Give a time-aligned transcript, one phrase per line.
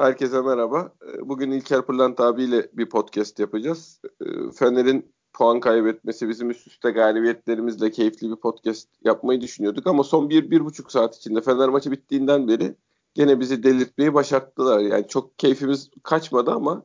[0.00, 0.92] Herkese merhaba.
[1.02, 4.00] Ee, bugün İlker Pırlant abiyle bir podcast yapacağız.
[4.20, 9.86] Ee, Fener'in puan kaybetmesi, bizim üst üste galibiyetlerimizle keyifli bir podcast yapmayı düşünüyorduk.
[9.86, 12.74] Ama son bir, bir buçuk saat içinde Fener maçı bittiğinden beri
[13.14, 14.80] gene bizi delirtmeyi başarttılar.
[14.80, 16.82] Yani çok keyfimiz kaçmadı ama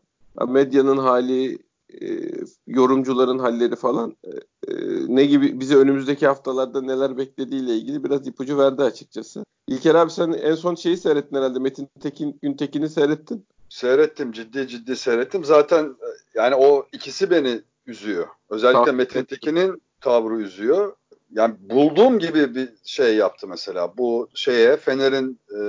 [0.48, 1.60] medyanın hali,
[2.02, 2.32] e,
[2.68, 4.30] yorumcuların halleri falan e,
[4.72, 4.76] e,
[5.08, 9.46] ne gibi bizi önümüzdeki haftalarda neler beklediğiyle ilgili biraz ipucu verdi açıkçası.
[9.68, 13.46] İlker abi sen en son şeyi seyrettin herhalde Metin Tekin Güntekin'i seyrettin.
[13.70, 15.46] Seyrettim ciddi ciddi seyrettim.
[15.46, 15.96] Zaten
[16.36, 18.28] yani o ikisi beni üzüyor.
[18.50, 18.96] Özellikle tamam.
[18.96, 20.94] Metin Tekin'in tavrı üzüyor.
[21.32, 23.98] Yani bulduğum gibi bir şey yaptı mesela.
[23.98, 25.60] Bu şeye Fener'in e,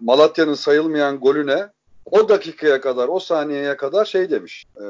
[0.00, 1.68] Malatya'nın sayılmayan golüne
[2.10, 4.64] o dakikaya kadar, o saniyeye kadar şey demiş.
[4.76, 4.84] E,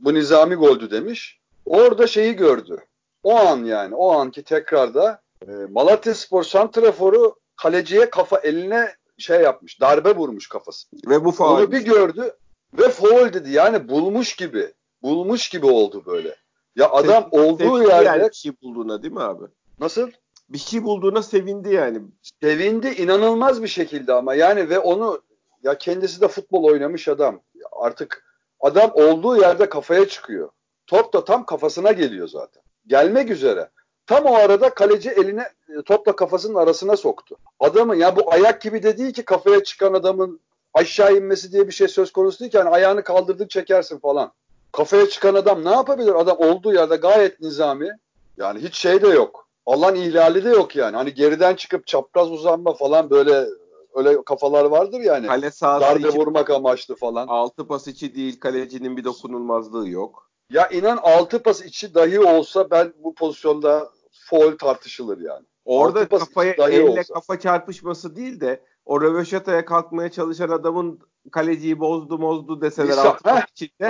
[0.00, 1.40] bu nizami goldü demiş.
[1.64, 2.78] Orada şeyi gördü.
[3.22, 9.80] O an yani, o anki tekrarda e, Malatya Spor Santrafor'u kaleciye kafa eline şey yapmış,
[9.80, 10.88] darbe vurmuş kafası.
[11.06, 11.58] Ve bu faul.
[11.58, 12.36] Onu bir gördü
[12.78, 13.50] ve foul dedi.
[13.50, 16.36] Yani bulmuş gibi, bulmuş gibi oldu böyle.
[16.76, 19.44] Ya adam Se- olduğu yerde yani bir şey bulduğuna değil mi abi?
[19.80, 20.10] Nasıl?
[20.48, 22.00] Bir şey bulduğuna sevindi yani.
[22.42, 25.22] Sevindi inanılmaz bir şekilde ama yani ve onu
[25.62, 27.40] ya kendisi de futbol oynamış adam.
[27.72, 28.24] Artık
[28.60, 30.50] adam olduğu yerde kafaya çıkıyor.
[30.86, 32.62] Top da tam kafasına geliyor zaten.
[32.86, 33.68] Gelmek üzere.
[34.06, 37.36] Tam o arada kaleci eline e, topla kafasının arasına soktu.
[37.60, 40.40] Adamın ya bu ayak gibi de değil ki kafaya çıkan adamın
[40.74, 42.56] aşağı inmesi diye bir şey söz konusu değil ki.
[42.56, 44.32] Yani ayağını kaldırdık çekersin falan.
[44.72, 46.14] Kafaya çıkan adam ne yapabilir?
[46.14, 47.88] Adam olduğu yerde gayet nizami.
[48.36, 49.48] Yani hiç şey de yok.
[49.66, 50.96] Alan ihlali de yok yani.
[50.96, 53.46] Hani geriden çıkıp çapraz uzanma falan böyle
[53.94, 55.26] öyle kafalar vardır yani.
[55.26, 57.26] Kale sahası darbe vurmak amaçlı falan.
[57.26, 60.30] Altı pas içi değil kalecinin bir dokunulmazlığı yok.
[60.50, 65.46] Ya inan altı pas içi dahi olsa ben bu pozisyonda foul tartışılır yani.
[65.64, 67.14] Orada kafaya elle olsa.
[67.14, 71.00] kafa çarpışması değil de o röveşataya kalkmaya çalışan adamın
[71.32, 73.88] kaleciyi bozdu mozdu deseler İsa, altı pas içinde.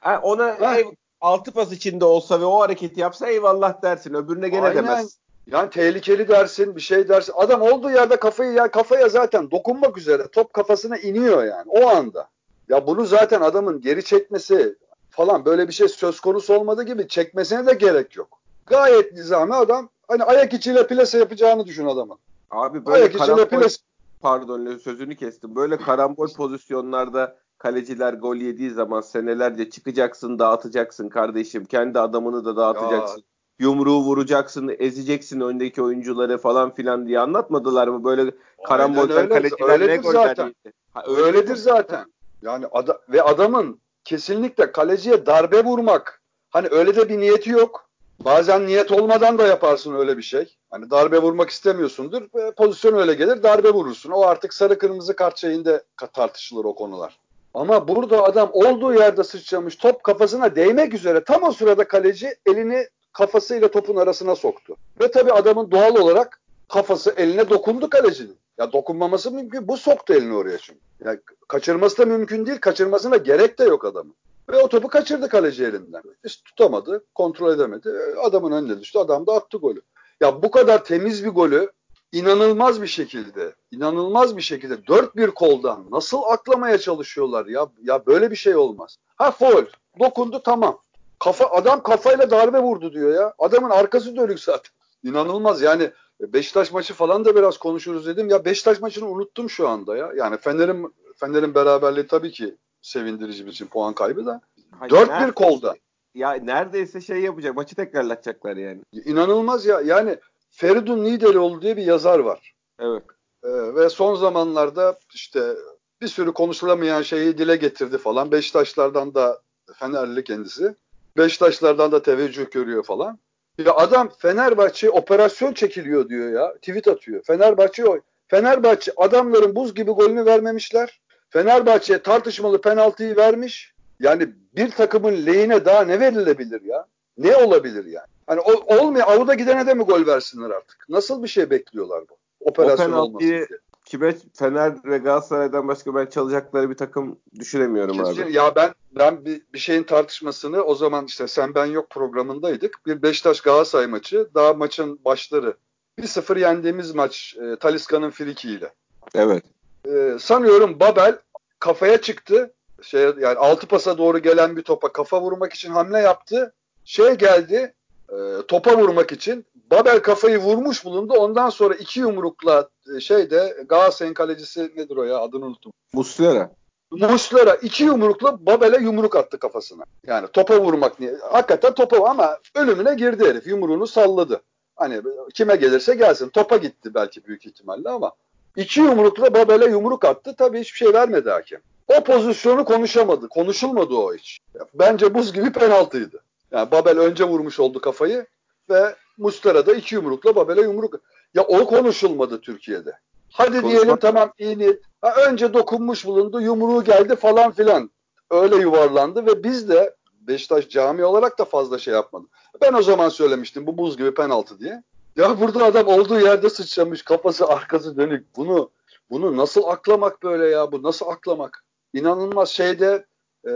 [0.00, 0.76] Heh, ona heh.
[0.76, 0.86] Ev,
[1.20, 4.14] altı pas içinde olsa ve o hareketi yapsa eyvallah dersin.
[4.14, 4.76] Öbürüne gene Aynen.
[4.76, 5.18] demez.
[5.46, 7.32] Yani tehlikeli dersin, bir şey dersin.
[7.36, 12.28] Adam olduğu yerde kafayı ya kafaya zaten dokunmak üzere top kafasına iniyor yani o anda.
[12.68, 14.76] Ya bunu zaten adamın geri çekmesi
[15.10, 18.28] falan böyle bir şey söz konusu olmadığı gibi çekmesine de gerek yok.
[18.66, 22.18] Gayet nizami adam hani ayak içiyle plase yapacağını düşün adamın.
[22.50, 23.76] Abi böyle ayak karambol, plase...
[24.20, 25.56] pardon sözünü kestim.
[25.56, 31.64] Böyle karambol pozisyonlarda kaleciler gol yediği zaman senelerce çıkacaksın dağıtacaksın kardeşim.
[31.64, 33.18] Kendi adamını da dağıtacaksın.
[33.18, 38.04] Ya yumruğu vuracaksın, ezeceksin öndeki oyuncuları falan filan diye anlatmadılar mı?
[38.04, 38.30] Böyle
[38.66, 40.54] karambolden öyle, kaleciler ne zaten.
[40.94, 42.04] Ha, öyle öyledir zaten.
[42.42, 46.20] Yani ada ve adamın kesinlikle kaleciye darbe vurmak
[46.50, 47.88] hani öyle de bir niyeti yok.
[48.24, 50.56] Bazen niyet olmadan da yaparsın öyle bir şey.
[50.70, 52.22] Hani darbe vurmak istemiyorsundur.
[52.56, 54.10] Pozisyon öyle gelir darbe vurursun.
[54.10, 55.82] O artık sarı kırmızı kart şeyinde
[56.12, 57.18] tartışılır o konular.
[57.54, 62.86] Ama burada adam olduğu yerde sıçramış top kafasına değmek üzere tam o sırada kaleci elini
[63.14, 64.76] kafasıyla topun arasına soktu.
[65.00, 68.36] Ve tabii adamın doğal olarak kafası eline dokundu kalecinin.
[68.58, 69.68] Ya dokunmaması mümkün.
[69.68, 70.80] Bu soktu elini oraya çünkü.
[71.04, 71.16] Ya
[71.48, 72.58] kaçırması da mümkün değil.
[72.60, 74.14] Kaçırmasına gerek de yok adamın.
[74.48, 76.02] Ve o topu kaçırdı kaleci elinden.
[76.24, 77.90] Hiç tutamadı, kontrol edemedi.
[78.22, 78.98] Adamın önüne düştü.
[78.98, 79.80] Adam da attı golü.
[80.20, 81.70] Ya bu kadar temiz bir golü
[82.12, 87.66] inanılmaz bir şekilde, inanılmaz bir şekilde dört bir koldan nasıl aklamaya çalışıyorlar ya?
[87.82, 88.96] Ya böyle bir şey olmaz.
[89.16, 89.64] Ha foul,
[90.00, 90.78] dokundu tamam.
[91.18, 93.34] Kafa adam kafayla darbe vurdu diyor ya.
[93.38, 94.72] Adamın arkası dönük zaten.
[95.02, 98.28] İnanılmaz yani Beşiktaş maçı falan da biraz konuşuruz dedim.
[98.28, 100.12] Ya Beşiktaş maçını unuttum şu anda ya.
[100.16, 104.40] Yani Fener'in Fener'in beraberliği tabii ki sevindirici bir için puan kaybı da.
[104.78, 105.74] Hayır, 4-1 kolda.
[106.14, 107.56] Ya neredeyse şey yapacak.
[107.56, 108.82] Maçı tekrarlatacaklar yani.
[108.92, 109.80] İnanılmaz ya.
[109.80, 110.18] Yani
[110.50, 112.54] Feridun Nideloğlu diye bir yazar var.
[112.78, 113.02] Evet.
[113.44, 115.54] Ee, ve son zamanlarda işte
[116.00, 118.32] bir sürü konuşulamayan şeyi dile getirdi falan.
[118.32, 119.42] Beşiktaşlardan da
[119.74, 120.74] Fenerli kendisi.
[121.16, 123.18] Beşiktaşlardan da teveccüh görüyor falan.
[123.58, 126.54] Ya adam Fenerbahçe operasyon çekiliyor diyor ya.
[126.54, 127.22] Tweet atıyor.
[127.22, 127.98] Fenerbahçe o.
[128.28, 131.00] Fenerbahçe adamların buz gibi golünü vermemişler.
[131.30, 133.74] Fenerbahçe tartışmalı penaltıyı vermiş.
[134.00, 136.86] Yani bir takımın lehine daha ne verilebilir ya?
[137.18, 138.06] Ne olabilir yani?
[138.26, 140.86] Hani olmuyor avuda gidene de mi gol versinler artık?
[140.88, 142.16] Nasıl bir şey bekliyorlar bu?
[142.40, 143.46] Operasyon o olması diye
[143.84, 148.32] kime Fener ve Galatasaray'dan başka ben çalacakları bir takım düşünemiyorum Kesin, abi.
[148.32, 152.86] Ya ben ben bir, bir şeyin tartışmasını o zaman işte sen ben yok programındaydık.
[152.86, 154.28] Bir Beşiktaş Galatasaray maçı.
[154.34, 155.56] Daha maçın başları.
[155.98, 158.72] 1-0 yendiğimiz maç e, Taliska'nın frikiyle.
[159.14, 159.44] Evet.
[159.88, 161.18] E, sanıyorum Babel
[161.58, 162.54] kafaya çıktı.
[162.82, 166.54] Şey yani altı pasa doğru gelen bir topa kafa vurmak için hamle yaptı.
[166.84, 167.74] Şey geldi.
[168.10, 168.16] E,
[168.48, 171.12] topa vurmak için Babel kafayı vurmuş bulundu.
[171.12, 175.72] Ondan sonra iki yumrukla e, şeyde Galatasaray'ın kalecisi nedir o ya adını unuttum.
[175.92, 176.50] Muslera.
[176.90, 179.84] Muslera iki yumrukla Babel'e yumruk attı kafasına.
[180.06, 181.14] Yani topa vurmak niye?
[181.32, 183.46] Hakikaten topa ama ölümüne girdi herif.
[183.46, 184.40] Yumruğunu salladı.
[184.76, 185.02] Hani
[185.34, 186.28] kime gelirse gelsin.
[186.28, 188.12] Topa gitti belki büyük ihtimalle ama
[188.56, 190.34] iki yumrukla Babel'e yumruk attı.
[190.38, 191.60] Tabii hiçbir şey vermedi hakem.
[191.88, 193.28] O pozisyonu konuşamadı.
[193.28, 194.38] Konuşulmadı o hiç.
[194.74, 196.23] Bence buz gibi penaltıydı.
[196.54, 198.26] Yani Babel önce vurmuş oldu kafayı
[198.70, 200.94] ve Mustera da iki yumrukla Babel'e yumruk.
[201.34, 202.98] Ya o konuşulmadı Türkiye'de.
[203.30, 204.82] Hadi Konuşmak diyelim tamam iyi niyet.
[205.00, 207.90] Ha, önce dokunmuş bulundu, yumruğu geldi falan filan.
[208.30, 212.24] Öyle yuvarlandı ve biz de Beşiktaş cami olarak da fazla şey yapmadı.
[212.60, 214.82] Ben o zaman söylemiştim bu buz gibi penaltı diye.
[215.16, 218.36] Ya burada adam olduğu yerde sıçramış, kafası arkası dönük.
[218.36, 218.70] Bunu
[219.10, 220.72] bunu nasıl aklamak böyle ya?
[220.72, 221.64] Bu nasıl aklamak?
[221.94, 223.04] İnanılmaz şeyde
[223.46, 223.52] e,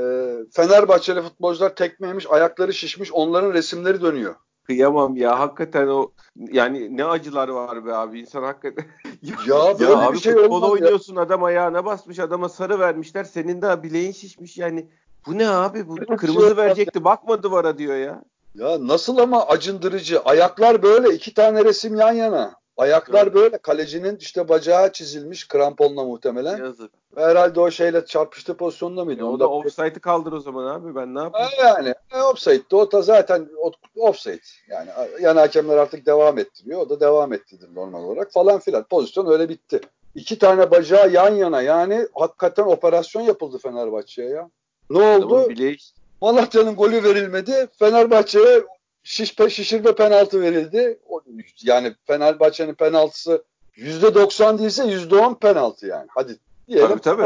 [0.52, 4.34] Fenerbahçeli futbolcular tekmeyemiş, ayakları şişmiş, onların resimleri dönüyor.
[4.64, 8.84] Kıyamam ya hakikaten o yani ne acılar var be abi insan hakikaten.
[9.22, 9.36] ya
[9.80, 11.20] böyle ya bir şey olmaz oynuyorsun ya.
[11.22, 14.86] adam ayağına basmış adama sarı vermişler senin de bileğin şişmiş yani.
[15.26, 18.22] Bu ne abi bu kırmızı şey verecekti bakma duvara diyor ya.
[18.54, 20.20] Ya nasıl ama acındırıcı.
[20.20, 22.57] Ayaklar böyle iki tane resim yan yana.
[22.78, 23.34] Ayaklar evet.
[23.34, 23.58] böyle.
[23.58, 26.58] Kalecinin işte bacağı çizilmiş kramponla muhtemelen.
[26.58, 26.90] Yazık.
[27.16, 29.20] Herhalde o şeyle çarpıştı pozisyonda mıydı?
[29.20, 31.48] Ya o da offside'ı kaldır o zaman abi ben ne yapayım?
[31.58, 32.76] Yani e, offside'di.
[32.76, 33.48] O da zaten
[33.96, 34.40] offside.
[34.68, 34.90] Yani
[35.20, 36.80] yan hakemler artık devam ettiriyor.
[36.80, 38.82] O da devam ettirir normal olarak falan filan.
[38.82, 39.80] Pozisyon öyle bitti.
[40.14, 44.50] İki tane bacağı yan yana yani hakikaten operasyon yapıldı Fenerbahçe'ye ya.
[44.90, 45.48] Ne oldu?
[46.20, 47.68] Malatya'nın golü verilmedi.
[47.78, 48.64] Fenerbahçe'ye
[49.08, 50.98] şişpe, şişirme penaltı verildi.
[51.62, 53.44] Yani Fenerbahçe'nin penaltısı
[53.76, 56.06] %90 değilse %10 penaltı yani.
[56.10, 56.38] Hadi
[56.68, 56.88] diyelim.
[56.88, 57.22] Tabii tabii.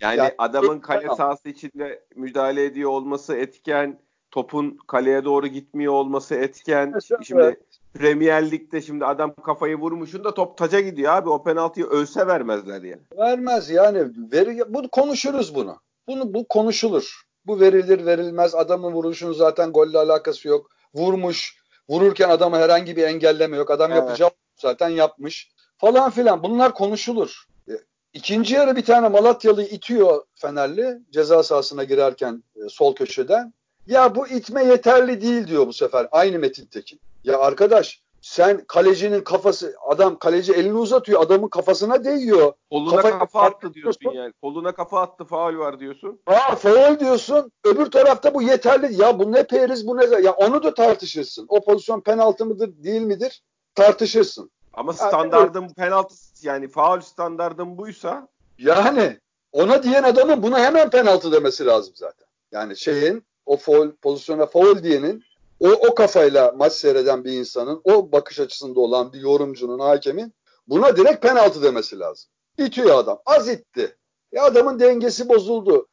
[0.00, 1.16] Yani, yani adamın kale penaltı.
[1.16, 3.98] sahası içinde müdahale ediyor olması etken,
[4.30, 6.90] topun kaleye doğru gitmiyor olması etken.
[6.94, 7.58] Mesela, şimdi evet.
[7.94, 11.28] Premier Lig'de şimdi adam kafayı vurmuşun da top taca gidiyor abi.
[11.28, 13.02] O penaltıyı ölse vermezler yani.
[13.18, 14.06] Vermez yani.
[14.32, 15.76] Veri, bunu konuşuruz bunu.
[16.06, 17.22] Bunu bu konuşulur.
[17.46, 18.54] Bu verilir verilmez.
[18.54, 21.60] Adamın vuruşunun zaten golle alakası yok vurmuş.
[21.88, 23.70] Vururken adama herhangi bir engelleme yok.
[23.70, 24.02] Adam evet.
[24.02, 25.50] yapacağı zaten yapmış.
[25.78, 26.42] Falan filan.
[26.42, 27.44] Bunlar konuşulur.
[27.68, 27.72] E,
[28.12, 33.54] ikinci yarı bir tane Malatyalı itiyor Fenerli ceza sahasına girerken e, sol köşeden.
[33.86, 36.08] Ya bu itme yeterli değil diyor bu sefer.
[36.12, 37.00] Aynı Metin Tekin.
[37.24, 42.52] Ya arkadaş sen kalecinin kafası adam kaleci elini uzatıyor adamın kafasına değiyor.
[42.70, 44.32] Koluna kafa, kafa attı diyorsun yani.
[44.42, 46.20] Koluna kafa attı faul var diyorsun.
[46.26, 47.52] Ha faul diyorsun.
[47.64, 49.02] Öbür tarafta bu yeterli.
[49.02, 51.46] Ya bu ne periz bu ne ya onu da tartışırsın.
[51.48, 53.42] O pozisyon penaltı mıdır değil midir
[53.74, 54.50] tartışırsın.
[54.72, 58.28] Ama standardım yani, penaltı yani faul standardım buysa
[58.58, 59.18] yani
[59.52, 62.26] ona diyen adamın buna hemen penaltı demesi lazım zaten.
[62.52, 65.22] Yani şeyin o foul pozisyona foul diyenin
[65.60, 70.34] o, o kafayla maç seyreden bir insanın, o bakış açısında olan bir yorumcunun, hakemin
[70.68, 72.30] buna direkt penaltı demesi lazım.
[72.58, 73.18] İtiyor adam.
[73.26, 73.96] Az itti.
[74.32, 75.86] Ya adamın dengesi bozuldu.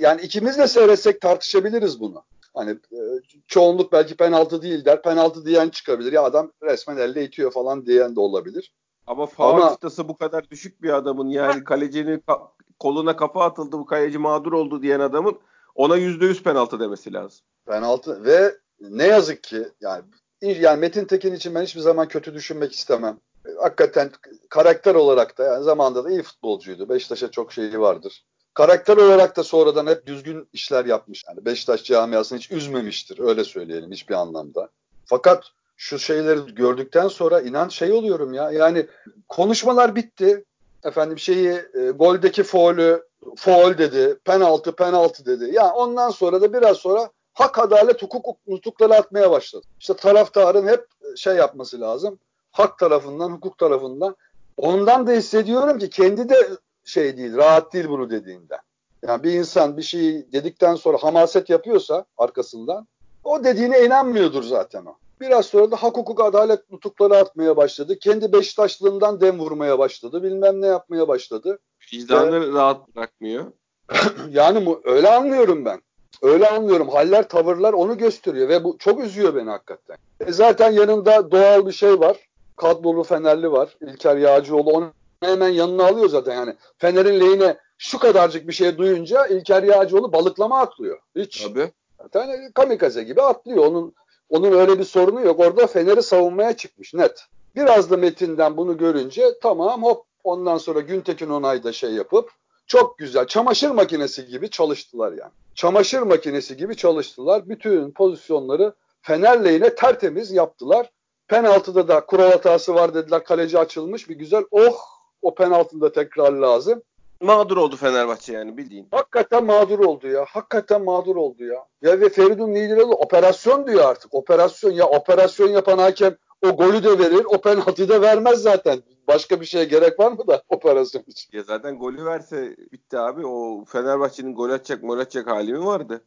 [0.00, 2.24] Yani ikimiz de seyretsek tartışabiliriz bunu.
[2.54, 2.98] Hani e,
[3.46, 5.02] çoğunluk belki penaltı değil der.
[5.02, 6.12] Penaltı diyen çıkabilir.
[6.12, 8.72] Ya adam resmen elle itiyor falan diyen de olabilir.
[9.06, 13.78] Ama faul Ama, çıtası bu kadar düşük bir adamın yani kalecinin ka- koluna kafa atıldı
[13.78, 15.38] bu kaleci mağdur oldu diyen adamın
[15.74, 17.40] ona yüzde yüz penaltı demesi lazım.
[17.66, 18.54] Penaltı ve
[18.90, 20.02] ne yazık ki yani
[20.42, 23.18] yani Metin Tekin için ben hiçbir zaman kötü düşünmek istemem.
[23.60, 24.10] Hakikaten
[24.48, 26.88] karakter olarak da yani zamanında da iyi futbolcuydu.
[26.88, 28.24] Beşiktaş'a çok şeyi vardır.
[28.54, 31.24] Karakter olarak da sonradan hep düzgün işler yapmış.
[31.28, 33.18] Yani Beşiktaş camiasını hiç üzmemiştir.
[33.18, 34.68] Öyle söyleyelim hiçbir anlamda.
[35.06, 35.44] Fakat
[35.76, 38.50] şu şeyleri gördükten sonra inan şey oluyorum ya.
[38.50, 38.86] Yani
[39.28, 40.44] konuşmalar bitti.
[40.84, 43.02] Efendim şeyi e, goldeki faulü
[43.36, 44.18] faul dedi.
[44.24, 45.54] Penaltı penaltı dedi.
[45.54, 49.66] Ya ondan sonra da biraz sonra hak, adalet, hukuk nutukları atmaya başladı.
[49.80, 50.86] İşte taraftarın hep
[51.16, 52.18] şey yapması lazım.
[52.52, 54.16] Hak tarafından, hukuk tarafından.
[54.56, 56.48] Ondan da hissediyorum ki kendi de
[56.84, 58.58] şey değil, rahat değil bunu dediğinde.
[59.06, 62.86] Yani bir insan bir şeyi dedikten sonra hamaset yapıyorsa arkasından
[63.24, 64.96] o dediğine inanmıyordur zaten o.
[65.20, 67.98] Biraz sonra da hak hukuk adalet nutukları atmaya başladı.
[67.98, 70.22] Kendi Beşiktaşlığından dem vurmaya başladı.
[70.22, 71.58] Bilmem ne yapmaya başladı.
[71.92, 73.44] Vicdanı ee, rahat bırakmıyor.
[74.30, 75.80] yani öyle anlıyorum ben.
[76.22, 76.88] Öyle anlıyorum.
[76.88, 79.96] Haller, tavırlar onu gösteriyor ve bu çok üzüyor beni hakikaten.
[80.20, 82.16] E zaten yanında doğal bir şey var.
[82.56, 83.76] Kadrolu Fenerli var.
[83.80, 86.54] İlker Yağcıoğlu onu hemen yanına alıyor zaten yani.
[86.78, 90.98] Fener'in lehine şu kadarcık bir şey duyunca İlker Yağcıoğlu balıklama atlıyor.
[91.16, 91.42] Hiç.
[91.42, 91.72] Tabii.
[92.02, 93.66] Zaten kamikaze gibi atlıyor.
[93.66, 93.94] Onun
[94.28, 95.40] onun öyle bir sorunu yok.
[95.40, 97.24] Orada Fener'i savunmaya çıkmış net.
[97.56, 102.30] Biraz da Metin'den bunu görünce tamam hop ondan sonra Güntekin Onay da şey yapıp
[102.74, 105.30] çok güzel çamaşır makinesi gibi çalıştılar yani.
[105.54, 107.48] Çamaşır makinesi gibi çalıştılar.
[107.48, 110.90] Bütün pozisyonları Fener lehine tertemiz yaptılar.
[111.28, 113.24] Penaltıda da kural hatası var dediler.
[113.24, 114.44] Kaleci açılmış bir güzel.
[114.50, 114.78] Oh
[115.22, 116.82] o penaltıda tekrar lazım.
[117.20, 118.88] mağdur oldu Fenerbahçe yani bildiğin.
[118.90, 120.24] Hakikaten mağdur oldu ya.
[120.28, 121.64] Hakikaten mağdur oldu ya.
[121.82, 124.14] Ya ve Feridun Lidiroğlu operasyon diyor artık.
[124.14, 128.82] Operasyon ya operasyon yapan hakem o golü de verir, o penaltıyı da vermez zaten.
[129.08, 131.38] Başka bir şeye gerek var mı da operasyon için?
[131.38, 133.26] Ya zaten golü verse bitti abi.
[133.26, 136.04] O Fenerbahçe'nin gol atacak, gol atacak hali mi vardı?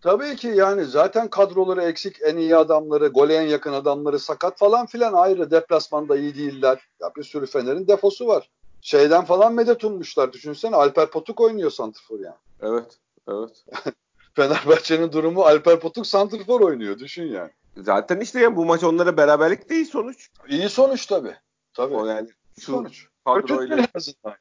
[0.00, 4.86] Tabii ki yani zaten kadroları eksik, en iyi adamları, gole en yakın adamları sakat falan
[4.86, 5.50] filan ayrı.
[5.50, 6.88] Deplasmanda iyi değiller.
[7.00, 8.50] Ya bir sürü Fener'in defosu var.
[8.80, 10.32] Şeyden falan medet ummuşlar.
[10.32, 12.36] Düşünsene Alper Potuk oynuyor Santrfor yani.
[12.62, 13.64] Evet, evet.
[14.34, 16.98] Fenerbahçe'nin durumu Alper Potuk Santrfor oynuyor.
[16.98, 17.50] Düşün yani.
[17.76, 20.30] Zaten işte ya bu maç onlara beraberlik değil sonuç.
[20.48, 21.36] İyi sonuç tabii.
[21.74, 21.94] Tabii.
[21.94, 22.28] O yani
[22.58, 23.06] şu sonuç.
[23.24, 23.86] kadroyla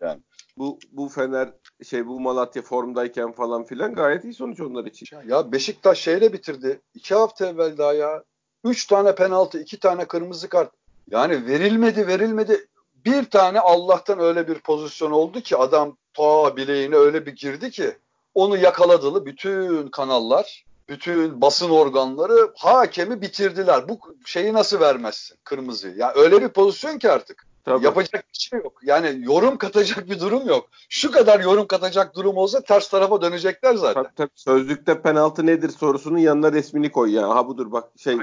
[0.02, 0.22] yani.
[0.58, 1.50] bu bu Fener
[1.84, 5.18] şey bu Malatya formdayken falan filan gayet iyi sonuç onlar için.
[5.28, 6.82] Ya Beşiktaş şeyle bitirdi.
[6.94, 8.24] İki hafta evvel daha ya.
[8.64, 10.72] Üç tane penaltı, iki tane kırmızı kart.
[11.12, 12.68] Yani verilmedi, verilmedi.
[13.06, 17.98] Bir tane Allah'tan öyle bir pozisyon oldu ki adam ta bileğine öyle bir girdi ki
[18.36, 23.90] onu yakaladılı bütün kanallar, bütün basın organları hakemi bitirdiler.
[23.90, 25.96] Bu şeyi nasıl vermezsin kırmızıyı?
[25.96, 27.47] Ya öyle bir pozisyon ki artık.
[27.68, 27.86] Tabii.
[27.86, 28.80] Yapacak bir şey yok.
[28.84, 30.70] Yani yorum katacak bir durum yok.
[30.90, 34.04] Şu kadar yorum katacak durum olsa ters tarafa dönecekler zaten.
[34.04, 34.30] Tabii, tabii.
[34.36, 37.30] Sözlükte penaltı nedir sorusunun yanına resmini koy ya.
[37.30, 38.18] Ha budur bak şey e,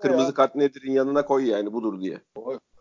[0.00, 0.34] kırmızı ya.
[0.34, 2.20] kart nedir'in yanına koy yani budur diye.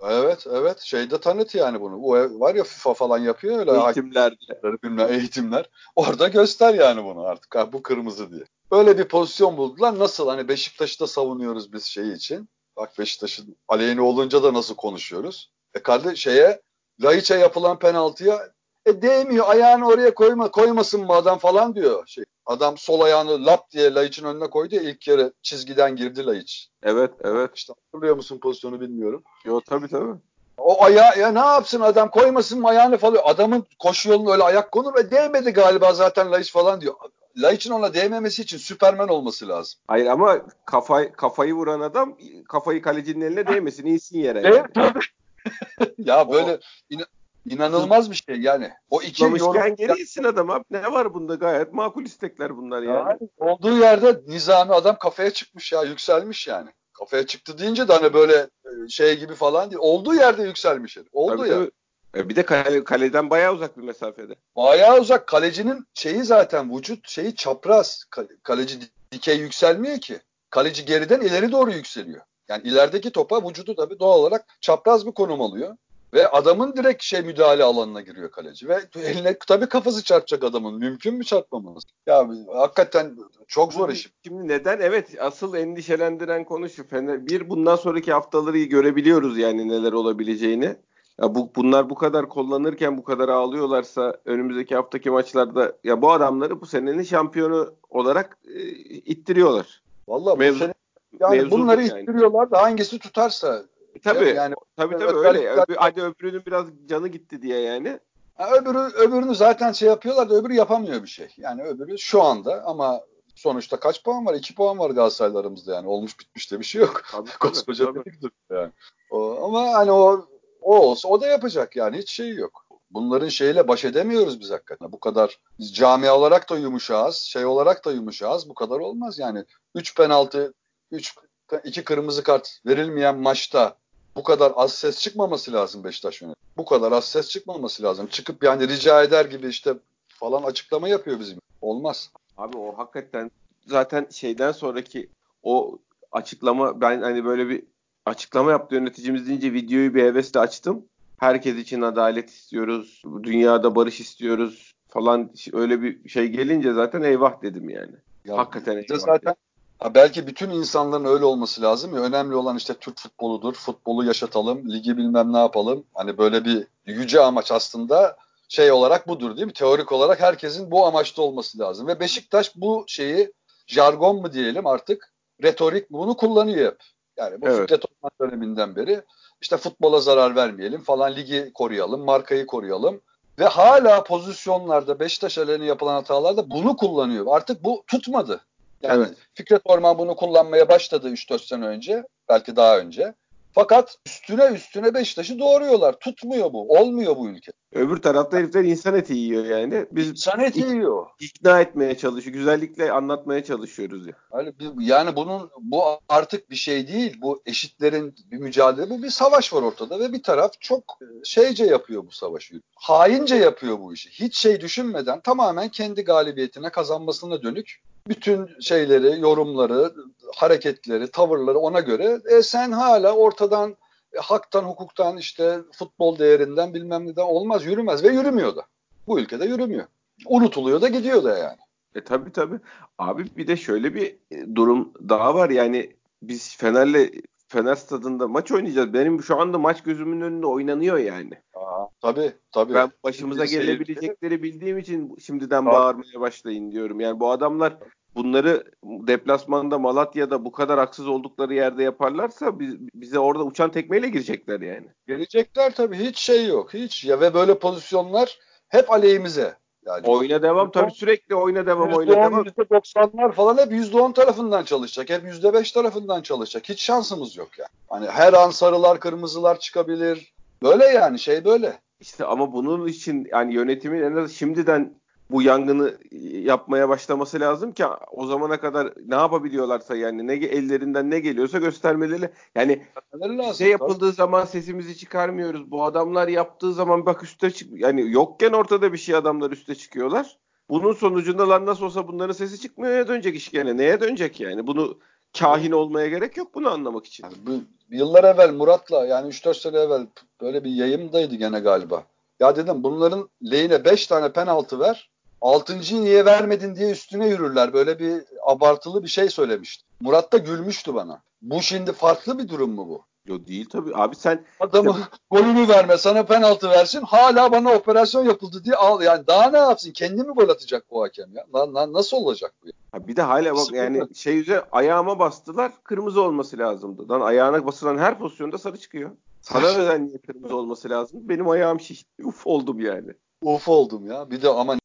[0.02, 2.02] Evet evet şeyde tanıt yani bunu.
[2.02, 4.36] Bu var ya FIFA falan yapıyor öyle hakemler,
[4.84, 5.70] bilmem eğitimler.
[5.96, 8.44] Orada göster yani bunu artık ha, bu kırmızı diye.
[8.72, 10.00] Öyle bir pozisyon buldular.
[10.00, 12.50] Nasıl hani Beşiktaş'ı da savunuyoruz biz şey için.
[12.78, 15.52] Bak Beşiktaş'ın aleyhine olunca da nasıl konuşuyoruz.
[15.76, 16.62] E kardeş şeye
[17.04, 18.50] Laiç'e yapılan penaltıya
[18.86, 22.08] e değmiyor ayağını oraya koyma koymasın mı adam falan diyor.
[22.08, 26.70] Şey, adam sol ayağını lap diye Laiç'in önüne koydu ya ilk kere çizgiden girdi Laiç.
[26.84, 27.52] Evet evet.
[27.56, 29.24] İşte hatırlıyor musun pozisyonu bilmiyorum.
[29.46, 30.14] Yo tabii tabii.
[30.58, 33.22] O ayağı ya ne yapsın adam koymasın mı ayağını falan.
[33.24, 36.94] Adamın koşu yoluna öyle ayak konur ve değmedi galiba zaten Laiç falan diyor.
[37.38, 39.80] Laiç'in ona değmemesi için Süpermen olması lazım.
[39.88, 42.18] Hayır ama kafayı kafayı vuran adam
[42.50, 44.64] kafayı kalecinin eline değmesin insin yere.
[44.74, 45.00] Tabii.
[45.98, 46.60] ya böyle
[46.92, 47.06] ina-
[47.50, 48.72] inanılmaz bir şey yani.
[48.89, 50.63] O iki yorum- geri adam abi.
[50.72, 52.98] Ne var bunda gayet makul istekler bunlar yani.
[52.98, 56.70] Yani olduğu yerde nizami adam kafaya çıkmış ya yükselmiş yani.
[56.94, 58.34] Kafaya çıktı deyince de hani böyle
[58.66, 59.80] e, şey gibi falan değil.
[59.82, 61.08] Olduğu yerde yükselmiş herif.
[61.12, 61.72] Oldu Tabii.
[62.16, 64.36] E, Bir de kale, kaleden bayağı uzak bir mesafede.
[64.56, 65.27] Bayağı uzak.
[65.27, 68.04] Kalecinin şeyi zaten vücut şeyi çapraz.
[68.10, 70.20] Kale- Kaleci di- dikey yükselmiyor ki.
[70.50, 72.22] Kaleci geriden ileri doğru yükseliyor.
[72.50, 75.75] Yani ilerideki topa vücudu tabii doğal olarak çapraz bir konum alıyor.
[76.13, 78.70] Ve adamın direkt şey müdahale alanına giriyor kaleci.
[78.70, 80.80] Ve eline tabii kafası çarpacak adamın.
[80.80, 81.88] Mümkün mü çarpmaması?
[82.08, 84.10] Ya hakikaten çok zor iş.
[84.27, 84.80] Şimdi neden?
[84.82, 86.88] Evet asıl endişelendiren konu şu.
[86.88, 90.75] Fener, bir bundan sonraki haftaları görebiliyoruz yani neler olabileceğini.
[91.22, 96.62] Ya bu bunlar bu kadar kullanırken bu kadar ağlıyorlarsa önümüzdeki haftaki maçlarda ya bu adamları
[96.62, 99.82] bu senenin şampiyonu olarak e, ittiriyorlar.
[100.08, 100.74] Vallahi bu sene
[101.20, 102.02] yani bunları bu yani.
[102.02, 103.64] ittiriyorlar da hangisi tutarsa.
[103.96, 105.52] E, tabii Yani tabii tabii Evet, öyle.
[105.52, 108.00] Öbür, hadi öbürünün biraz canı gitti diye yani.
[108.36, 111.28] Ha, öbürü öbürünü zaten şey yapıyorlar da öbürü yapamıyor bir şey.
[111.38, 113.02] Yani öbürü şu anda ama
[113.36, 114.34] sonuçta kaç puan var?
[114.34, 115.88] 2 puan var Galatasaraylarımızda yani.
[115.88, 117.04] Olmuş bitmiş de bir şey yok.
[117.12, 118.06] Tabii, tabii, Koskoca tabii.
[118.06, 118.72] bir yani.
[119.12, 120.28] O, ama hani o
[120.62, 122.66] o olsa o da yapacak yani hiç şey yok.
[122.92, 124.92] Bunların şeyle baş edemiyoruz biz hakikaten.
[124.92, 128.50] Bu kadar biz camia olarak da yumuşağız, şey olarak da yumuşağız.
[128.50, 129.46] Bu kadar olmaz yani.
[129.76, 130.54] 3 penaltı,
[130.91, 131.15] 3
[131.63, 133.77] 2 kırmızı kart verilmeyen maçta
[134.15, 136.48] bu kadar az ses çıkmaması lazım Beşiktaş yönetimi.
[136.58, 138.08] Bu kadar az ses çıkmaması lazım.
[138.08, 139.74] Çıkıp yani rica eder gibi işte
[140.08, 141.39] falan açıklama yapıyor bizim.
[141.62, 142.12] Olmaz.
[142.38, 143.32] Abi o hakikaten
[143.65, 145.10] zaten şeyden sonraki
[145.44, 145.79] o
[146.12, 147.63] açıklama ben hani böyle bir
[148.06, 150.86] açıklama yaptı yöneticimiz deyince videoyu bir hevesle açtım.
[151.17, 157.70] Herkes için adalet istiyoruz, dünyada barış istiyoruz falan öyle bir şey gelince zaten eyvah dedim
[157.70, 157.96] yani.
[158.25, 159.36] Ya Hakikaten eyvah zaten
[159.79, 162.01] ha belki bütün insanların öyle olması lazım ya.
[162.01, 163.53] Önemli olan işte Türk futboludur.
[163.53, 165.84] Futbolu yaşatalım, ligi bilmem ne yapalım.
[165.93, 168.17] Hani böyle bir yüce amaç aslında
[168.50, 169.53] şey olarak budur değil mi?
[169.53, 171.88] Teorik olarak herkesin bu amaçta olması lazım.
[171.88, 173.34] Ve Beşiktaş bu şeyi
[173.67, 176.77] jargon mu diyelim artık retorik mi bunu kullanıyor hep.
[177.17, 177.62] Yani bu Evet.
[177.62, 179.01] Fikret Orman döneminden beri
[179.41, 183.01] işte futbola zarar vermeyelim falan ligi koruyalım, markayı koruyalım.
[183.39, 187.25] Ve hala pozisyonlarda Beşiktaş aleyhine yapılan hatalarda bunu kullanıyor.
[187.29, 188.41] Artık bu tutmadı.
[188.81, 189.17] Yani Evet.
[189.34, 192.03] Fikret Orman bunu kullanmaya başladı 3-4 sene önce.
[192.29, 193.13] Belki daha önce.
[193.57, 196.00] Fakat üstüne üstüne Beşiktaş'ı doğuruyorlar.
[196.00, 196.69] Tutmuyor bu.
[196.79, 197.51] Olmuyor bu ülke.
[197.74, 199.86] Öbür tarafta herifler insan eti yiyor yani.
[199.91, 201.07] Biz insan eti yiyor.
[201.19, 202.34] İkna etmeye çalışıyor.
[202.34, 204.13] Güzellikle anlatmaya çalışıyoruz ya.
[204.34, 207.17] Yani, yani bunun bu artık bir şey değil.
[207.22, 208.89] Bu eşitlerin bir mücadele.
[208.89, 212.62] Bu bir savaş var ortada ve bir taraf çok e, şeyce yapıyor bu savaşı.
[212.75, 214.10] Haince yapıyor bu işi.
[214.10, 219.94] Hiç şey düşünmeden tamamen kendi galibiyetine kazanmasına dönük bütün şeyleri, yorumları,
[220.36, 223.76] hareketleri, tavırları ona göre e, sen hala ortadan
[224.14, 228.66] e, haktan, hukuktan, işte futbol değerinden bilmem neden olmaz, yürümez ve yürümüyor da.
[229.08, 229.86] Bu ülkede yürümüyor.
[230.26, 231.58] Unutuluyor da gidiyor da yani.
[231.96, 232.56] E tabi tabi.
[232.98, 237.12] Abi bir de şöyle bir e, durum daha var yani biz Fener'le
[237.48, 238.94] Fener stadında maç oynayacağız.
[238.94, 241.32] Benim şu anda maç gözümün önünde oynanıyor yani.
[241.54, 242.74] Aa, tabii tabii.
[242.74, 245.74] Ben başımıza gelebilecekleri bildiğim için şimdiden tabii.
[245.74, 247.00] bağırmaya başlayın diyorum.
[247.00, 247.78] Yani bu adamlar
[248.18, 254.62] bunları deplasmanda Malatya'da bu kadar haksız oldukları yerde yaparlarsa biz, bize orada uçan tekmeyle girecekler
[254.62, 254.88] yani.
[255.08, 259.56] Gelecekler tabii hiç şey yok hiç ya ve böyle pozisyonlar hep aleyhimize.
[259.86, 262.44] Yani oyna devam tabii sürekli oyna devam oyna devam.
[262.44, 265.10] %90'lar falan hep %10 tarafından çalışacak.
[265.10, 266.70] Hep %5 tarafından çalışacak.
[266.70, 267.70] Hiç şansımız yok yani.
[267.90, 270.34] Hani her an sarılar kırmızılar çıkabilir.
[270.64, 271.80] Böyle yani şey böyle.
[272.00, 274.96] İşte ama bunun için yani yönetimin en az şimdiden
[275.31, 281.19] bu yangını yapmaya başlaması lazım ki o zamana kadar ne yapabiliyorlarsa yani ne ellerinden ne
[281.19, 282.81] geliyorsa göstermeleri yani
[283.22, 284.15] lazım, şey yapıldığı tabii.
[284.15, 285.72] zaman sesimizi çıkarmıyoruz.
[285.72, 290.38] Bu adamlar yaptığı zaman bak üste çık yani yokken ortada bir şey adamlar üste çıkıyorlar.
[290.69, 293.77] Bunun sonucunda lan nasıl olsa bunların sesi çıkmıyor ya dönecek iş gene.
[293.77, 294.67] Neye dönecek yani?
[294.67, 295.00] Bunu
[295.39, 297.24] kahin olmaya gerek yok bunu anlamak için.
[297.24, 297.51] Yani bu,
[297.96, 300.07] yıllar evvel Murat'la yani 3-4 sene evvel
[300.41, 302.03] böyle bir yayımdaydı gene galiba.
[302.39, 305.10] Ya dedim bunların lehine 5 tane penaltı ver.
[305.41, 307.74] Altıncıyı niye vermedin diye üstüne yürürler.
[307.74, 309.84] Böyle bir abartılı bir şey söylemişti.
[310.01, 311.22] Murat da gülmüştü bana.
[311.41, 313.01] Bu şimdi farklı bir durum mu bu?
[313.27, 313.91] Yo değil tabii.
[313.96, 315.01] Abi sen adamı işte...
[315.32, 319.01] golünü verme sana penaltı versin hala bana operasyon yapıldı diye al.
[319.01, 319.91] Yani daha ne yapsın?
[319.91, 321.46] Kendi mi gol atacak bu hakem ya?
[321.53, 322.67] Na, na, nasıl olacak bu?
[322.67, 323.08] Ya?
[323.08, 323.84] bir de hala bak Sıkıntı.
[323.84, 327.10] yani şey üzere ayağıma bastılar kırmızı olması lazımdı.
[327.10, 329.12] Lan ayağına basılan her pozisyonda sarı çıkıyor.
[329.41, 331.20] Sana neden niye kırmızı olması lazım?
[331.24, 332.25] Benim ayağım şişti.
[332.25, 333.13] Uf oldum yani.
[333.41, 334.32] Uf oldum ya.
[334.32, 334.77] Bir de ama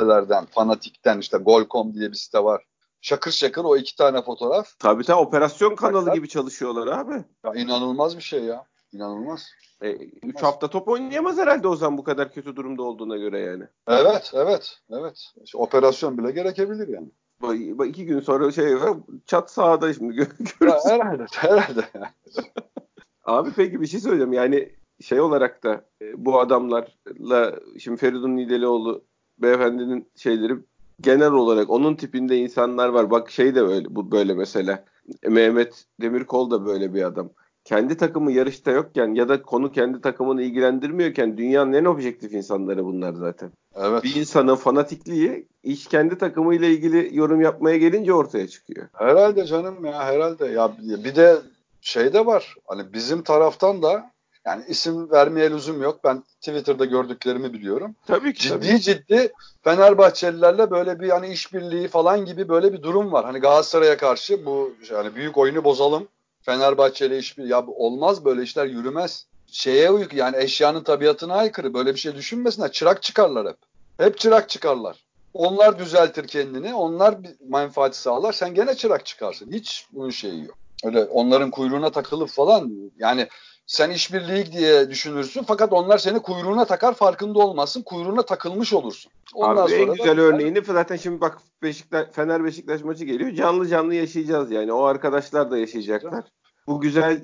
[0.00, 2.64] sitelerden, fanatikten işte Gol.com diye bir site var.
[3.00, 4.78] Şakır şakır o iki tane fotoğraf.
[4.78, 7.24] Tabii tabii operasyon kanalı gibi çalışıyorlar abi.
[7.44, 8.64] Ya inanılmaz bir şey ya.
[8.92, 9.46] İnanılmaz.
[9.82, 9.90] E,
[10.22, 13.64] üç hafta top oynayamaz herhalde o zaman bu kadar kötü durumda olduğuna göre yani.
[13.88, 15.32] Evet, evet, evet.
[15.44, 17.08] İşte operasyon bile gerekebilir yani.
[17.78, 18.74] Bak, iki gün sonra şey
[19.26, 20.14] çat sahada şimdi
[20.60, 20.84] görürüz.
[20.84, 21.84] herhalde, herhalde.
[23.24, 24.32] Abi peki bir şey söyleyeceğim.
[24.32, 29.04] Yani şey olarak da e, bu adamlarla şimdi Feridun Nidelioğlu
[29.42, 30.52] beyefendinin şeyleri
[31.00, 33.10] genel olarak onun tipinde insanlar var.
[33.10, 34.84] Bak şey de öyle bu böyle mesela.
[35.28, 37.30] Mehmet Demirkol da böyle bir adam.
[37.64, 43.12] Kendi takımı yarışta yokken ya da konu kendi takımını ilgilendirmiyorken dünyanın en objektif insanları bunlar
[43.12, 43.50] zaten.
[43.74, 44.04] Evet.
[44.04, 48.88] Bir insanın fanatikliği iş kendi takımıyla ilgili yorum yapmaya gelince ortaya çıkıyor.
[48.92, 50.46] Herhalde canım ya herhalde.
[50.46, 50.72] Ya
[51.04, 51.36] bir de
[51.80, 52.54] şey de var.
[52.66, 54.10] Hani bizim taraftan da
[54.46, 56.00] yani isim vermeye lüzum yok.
[56.04, 57.96] Ben Twitter'da gördüklerimi biliyorum.
[58.06, 58.42] Tabii ki.
[58.42, 58.80] Ciddi tabii.
[58.80, 59.32] ciddi
[59.64, 63.24] Fenerbahçelilerle böyle bir hani işbirliği falan gibi böyle bir durum var.
[63.24, 66.08] Hani Galatasaray'a karşı bu yani büyük oyunu bozalım.
[66.42, 69.26] Fenerbahçe'yle işbirliği ya olmaz böyle işler yürümez.
[69.46, 71.74] Şeye uyuk yani eşyanın tabiatına aykırı.
[71.74, 72.72] Böyle bir şey düşünmesinler.
[72.72, 73.56] Çırak çıkarlar hep.
[73.98, 75.04] Hep çırak çıkarlar.
[75.34, 76.74] Onlar düzeltir kendini.
[76.74, 78.32] Onlar bir menfaati sağlar.
[78.32, 79.52] Sen gene çırak çıkarsın.
[79.52, 80.58] Hiç bunun şeyi yok.
[80.84, 83.28] Öyle onların kuyruğuna takılıp falan yani
[83.68, 87.82] sen işbirliği diye düşünürsün fakat onlar seni kuyruğuna takar farkında olmazsın.
[87.82, 89.12] Kuyruğuna takılmış olursun.
[89.34, 93.30] Ondan Abi en güzel da, örneğini zaten şimdi bak Beşiktaş, Fener Beşiktaş maçı geliyor.
[93.30, 94.72] Canlı canlı yaşayacağız yani.
[94.72, 96.24] O arkadaşlar da yaşayacaklar.
[96.66, 97.20] Bu güzel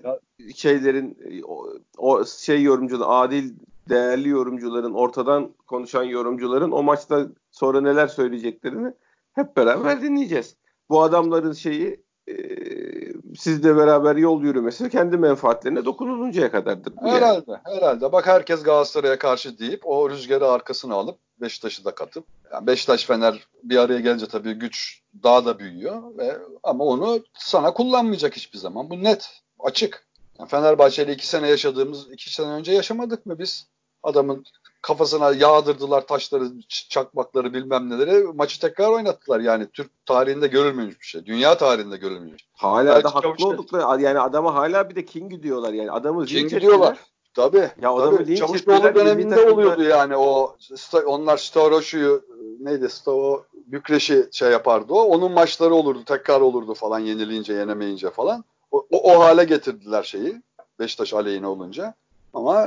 [0.54, 1.66] şeylerin o,
[1.98, 3.52] o şey yorumcuların adil
[3.88, 8.92] değerli yorumcuların ortadan konuşan yorumcuların o maçta sonra neler söyleyeceklerini
[9.32, 10.56] hep beraber dinleyeceğiz.
[10.88, 12.34] Bu adamların şeyi e,
[13.36, 16.92] sizle beraber yol yürümesi kendi menfaatlerine dokunuluncaya kadardır.
[17.02, 17.60] herhalde, yani.
[17.64, 18.12] herhalde.
[18.12, 23.48] Bak herkes Galatasaray'a karşı deyip o rüzgarı arkasına alıp Beşiktaş'ı da katıp yani Beşiktaş Fener
[23.62, 28.90] bir araya gelince tabii güç daha da büyüyor ve ama onu sana kullanmayacak hiçbir zaman.
[28.90, 30.06] Bu net, açık.
[30.38, 33.66] Yani Fenerbahçe iki sene yaşadığımız, iki sene önce yaşamadık mı biz?
[34.02, 34.44] Adamın
[34.84, 38.24] kafasına yağdırdılar taşları, çakmakları bilmem neleri.
[38.24, 39.40] Maçı tekrar oynattılar.
[39.40, 41.26] Yani Türk tarihinde görülmemiş bir şey.
[41.26, 42.46] Dünya tarihinde görülmemiş.
[42.52, 45.90] Hala Belki da haklı oldukları yani adama hala bir de King diyorlar yani.
[45.90, 46.98] Adamı King diyorlar.
[47.34, 47.70] Tabii.
[47.82, 48.36] Ya adamı tabii.
[48.36, 50.56] Çavuşoğlu döneminde oluyordu yani o
[51.06, 52.22] onlar Staroşu'yu
[52.60, 55.02] neydi Stavo Bükreş'i şey yapardı o.
[55.02, 58.44] Onun maçları olurdu tekrar olurdu falan yenileyince yenemeyince falan.
[58.70, 60.42] O, o, o hale getirdiler şeyi
[60.78, 61.94] Beşiktaş aleyhine olunca.
[62.34, 62.66] Ama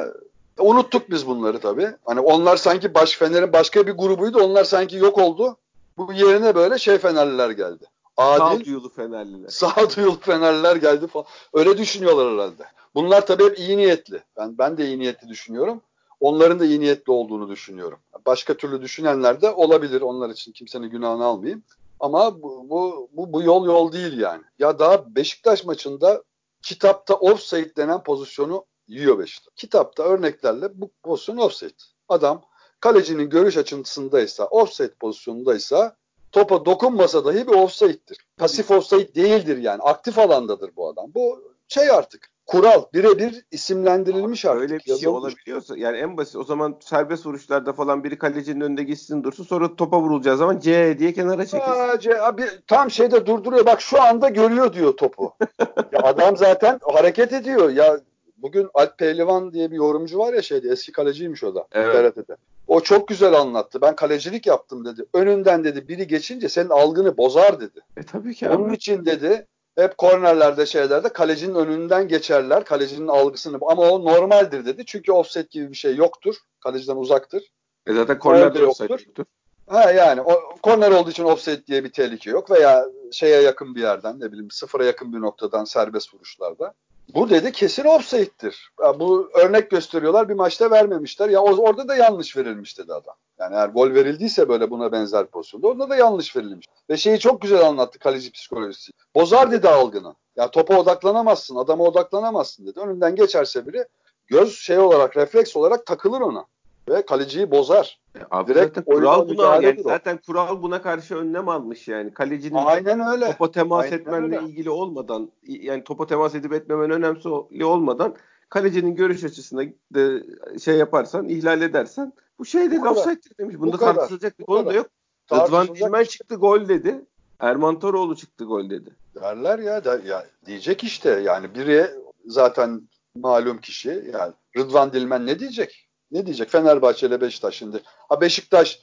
[0.59, 1.91] unuttuk biz bunları tabii.
[2.05, 4.43] Hani onlar sanki baş Fener'in başka bir grubuydu.
[4.43, 5.57] Onlar sanki yok oldu.
[5.97, 7.85] Bu yerine böyle şey Fenerliler geldi.
[8.17, 9.49] Adil, sağduyulu Fenerliler.
[9.49, 11.25] Sağduyulu Fenerliler geldi falan.
[11.53, 12.63] Öyle düşünüyorlar herhalde.
[12.95, 14.23] Bunlar tabii hep iyi niyetli.
[14.37, 15.81] Ben ben de iyi niyetli düşünüyorum.
[16.19, 17.99] Onların da iyi niyetli olduğunu düşünüyorum.
[18.25, 20.01] Başka türlü düşünenler de olabilir.
[20.01, 21.63] Onlar için kimsenin günahını almayayım.
[21.99, 24.43] Ama bu, bu, bu, bu yol yol değil yani.
[24.59, 26.23] Ya daha Beşiktaş maçında
[26.61, 29.53] kitapta offside denen pozisyonu yiyor Beşiktaş.
[29.55, 31.73] Kitapta örneklerle bu pozisyon offside.
[32.09, 32.41] Adam
[32.79, 35.95] kalecinin görüş açısındaysa, offside pozisyonundaysa
[36.31, 38.25] topa dokunmasa dahi bir offside'dir.
[38.37, 39.81] Pasif offside değildir yani.
[39.81, 41.11] Aktif alandadır bu adam.
[41.15, 44.61] Bu şey artık kural birebir isimlendirilmiş artık.
[44.61, 45.23] Öyle bir şey yazılmış.
[45.23, 49.75] olabiliyorsa yani en basit o zaman serbest vuruşlarda falan biri kalecinin önünde gitsin dursun sonra
[49.75, 51.71] topa vurulacağı zaman C diye kenara çekilsin.
[51.71, 55.33] Aa, C, abi, tam şeyde durduruyor bak şu anda görüyor diyor topu.
[55.91, 57.99] ya adam zaten hareket ediyor ya
[58.37, 62.15] bugün Alp Pehlivan diye bir yorumcu var ya şeyde eski kaleciymiş o da evet.
[62.15, 62.35] TRT'de.
[62.67, 63.81] O çok güzel anlattı.
[63.81, 65.05] Ben kalecilik yaptım dedi.
[65.13, 67.79] Önünden dedi biri geçince senin algını bozar dedi.
[67.97, 68.49] E tabii ki.
[68.49, 68.55] Abi.
[68.55, 69.45] Onun için dedi
[69.75, 72.65] hep kornerlerde şeylerde kalecinin önünden geçerler.
[72.65, 74.85] Kalecinin algısını ama o normaldir dedi.
[74.85, 76.35] Çünkü offset gibi bir şey yoktur.
[76.59, 77.43] Kaleciden uzaktır.
[77.87, 78.89] E zaten kornerde yoktur.
[78.89, 79.25] yoktur.
[79.67, 83.81] Ha yani o korner olduğu için offset diye bir tehlike yok veya şeye yakın bir
[83.81, 86.73] yerden ne bileyim sıfıra yakın bir noktadan serbest vuruşlarda.
[87.15, 88.71] Bu dedi kesin offside'dir.
[88.83, 91.29] Ya bu örnek gösteriyorlar bir maçta vermemişler.
[91.29, 93.15] Ya orada da yanlış verilmiş dedi adam.
[93.39, 96.65] Yani eğer gol verildiyse böyle buna benzer pozisyonda orada da yanlış verilmiş.
[96.89, 98.91] Ve şeyi çok güzel anlattı kaleci psikolojisi.
[99.15, 100.15] Bozar dedi algını.
[100.35, 102.79] Ya topa odaklanamazsın, adama odaklanamazsın dedi.
[102.79, 103.85] Önünden geçerse biri
[104.27, 106.45] göz şey olarak, refleks olarak takılır ona
[106.89, 107.99] ve kaleciyi bozar.
[108.15, 112.13] E, abi Direkt zaten kural buna yani zaten kural buna karşı önlem almış yani.
[112.13, 113.25] Kalecinin Aynen öyle.
[113.25, 114.47] topa temas Aynen etmenle öyle.
[114.47, 118.15] ilgili olmadan yani topa temas edip etmemen önemli olmadan
[118.49, 120.23] kalecinin görüş açısında de
[120.59, 123.55] şey yaparsan, ihlal edersen bu şey de offside demiş.
[123.59, 124.87] Bunda bu tartışılacak bir konu da yok.
[125.33, 127.05] Rıdvan Dilmen çıktı gol dedi.
[127.39, 128.89] Erman Toroğlu çıktı gol dedi.
[129.15, 131.87] Derler ya, der, ya diyecek işte yani biri
[132.25, 132.81] zaten
[133.15, 135.86] malum kişi yani Rıdvan Dilmen ne diyecek?
[136.11, 137.81] Ne diyecek Fenerbahçe ile Beşiktaş şimdi?
[138.09, 138.79] Ha Beşiktaş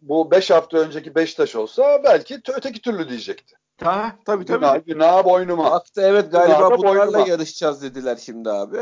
[0.00, 3.56] bu 5 hafta önceki Beşiktaş olsa belki öteki türlü diyecekti.
[3.82, 4.58] Ha, tabii tabii.
[4.58, 5.70] Günah, günah boynuma.
[5.70, 7.28] Baktı evet galiba Günah bunlarla boynuma.
[7.28, 8.78] yarışacağız dediler şimdi abi.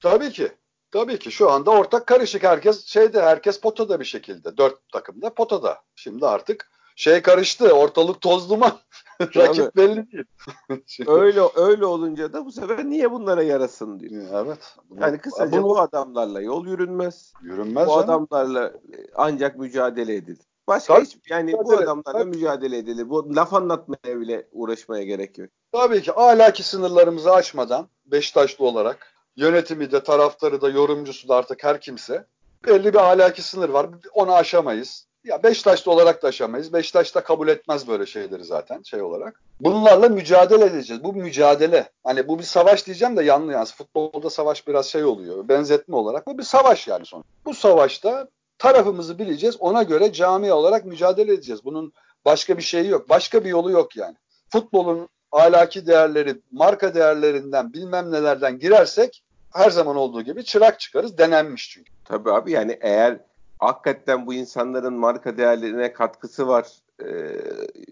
[0.00, 0.52] Tabii ki.
[0.90, 4.56] Tabii ki şu anda ortak karışık herkes şeyde herkes potada bir şekilde.
[4.56, 5.78] Dört takımda potada.
[5.94, 8.72] Şimdi artık şey karıştı ortalık toz duman.
[9.20, 10.24] Rakip belli değil.
[11.06, 14.44] öyle öyle olunca da bu sefer niye bunlara yarasın diyor.
[14.44, 14.76] Evet.
[15.00, 17.32] Yani kısaca bu, bu adamlarla yol yürünmez.
[17.42, 17.86] Yürünmez.
[17.86, 18.04] Bu canım.
[18.04, 18.72] adamlarla
[19.14, 20.46] ancak mücadele edilir.
[20.68, 22.30] Başka Tabii, hiç yani mücadele, bu adamlarla tabii.
[22.30, 23.10] mücadele edilir.
[23.10, 25.50] Bu laf anlatmaya bile uğraşmaya gerek yok.
[25.72, 31.80] Tabii ki ahlaki sınırlarımızı aşmadan Beşiktaşlı olarak yönetimi de taraftarı da yorumcusu da artık her
[31.80, 32.26] kimse
[32.66, 33.86] belli bir ahlaki sınır var.
[34.12, 35.08] Onu aşamayız.
[35.28, 36.72] Ya Beşiktaşlı olarak da aşamayız.
[36.72, 39.40] Beşiktaş da kabul etmez böyle şeyleri zaten şey olarak.
[39.60, 41.04] Bunlarla mücadele edeceğiz.
[41.04, 41.88] Bu mücadele.
[42.04, 43.66] Hani bu bir savaş diyeceğim de yanlış yani.
[43.66, 45.48] Futbolda savaş biraz şey oluyor.
[45.48, 46.26] Benzetme olarak.
[46.26, 47.24] Bu bir savaş yani son.
[47.44, 49.56] Bu savaşta tarafımızı bileceğiz.
[49.60, 51.64] Ona göre cami olarak mücadele edeceğiz.
[51.64, 51.92] Bunun
[52.24, 53.08] başka bir şeyi yok.
[53.08, 54.16] Başka bir yolu yok yani.
[54.50, 61.18] Futbolun ahlaki değerleri, marka değerlerinden bilmem nelerden girersek her zaman olduğu gibi çırak çıkarız.
[61.18, 61.92] Denenmiş çünkü.
[62.04, 63.27] Tabii abi yani eğer
[63.58, 66.68] hakikaten bu insanların marka değerlerine katkısı var.
[67.02, 67.06] Ee,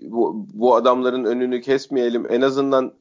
[0.02, 2.26] bu, bu adamların önünü kesmeyelim.
[2.30, 2.92] En azından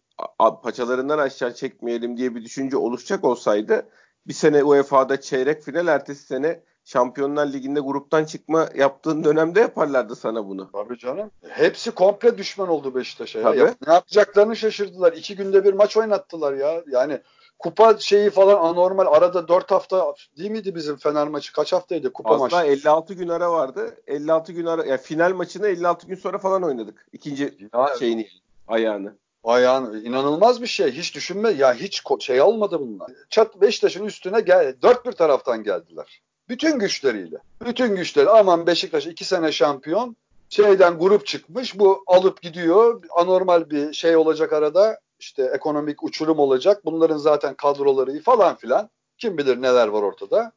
[0.64, 3.86] paçalarından aşağı çekmeyelim diye bir düşünce oluşacak olsaydı
[4.28, 10.48] bir sene UEFA'da çeyrek final ertesi sene Şampiyonlar Ligi'nde gruptan çıkma yaptığın dönemde yaparlardı sana
[10.48, 10.70] bunu.
[10.72, 11.32] Tabii canım.
[11.50, 13.40] Hepsi komple düşman oldu Beşiktaş'a.
[13.40, 13.54] Ya.
[13.54, 15.14] Ya, ne yapacaklarını şaşırdılar.
[15.14, 16.84] İki günde bir maç oynattılar ya.
[16.88, 17.20] Yani
[17.60, 19.06] kupa şeyi falan anormal.
[19.06, 21.54] Arada 4 hafta değil miydi bizim Fener maçı?
[21.54, 22.56] Kaç haftaydı kupa maçı?
[22.56, 23.96] 56 gün ara vardı.
[24.08, 27.08] 56 gün ara yani final maçını 56 gün sonra falan oynadık.
[27.14, 28.28] İkinci ya, şeyini
[28.68, 29.16] ayağını.
[29.44, 30.92] Ayağını inanılmaz bir şey.
[30.92, 33.12] Hiç düşünme ya hiç şey olmadı bunlar.
[33.30, 36.22] Çat Beşiktaş'ın üstüne gel dört bir taraftan geldiler.
[36.50, 37.38] Bütün güçleriyle.
[37.66, 38.30] Bütün güçleri.
[38.30, 40.16] Aman Beşiktaş iki sene şampiyon.
[40.50, 41.80] Şeyden grup çıkmış.
[41.80, 43.04] Bu alıp gidiyor.
[43.16, 46.86] Anormal bir şey olacak arada işte ekonomik uçurum olacak.
[46.86, 48.90] Bunların zaten kadroları iyi falan filan.
[49.18, 50.52] Kim bilir neler var ortada.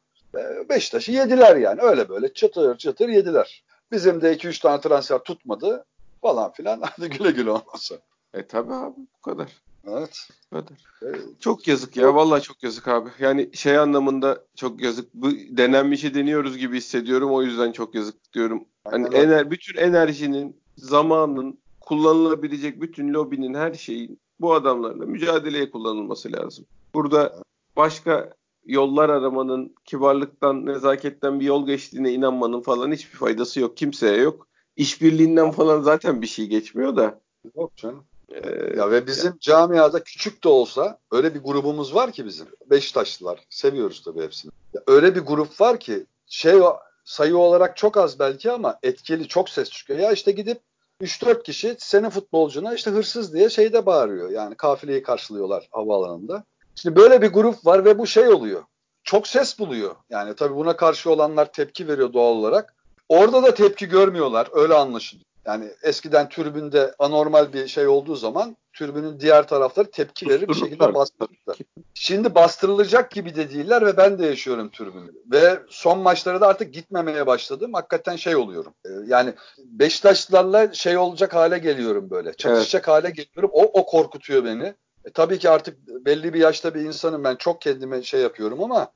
[0.69, 1.81] Beşiktaş'ı yediler yani.
[1.81, 3.63] Öyle böyle çıtır çıtır yediler.
[3.91, 5.85] Bizim de 2-3 tane transfer tutmadı
[6.21, 6.81] falan filan.
[6.97, 7.95] Hadi güle güle olmasa.
[8.33, 9.49] E tabi abi bu kadar.
[9.87, 10.27] Evet.
[10.51, 10.77] Bu kadar.
[11.01, 11.21] Evet.
[11.39, 12.15] Çok yazık ya.
[12.15, 13.09] Vallahi çok yazık abi.
[13.19, 15.13] Yani şey anlamında çok yazık.
[15.13, 17.31] Bu denenmişi deniyoruz gibi hissediyorum.
[17.31, 18.65] O yüzden çok yazık diyorum.
[18.83, 26.65] Hani ener bütün enerjinin, zamanın, kullanılabilecek bütün lobinin her şeyin bu adamlarla mücadeleye kullanılması lazım.
[26.93, 27.35] Burada
[27.75, 28.33] başka
[28.65, 33.77] yollar aramanın, kibarlıktan, nezaketten bir yol geçtiğine inanmanın falan hiçbir faydası yok.
[33.77, 34.47] Kimseye yok.
[34.75, 37.21] İşbirliğinden falan zaten bir şey geçmiyor da.
[37.55, 38.03] Yok canım.
[38.29, 39.39] Ee, ya ve bizim yani.
[39.39, 42.47] camiada küçük de olsa öyle bir grubumuz var ki bizim.
[42.69, 43.39] Beşiktaşlılar.
[43.49, 44.51] Seviyoruz tabii hepsini.
[44.73, 46.61] Ya öyle bir grup var ki şey
[47.03, 49.99] sayı olarak çok az belki ama etkili çok ses çıkıyor.
[49.99, 50.61] Ya işte gidip
[51.01, 54.29] 3-4 kişi senin futbolcuna işte hırsız diye şeyde bağırıyor.
[54.29, 56.43] Yani kafileyi karşılıyorlar havaalanında.
[56.75, 58.63] Şimdi böyle bir grup var ve bu şey oluyor.
[59.03, 59.95] Çok ses buluyor.
[60.09, 62.75] Yani tabii buna karşı olanlar tepki veriyor doğal olarak.
[63.09, 64.47] Orada da tepki görmüyorlar.
[64.51, 65.28] Öyle anlaşılıyor.
[65.45, 70.93] Yani eskiden türbünde anormal bir şey olduğu zaman türbünün diğer tarafları tepki verir bir şekilde
[70.93, 71.57] bastırırlar.
[71.93, 75.11] Şimdi bastırılacak gibi de değiller ve ben de yaşıyorum türbünü.
[75.31, 77.73] Ve son maçlara da artık gitmemeye başladım.
[77.73, 78.73] Hakikaten şey oluyorum.
[78.85, 82.33] Ee, yani Beşiktaşlılarla şey olacak hale geliyorum böyle.
[82.33, 83.03] Çatışacak evet.
[83.03, 83.49] hale geliyorum.
[83.53, 84.73] O, o korkutuyor beni.
[85.05, 88.91] E, tabii ki artık belli bir yaşta bir insanım ben çok kendime şey yapıyorum ama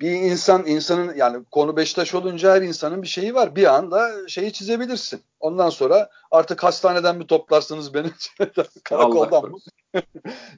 [0.00, 3.56] bir insan insanın yani konu Beşiktaş olunca her insanın bir şeyi var.
[3.56, 5.20] Bir anda şeyi çizebilirsin.
[5.46, 8.10] Ondan sonra artık hastaneden mi toplarsınız beni
[8.84, 9.58] karakoldan mı?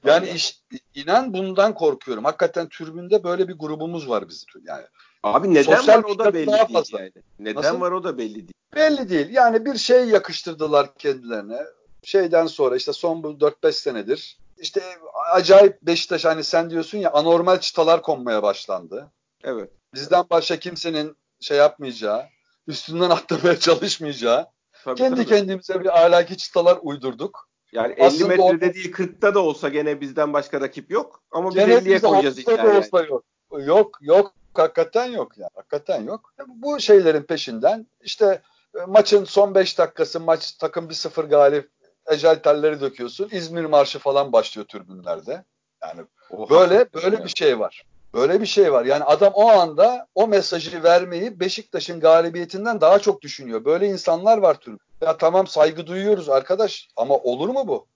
[0.05, 0.61] yani iş,
[0.94, 2.24] inan bundan korkuyorum.
[2.24, 4.48] Hakikaten türbünde böyle bir grubumuz var bizim.
[4.64, 4.85] Yani
[5.22, 7.01] Abi neden Sosyal var o da belli değil fazla.
[7.01, 7.12] yani.
[7.38, 7.81] Neden Nasıl?
[7.81, 8.53] var o da belli değil.
[8.74, 9.29] Belli değil.
[9.31, 11.59] Yani bir şey yakıştırdılar kendilerine.
[12.03, 14.83] Şeyden sonra işte son bu 4-5 senedir işte
[15.33, 19.11] acayip Beşiktaş hani sen diyorsun ya anormal çıtalar konmaya başlandı.
[19.44, 19.70] Evet.
[19.94, 22.27] Bizden başka kimsenin şey yapmayacağı,
[22.66, 24.46] üstünden atlamaya çalışmayacağı,
[24.85, 25.27] tabii, kendi tabii.
[25.27, 27.49] kendimize bir ahlaki çıtalar uydurduk.
[27.73, 31.23] Yani 50 Aslında metrede o, değil 40'ta da olsa gene bizden başka rakip yok.
[31.31, 32.59] Ama biz 50'ye koyacağız iddiayı.
[32.59, 32.79] Yani.
[32.79, 33.25] Olsa yok.
[33.59, 35.49] Yok yok hakikaten yok ya.
[35.55, 36.35] Hakikaten yok.
[36.49, 38.43] Bu şeylerin peşinden işte
[38.75, 41.71] e, maçın son 5 dakikası maç takım bir sıfır galip
[42.07, 43.29] ecel telleri döküyorsun.
[43.33, 45.45] İzmir marşı falan başlıyor türbünlerde.
[45.83, 46.51] Yani Oha.
[46.51, 47.85] böyle böyle bir şey var.
[48.14, 48.85] Böyle bir şey var.
[48.85, 53.64] Yani adam o anda o mesajı vermeyi Beşiktaş'ın galibiyetinden daha çok düşünüyor.
[53.64, 54.79] Böyle insanlar var tür.
[55.01, 57.87] Ya tamam saygı duyuyoruz arkadaş ama olur mu bu?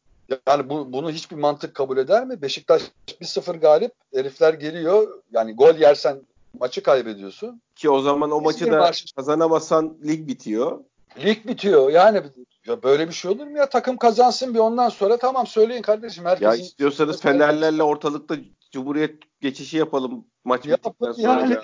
[0.47, 2.43] Yani bu, bunu hiçbir mantık kabul eder mi?
[2.43, 2.83] Beşiktaş
[3.21, 5.23] 1-0 galip, herifler geliyor.
[5.33, 6.23] Yani gol yersen
[6.61, 7.63] maçı kaybediyorsun.
[7.77, 9.15] Ki o zaman o maçı da marşı...
[9.15, 10.79] kazanamazsan lig bitiyor.
[11.25, 11.91] Lig bitiyor.
[11.91, 12.23] Yani
[12.67, 13.69] ya böyle bir şey olur mu ya?
[13.69, 16.25] Takım kazansın bir ondan sonra tamam söyleyin kardeşim.
[16.25, 18.37] Herkesin ya istiyorsanız Fenerlerle ortalıkta
[18.73, 21.41] Cumhuriyet geçişi yapalım maç Yap, bittikten sonra.
[21.41, 21.59] Yani,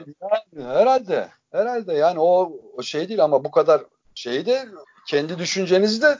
[0.52, 1.28] yani, herhalde.
[1.52, 3.82] Herhalde yani o, o şey değil ama bu kadar
[4.14, 4.68] şeyi de
[5.08, 6.18] kendi düşüncenizi de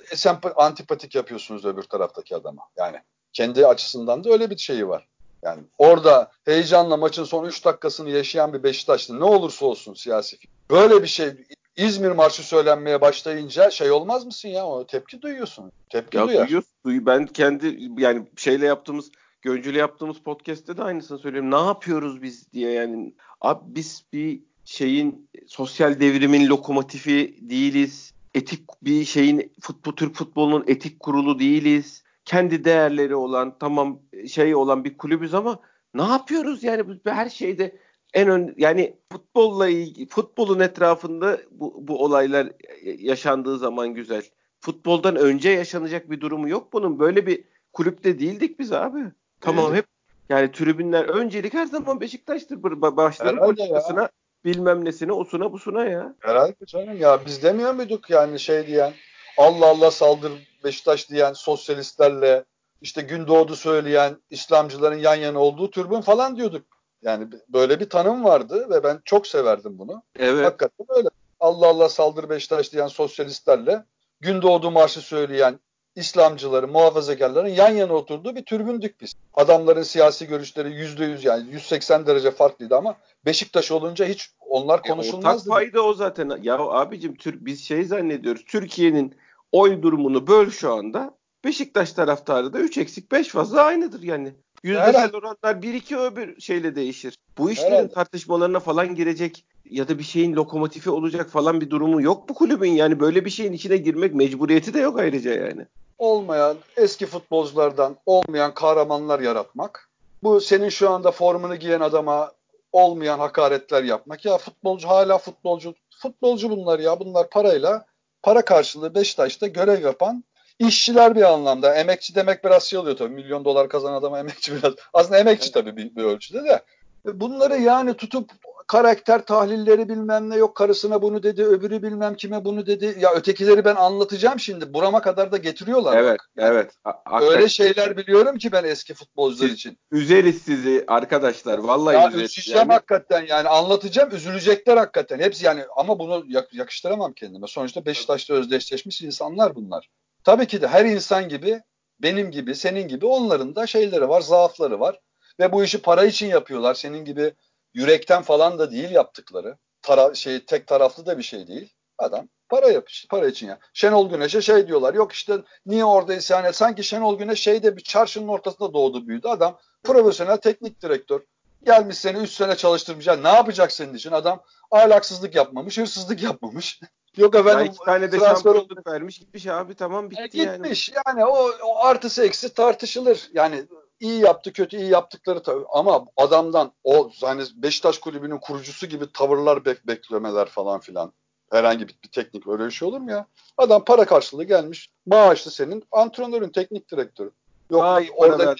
[0.56, 2.62] antipatik yapıyorsunuz öbür taraftaki adama.
[2.76, 2.96] Yani
[3.32, 5.08] kendi açısından da öyle bir şeyi var.
[5.42, 10.38] Yani orada heyecanla maçın son 3 dakikasını yaşayan bir Beşiktaşlı ne olursa olsun siyasi
[10.70, 11.30] böyle bir şey
[11.76, 14.66] İzmir marşı söylenmeye başlayınca şey olmaz mısın ya?
[14.66, 15.72] O tepki duyuyorsun.
[15.90, 16.46] Tepki ya duyar.
[16.46, 16.72] Duyuyorsun.
[17.06, 19.10] Ben kendi yani şeyle yaptığımız
[19.42, 21.50] Göncü'yle yaptığımız podcast'te de aynısını söylüyorum.
[21.50, 23.14] Ne yapıyoruz biz diye yani.
[23.40, 28.12] Abi biz bir şeyin sosyal devrimin lokomotifi değiliz.
[28.34, 32.04] Etik bir şeyin futbol Türk futbolunun etik kurulu değiliz.
[32.24, 35.60] Kendi değerleri olan tamam şey olan bir kulübüz ama
[35.94, 37.78] ne yapıyoruz yani her şeyde
[38.14, 44.22] en ön yani futbolla ilgili futbolun etrafında bu, bu olaylar yaşandığı zaman güzel.
[44.60, 46.98] Futboldan önce yaşanacak bir durumu yok bunun.
[46.98, 49.12] Böyle bir kulüpte değildik biz abi.
[49.40, 49.78] Tamam evet.
[49.78, 49.86] hep
[50.28, 52.62] yani tribünler öncelik her zaman Beşiktaş'tır.
[52.62, 54.08] Başların politikasına
[54.44, 56.14] bilmem nesine osuna busuna ya.
[56.20, 58.92] Herhalde canım ya biz demiyor muyduk yani şey diyen
[59.36, 60.32] Allah Allah saldır
[60.64, 62.44] Beşiktaş diyen sosyalistlerle
[62.82, 66.66] işte Gündoğdu söyleyen İslamcıların yan yana olduğu türbün falan diyorduk.
[67.02, 70.02] Yani böyle bir tanım vardı ve ben çok severdim bunu.
[70.18, 70.46] Evet.
[70.46, 71.08] Hakikaten öyle.
[71.40, 73.84] Allah Allah saldır Beşiktaş diyen sosyalistlerle
[74.20, 75.60] Gündoğdu marşı söyleyen
[75.98, 79.14] İslamcıların, muhafazakarların yan yana oturduğu bir türbündük biz.
[79.34, 85.48] Adamların siyasi görüşleri yüzde yüz yani 180 derece farklıydı ama Beşiktaş olunca hiç onlar konuşulmazdı.
[85.48, 86.38] E, ortak fayda o zaten.
[86.42, 88.44] Ya abicim Türk biz şey zannediyoruz.
[88.44, 89.14] Türkiye'nin
[89.52, 91.18] oy durumunu böl şu anda.
[91.44, 94.32] Beşiktaş taraftarı da 3 eksik 5 fazla aynıdır yani.
[94.62, 97.14] Yüzdesel oranlar 1-2 öbür şeyle değişir.
[97.38, 97.92] Bu işlerin Herhalde.
[97.92, 102.70] tartışmalarına falan girecek ya da bir şeyin lokomotifi olacak falan bir durumu yok bu kulübün.
[102.70, 105.66] Yani böyle bir şeyin içine girmek mecburiyeti de yok ayrıca yani
[105.98, 109.88] olmayan eski futbolculardan olmayan kahramanlar yaratmak.
[110.22, 112.32] Bu senin şu anda formunu giyen adama
[112.72, 114.24] olmayan hakaretler yapmak.
[114.24, 115.74] Ya futbolcu hala futbolcu.
[116.02, 117.00] Futbolcu bunlar ya.
[117.00, 117.86] Bunlar parayla
[118.22, 120.24] para karşılığı Beşiktaş'ta görev yapan
[120.58, 121.74] işçiler bir anlamda.
[121.74, 123.14] Emekçi demek biraz şey oluyor tabii.
[123.14, 124.74] Milyon dolar kazanan adama emekçi biraz.
[124.92, 126.62] Aslında emekçi tabii bir, bir ölçüde de.
[127.04, 128.30] Bunları yani tutup
[128.68, 132.96] karakter tahlilleri bilmem ne yok karısına bunu dedi öbürü bilmem kime bunu dedi.
[133.00, 134.74] Ya ötekileri ben anlatacağım şimdi.
[134.74, 135.96] Burama kadar da getiriyorlar.
[135.96, 136.30] Evet bak.
[136.38, 136.72] evet.
[136.84, 139.78] A- Öyle şeyler biliyorum ki ben eski futbolcular Siz- için.
[139.92, 141.58] Üzeriz sizi arkadaşlar.
[141.58, 142.48] Vallahi Ya üzeriz.
[142.48, 142.72] Yani.
[142.72, 145.18] hakikaten yani anlatacağım üzülecekler hakikaten.
[145.18, 147.46] Hepsi yani ama bunu yak- yakıştıramam kendime.
[147.46, 149.88] Sonuçta Beşiktaş'ta özdeşleşmiş insanlar bunlar.
[150.24, 151.60] Tabii ki de her insan gibi
[152.02, 155.00] benim gibi senin gibi onların da şeyleri var zaafları var.
[155.40, 156.74] Ve bu işi para için yapıyorlar.
[156.74, 157.32] Senin gibi
[157.74, 159.56] yürekten falan da değil yaptıkları.
[159.82, 161.72] Tara şey tek taraflı da bir şey değil.
[161.98, 163.58] Adam para yap para için ya.
[163.72, 164.94] Şenol Güneş'e şey diyorlar.
[164.94, 166.56] Yok işte niye orada isyan et?
[166.56, 169.28] Sanki Şenol Güneş şeyde bir çarşının ortasında doğdu büyüdü.
[169.28, 171.20] Adam profesyonel teknik direktör.
[171.66, 173.22] Gelmiş seni 3 sene çalıştırmayacak.
[173.22, 174.12] Ne yapacak senin için?
[174.12, 176.80] Adam ahlaksızlık yapmamış, hırsızlık yapmamış.
[177.16, 180.56] Yok Ya efendim iki tane de transfer şampiyonluk vermiş gitmiş abi tamam bitti e, yani.
[180.56, 180.90] gitmiş.
[181.06, 183.28] Yani, o, o artısı eksi tartışılır.
[183.32, 183.64] Yani
[184.00, 185.64] iyi yaptı kötü iyi yaptıkları tabii.
[185.72, 191.12] Ama adamdan o hani Beşiktaş kulübünün kurucusu gibi tavırlar bek beklemeler falan filan.
[191.50, 193.26] Herhangi bir, bir teknik öyle bir şey olur mu ya?
[193.56, 194.90] Adam para karşılığı gelmiş.
[195.06, 197.30] Maaşlı senin antrenörün, teknik direktörü.
[197.70, 198.54] Yok Daha orada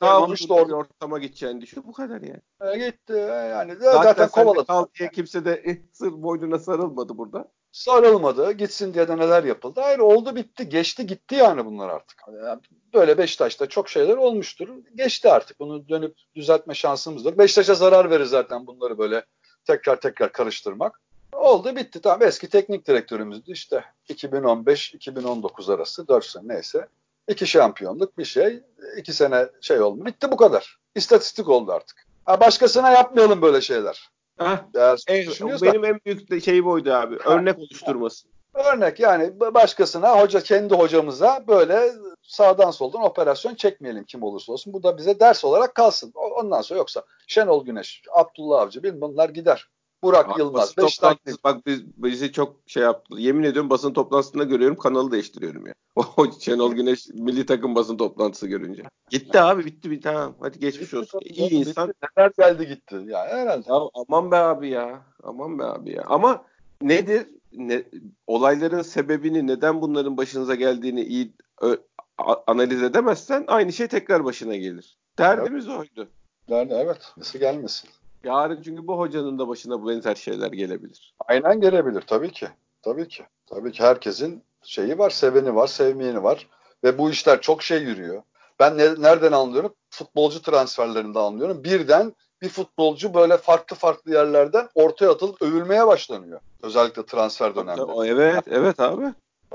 [0.00, 1.84] tavır huzurlu da orada ortama gideceğini düşün.
[1.86, 2.40] Bu kadar yani.
[2.74, 3.12] e, gitti.
[3.28, 4.66] Yani Zaten, zaten, kovaladı.
[4.66, 7.48] kal diye kimse de eh, sır boynuna sarılmadı burada.
[7.72, 8.52] Sarılmadı.
[8.52, 9.80] Gitsin diye de neler yapıldı.
[9.80, 10.68] Hayır oldu bitti.
[10.68, 12.20] Geçti gitti yani bunlar artık.
[12.44, 12.60] Yani
[12.94, 14.68] böyle Beşiktaş'ta çok şeyler olmuştur.
[14.94, 15.60] Geçti artık.
[15.60, 17.38] Bunu dönüp düzeltme şansımız yok.
[17.38, 19.24] Beşiktaş'a zarar verir zaten bunları böyle
[19.64, 21.00] tekrar tekrar karıştırmak.
[21.32, 22.00] Oldu bitti.
[22.00, 26.86] Tamam eski teknik direktörümüzdü işte 2015-2019 arası 4 sene neyse.
[27.28, 28.62] İki şampiyonluk bir şey.
[28.96, 30.04] iki sene şey oldu.
[30.04, 30.78] Bitti bu kadar.
[30.94, 32.06] İstatistik oldu artık.
[32.24, 34.10] Ha, başkasına yapmayalım böyle şeyler.
[34.40, 37.16] Evet, düşünüyorsan- benim en büyük şey buydu abi.
[37.16, 38.28] Örnek oluşturması.
[38.54, 44.72] Örnek yani başkasına hoca kendi hocamıza böyle sağdan soldan operasyon çekmeyelim kim olursa olsun.
[44.72, 46.12] Bu da bize ders olarak kalsın.
[46.14, 49.68] Ondan sonra yoksa Şenol Güneş, Abdullah Avcı bilmem bunlar gider.
[50.02, 53.14] Burak Abi, Yılmaz, basın toplantısı- bak biz, bizi çok şey yaptı.
[53.18, 55.74] Yemin ediyorum basın toplantısında görüyorum kanalı değiştiriyorum ya.
[55.96, 58.82] O Şenol Güneş milli takım basın toplantısı görünce.
[59.10, 60.34] Gitti abi bitti bir tamam.
[60.40, 61.20] Hadi geçmiş olsun.
[61.24, 61.94] İyi insan.
[62.16, 63.02] Neler geldi gitti.
[63.06, 63.72] Ya herhalde.
[63.72, 65.02] Ya aman be abi ya.
[65.22, 66.04] Aman be abi ya.
[66.06, 66.44] Ama
[66.82, 67.26] nedir?
[67.52, 67.82] Ne,
[68.26, 71.76] olayların sebebini neden bunların başınıza geldiğini iyi ö-
[72.18, 74.98] a- analiz edemezsen aynı şey tekrar başına gelir.
[75.18, 76.08] Derdimiz oydu.
[76.48, 77.12] Yani evet.
[77.16, 77.90] Nasıl gelmesin?
[78.24, 81.14] Yarın çünkü bu hocanın da başına bu benzer şeyler gelebilir.
[81.28, 82.48] Aynen gelebilir tabii ki.
[82.82, 83.22] Tabii ki.
[83.46, 86.46] Tabii ki herkesin şeyi var, seveni var, sevmeyeni var.
[86.84, 88.22] Ve bu işler çok şey yürüyor.
[88.58, 89.74] Ben ne- nereden anlıyorum?
[89.90, 91.64] Futbolcu transferlerinde anlıyorum.
[91.64, 96.40] Birden bir futbolcu böyle farklı farklı yerlerden ortaya atılıp övülmeye başlanıyor.
[96.62, 98.08] Özellikle transfer döneminde.
[98.08, 99.04] Evet, evet abi.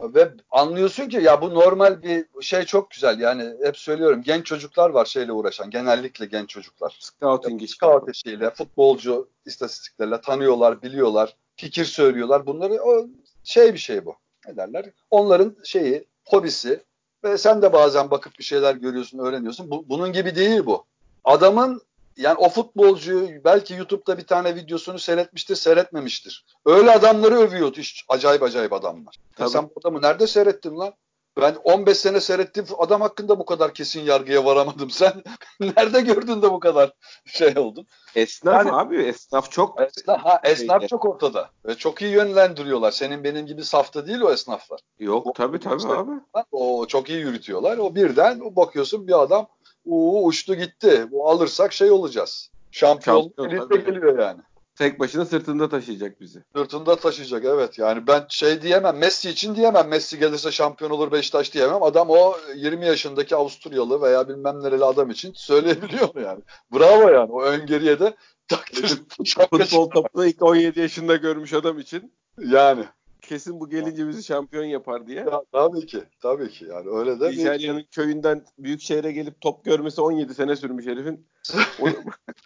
[0.04, 3.20] Ve anlıyorsun ki ya bu normal bir şey çok güzel.
[3.20, 5.70] Yani hep söylüyorum genç çocuklar var şeyle uğraşan.
[5.70, 6.98] Genellikle genç çocuklar.
[7.00, 7.74] Scouting işi.
[7.74, 12.46] Scout işiyle, futbolcu istatistiklerle tanıyorlar, biliyorlar, fikir söylüyorlar.
[12.46, 13.08] Bunları o
[13.44, 14.16] şey bir şey bu.
[14.48, 14.86] Ne derler?
[15.12, 16.84] Onların şeyi, hobisi
[17.24, 19.72] ve sen de bazen bakıp bir şeyler görüyorsun, öğreniyorsun.
[19.72, 20.86] Bu, bunun gibi değil bu.
[21.24, 21.82] Adamın
[22.18, 26.46] yani o futbolcuyu belki YouTube'da bir tane videosunu seyretmiştir, seyretmemiştir.
[26.66, 27.78] Öyle adamları övüyordu.
[27.78, 29.16] Hiç acayip acayip adamlar.
[29.16, 29.50] Ya Tabii.
[29.50, 30.94] sen bu adamı nerede seyrettin lan?
[31.42, 34.90] Ben 15 sene seyrettiğim adam hakkında bu kadar kesin yargıya varamadım.
[34.90, 35.14] Sen
[35.60, 36.92] nerede gördün de bu kadar
[37.26, 37.88] şey oldun?
[38.16, 40.88] Esnaf Yani- abi, esnaf çok Esnaf, ha, esnaf Şeyde.
[40.88, 41.50] çok ortada.
[41.66, 42.92] Ve çok iyi yönlendiriyorlar.
[42.92, 44.80] Senin benim gibi safta değil o esnaflar.
[45.00, 46.12] yok tabii tabii abi.
[46.52, 47.78] O çok iyi yürütüyorlar.
[47.78, 49.48] O birden bakıyorsun bir adam
[49.86, 51.08] uuu uçtu gitti.
[51.12, 52.50] Bu alırsak şey olacağız.
[52.72, 53.86] Şampiyon, tabii.
[53.86, 54.42] geliyor yani.
[54.76, 56.44] Tek başına sırtında taşıyacak bizi.
[56.56, 57.80] Sırtında taşıyacak evet.
[57.80, 58.98] Yani ben şey diyemem.
[58.98, 59.88] Messi için diyemem.
[59.88, 61.84] Messi gelirse şampiyon olur Beşiktaş diyemem.
[61.84, 66.40] Adam o 20 yaşındaki Avusturyalı veya bilmem nereli adam için söyleyebiliyor yani.
[66.74, 67.32] Bravo yani.
[67.32, 68.16] O öngörüye de
[68.48, 69.02] takdir.
[69.50, 72.86] Futbol topunu ilk 17 yaşında görmüş adam için Yani.
[73.26, 75.20] Kesin bu gelince bizi şampiyon yapar diye.
[75.20, 76.04] Ya, tabii ki.
[76.22, 76.66] Tabii ki.
[76.66, 81.26] Yani öyle de bir Nijerya'nın köyünden büyük şehre gelip top görmesi 17 sene sürmüş herifin.
[81.82, 81.94] Onu-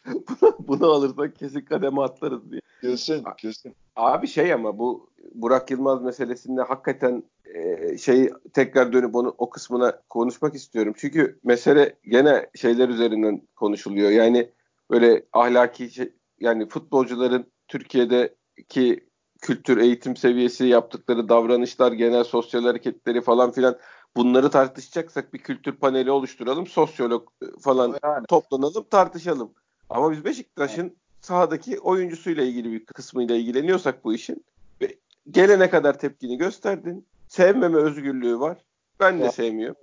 [0.05, 2.61] bunu, bunu alırsak kesin kademe atlarız diye.
[2.81, 3.23] kesin.
[3.37, 3.75] Kesin.
[3.95, 7.23] Abi şey ama bu Burak Yılmaz meselesinde hakikaten
[7.55, 10.93] e, şey tekrar dönüp onu o kısmına konuşmak istiyorum.
[10.97, 14.09] Çünkü mesele gene şeyler üzerinden konuşuluyor.
[14.09, 14.49] Yani
[14.91, 19.08] böyle ahlaki şey, yani futbolcuların Türkiye'deki
[19.41, 23.77] kültür, eğitim seviyesi, yaptıkları davranışlar, genel sosyal hareketleri falan filan
[24.15, 26.67] bunları tartışacaksak bir kültür paneli oluşturalım.
[26.67, 28.25] Sosyolog e, falan Yani.
[28.25, 29.51] toplanalım, tartışalım.
[29.89, 34.45] Ama biz Beşiktaş'ın sahadaki oyuncusuyla ilgili bir kısmıyla ilgileniyorsak bu işin
[34.81, 34.95] ve
[35.31, 37.05] gelene kadar tepkini gösterdin.
[37.27, 38.57] Sevmeme özgürlüğü var.
[38.99, 39.33] Ben de Evet.
[39.33, 39.77] sevmiyorum.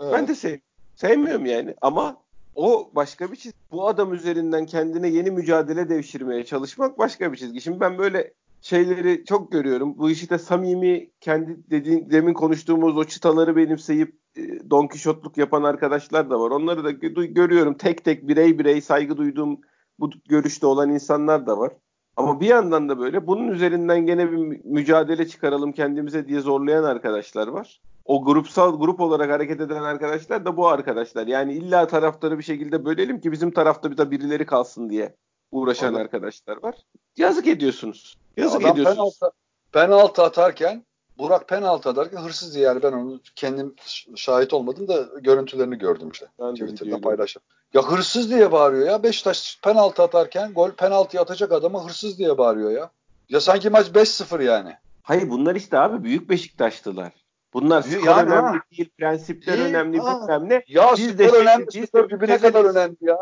[0.00, 0.12] Evet.
[0.12, 0.58] Ben de sev
[0.96, 2.16] sevmiyorum yani ama
[2.54, 3.58] o başka bir çizgi.
[3.72, 7.60] Bu adam üzerinden kendine yeni mücadele devşirmeye çalışmak başka bir çizgi.
[7.60, 8.32] Şimdi ben böyle
[8.68, 9.98] şeyleri çok görüyorum.
[9.98, 15.62] Bu işi de samimi kendi dediğin demin konuştuğumuz o çıtaları benimseyip e, Don Kişotluk yapan
[15.62, 16.50] arkadaşlar da var.
[16.50, 16.90] Onları da
[17.24, 17.74] görüyorum.
[17.74, 19.60] Tek tek birey birey saygı duyduğum
[19.98, 21.72] bu görüşte olan insanlar da var.
[22.16, 27.48] Ama bir yandan da böyle bunun üzerinden gene bir mücadele çıkaralım kendimize diye zorlayan arkadaşlar
[27.48, 27.80] var.
[28.04, 31.26] O grupsal grup olarak hareket eden arkadaşlar da bu arkadaşlar.
[31.26, 35.14] Yani illa taraftarı bir şekilde bölelim ki bizim tarafta bir de birileri kalsın diye
[35.50, 36.04] uğraşan Anladım.
[36.04, 36.74] arkadaşlar var.
[37.16, 38.16] Yazık ediyorsunuz.
[38.36, 39.18] Yazık Adam ediyorsunuz.
[39.20, 39.36] Penaltı,
[39.72, 40.84] penaltı atarken
[41.18, 43.74] Burak penaltı atarken hırsız diye yani ben onu kendim
[44.16, 46.26] şahit olmadım da görüntülerini gördüm işte.
[46.40, 47.42] Ben Twitter'da paylaştım.
[47.74, 49.02] Ya hırsız diye bağırıyor ya.
[49.02, 52.90] Beşiktaş penaltı atarken gol penaltı atacak adama hırsız diye bağırıyor ya.
[53.28, 54.72] Ya sanki maç 5-0 yani.
[55.02, 57.12] Hayır bunlar işte abi büyük Beşiktaşlılar.
[57.52, 58.62] Bunlar skor yani, önemli ha.
[58.70, 60.62] değil, prensipler değil, önemli, bilmem ne.
[60.68, 63.18] Ya biz skor de önemli, biz skor ne kadar önemli ya.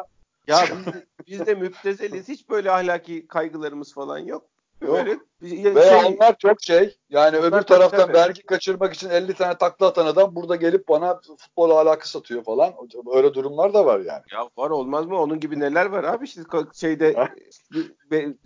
[0.47, 0.95] Ya biz,
[1.27, 2.29] biz de müptezeliz.
[2.29, 4.45] Hiç böyle ahlaki kaygılarımız falan yok.
[4.81, 6.97] Böyle Ve şey, onlar çok şey.
[7.11, 8.13] Yani öbür taraftan tabii.
[8.13, 12.75] vergi kaçırmak için 50 tane takla atan adam burada gelip bana futbol alakası satıyor falan.
[13.15, 14.23] Öyle durumlar da var yani.
[14.33, 15.21] Ya var olmaz mı?
[15.21, 16.25] Onun gibi neler var abi?
[16.25, 16.43] İşte
[16.75, 17.29] şeyde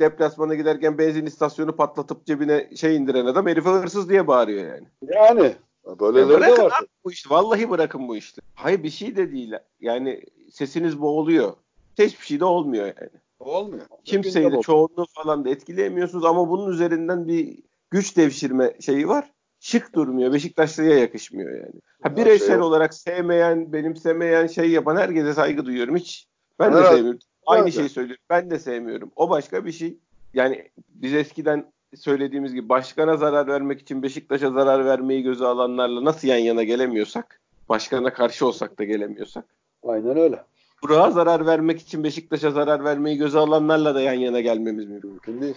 [0.00, 4.86] deplasmana giderken benzin istasyonu patlatıp cebine şey indiren adam herife hırsız diye bağırıyor yani.
[5.02, 5.54] Yani.
[6.00, 6.84] Böyleleri ya de var.
[7.04, 7.30] Bu işte.
[7.30, 8.42] Vallahi bırakın bu işte.
[8.54, 9.52] Hayır bir şey de değil.
[9.80, 11.52] Yani sesiniz boğuluyor.
[11.98, 13.10] Hiçbir şey de olmuyor yani.
[13.40, 13.86] Olmuyor.
[14.04, 17.58] Kimseyi de çoğunluğu falan da etkileyemiyorsunuz ama bunun üzerinden bir
[17.90, 19.32] güç devşirme şeyi var.
[19.60, 20.32] Şık durmuyor.
[20.32, 21.80] Beşiktaşlı'ya yakışmıyor yani.
[22.02, 25.96] Ha, bireysel şey olarak sevmeyen, benimsemeyen, şey yapan herkese saygı duyuyorum.
[25.96, 26.26] Hiç
[26.58, 26.84] ben evet.
[26.84, 27.20] de sevmiyorum.
[27.46, 27.74] Aynı evet.
[27.74, 28.24] şeyi söylüyorum.
[28.30, 29.10] Ben de sevmiyorum.
[29.16, 29.98] O başka bir şey.
[30.34, 36.28] Yani biz eskiden söylediğimiz gibi başkana zarar vermek için Beşiktaş'a zarar vermeyi göze alanlarla nasıl
[36.28, 39.44] yan yana gelemiyorsak, başkana karşı olsak da gelemiyorsak.
[39.82, 40.44] Aynen öyle.
[40.82, 45.56] Burak'a zarar vermek için Beşiktaş'a zarar vermeyi göze alanlarla da yan yana gelmemiz mümkün değil.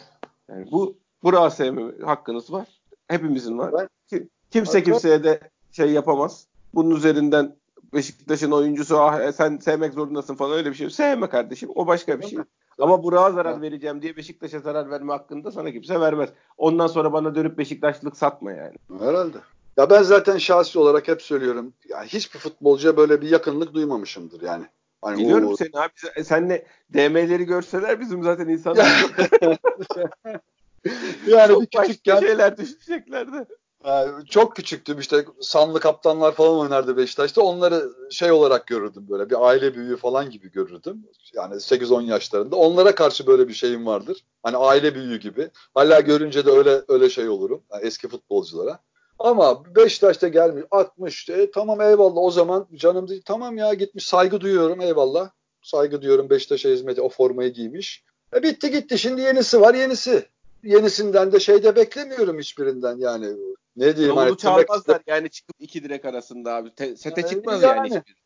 [0.50, 2.68] Yani bu Burak'ı sevme hakkınız var.
[3.08, 3.88] Hepimizin var.
[4.52, 5.40] Kimse kimseye de
[5.72, 6.48] şey yapamaz.
[6.74, 7.56] Bunun üzerinden
[7.94, 10.90] Beşiktaş'ın oyuncusu ah e, sen sevmek zorundasın falan öyle bir şey.
[10.90, 11.70] Sevme kardeşim.
[11.76, 12.40] O başka bir şey.
[12.80, 16.30] Ama Burak'a zarar vereceğim diye Beşiktaş'a zarar verme hakkında sana kimse vermez.
[16.58, 18.76] Ondan sonra bana dönüp Beşiktaşlık satma yani.
[19.00, 19.38] Herhalde.
[19.78, 21.74] Ya ben zaten şahsi olarak hep söylüyorum.
[21.90, 24.66] Yani hiçbir futbolcuya böyle bir yakınlık duymamışımdır yani.
[25.04, 25.58] Hani Biliyorum o...
[25.58, 26.24] seni abi.
[26.24, 28.88] Senle DM'leri görseler bizim zaten insanlar
[31.28, 33.46] yani çok bir küçükken şeyler düşüneceklerdi.
[33.86, 37.42] Yani çok küçüktüm işte Sanlı Kaptanlar falan oynardı Beşiktaş'ta.
[37.42, 41.04] Onları şey olarak görürdüm böyle bir aile büyüğü falan gibi görürdüm.
[41.34, 42.56] Yani 8-10 yaşlarında.
[42.56, 44.26] Onlara karşı böyle bir şeyim vardır.
[44.44, 45.50] Hani aile büyüğü gibi.
[45.74, 47.64] Hala görünce de öyle öyle şey olurum.
[47.72, 48.80] Yani eski futbolculara.
[49.24, 54.42] Ama Beşiktaş'ta gelmiş 60 e, tamam eyvallah o zaman canım değil tamam ya gitmiş saygı
[54.42, 55.30] duyuyorum eyvallah.
[55.62, 58.04] Saygı duyuyorum Beşiktaş'a hizmeti o formayı giymiş.
[58.36, 60.26] E bitti gitti şimdi yenisi var yenisi.
[60.64, 63.28] Yenisinden de şey de beklemiyorum hiçbirinden yani.
[63.76, 66.76] Ne diyeyim Yolu hani çağırmazlar yani çıkıp iki direk arasında abi.
[66.76, 68.24] Te, sete yani, çıkmaz yani, yani hiçbir.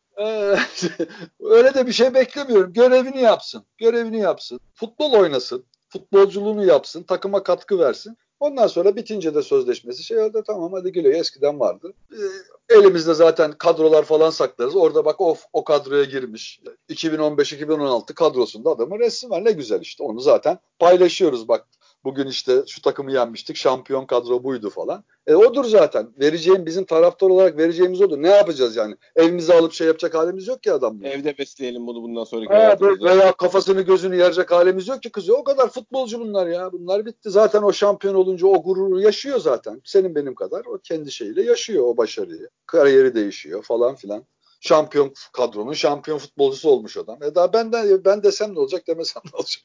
[1.40, 2.72] öyle de bir şey beklemiyorum.
[2.72, 3.64] Görevini yapsın.
[3.78, 4.60] Görevini yapsın.
[4.74, 5.64] Futbol oynasın.
[5.88, 7.02] Futbolculuğunu yapsın.
[7.02, 8.16] Takıma katkı versin.
[8.40, 11.92] Ondan sonra bitince de sözleşmesi şey oldu tamam hadi geliyor eskiden vardı.
[12.12, 14.76] E, elimizde zaten kadrolar falan saklarız.
[14.76, 16.60] Orada bak o, o kadroya girmiş.
[16.90, 21.66] 2015-2016 kadrosunda adamın resmi var ne güzel işte onu zaten paylaşıyoruz bak
[22.04, 23.56] Bugün işte şu takımı yenmiştik.
[23.56, 25.04] Şampiyon kadro buydu falan.
[25.26, 26.12] E odur zaten.
[26.20, 28.22] Vereceğim bizim taraftar olarak vereceğimiz odur.
[28.22, 28.96] Ne yapacağız yani?
[29.16, 31.04] Evimize alıp şey yapacak halimiz yok ki adam.
[31.04, 35.36] Evde besleyelim bunu bundan sonraki evet, Veya kafasını gözünü yerecek halimiz yok ki kızı.
[35.36, 36.72] O kadar futbolcu bunlar ya.
[36.72, 37.30] Bunlar bitti.
[37.30, 39.80] Zaten o şampiyon olunca o gururu yaşıyor zaten.
[39.84, 40.64] Senin benim kadar.
[40.66, 42.48] O kendi şeyiyle yaşıyor o başarıyı.
[42.66, 44.24] Kariyeri değişiyor falan filan
[44.60, 47.22] şampiyon kadronun şampiyon futbolcusu olmuş adam.
[47.22, 49.62] E daha benden ben desem ne olacak demesem ne olacak?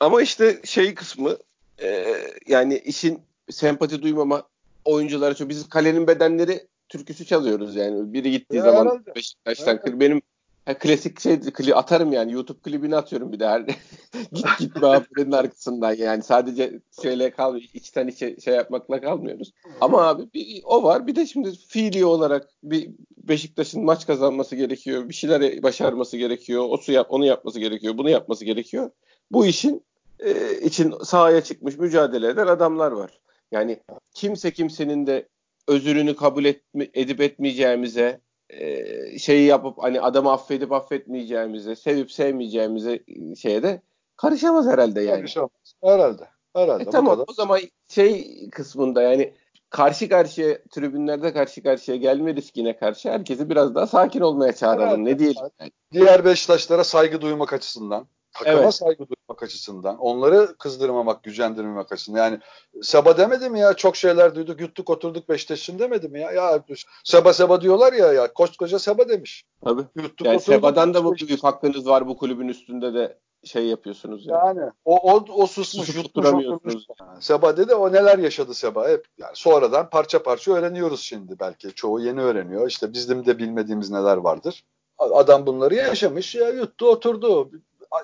[0.00, 1.36] Ama işte şey kısmı
[1.82, 2.16] e,
[2.48, 3.20] yani işin
[3.50, 4.42] sempati duymama
[4.84, 8.12] oyunculara çok biz kalenin bedenleri türküsü çalıyoruz yani.
[8.12, 9.14] Biri gittiği ya zaman herhalde.
[9.14, 10.00] Beşiktaş'tan herhalde.
[10.00, 10.22] benim
[10.66, 13.60] ha, klasik şey kli, atarım yani YouTube klibini atıyorum bir de her
[14.32, 19.52] git git muhabbetin arkasından yani sadece şeyle kal içten içe şey yapmakla kalmıyoruz.
[19.80, 25.08] Ama abi bir, o var bir de şimdi fiili olarak bir Beşiktaş'ın maç kazanması gerekiyor.
[25.08, 26.66] Bir şeyler başarması gerekiyor.
[26.68, 27.98] O su yap, onu yapması gerekiyor.
[27.98, 28.90] Bunu yapması gerekiyor.
[29.30, 29.84] Bu işin
[30.22, 33.20] e, için sahaya çıkmış mücadele eden adamlar var.
[33.52, 33.80] Yani
[34.14, 35.28] kimse kimsenin de
[35.68, 43.34] özürünü kabul etme, edip etmeyeceğimize e, şeyi yapıp hani adamı affedip affetmeyeceğimize, sevip sevmeyeceğimize e,
[43.36, 43.82] şeye de
[44.16, 45.16] karışamaz herhalde yani.
[45.16, 45.50] Karışamaz.
[45.84, 46.28] Herhalde.
[46.56, 46.82] Herhalde.
[46.82, 47.24] E, tamam kadar.
[47.28, 49.34] o zaman şey kısmında yani
[49.70, 55.06] karşı karşıya tribünlerde karşı karşıya gelme riskine karşı herkesi biraz daha sakin olmaya çağıralım.
[55.06, 55.42] Evet, ne diyelim?
[55.60, 55.70] Yani.
[55.92, 58.74] Diğer Beşiktaşlara saygı duymak açısından takıma evet.
[58.74, 62.18] saygı duymak açısından, onları kızdırmamak, gücendirmemek açısından.
[62.18, 62.38] Yani
[62.82, 63.74] Seba demedi mi ya?
[63.74, 66.32] Çok şeyler duyduk, yuttuk, oturduk Beşiktaş'ın demedi mi ya?
[66.32, 66.64] Ya
[67.04, 68.32] Seba Seba diyorlar ya ya.
[68.32, 69.44] Koskoca Seba demiş.
[69.64, 69.82] Tabii.
[69.96, 74.26] Yuttuk, yani oturduk, Seba'dan da bu büyük hakkınız var bu kulübün üstünde de şey yapıyorsunuz
[74.26, 74.58] yani.
[74.58, 76.74] Yani o o, o susmuş, yutmuş, oturmuş.
[77.20, 81.74] Seba dedi o neler yaşadı Seba hep yani sonradan parça parça öğreniyoruz şimdi belki.
[81.74, 82.68] Çoğu yeni öğreniyor.
[82.68, 84.64] İşte bizim de bilmediğimiz neler vardır.
[84.98, 87.50] Adam bunları yaşamış ya yuttu oturdu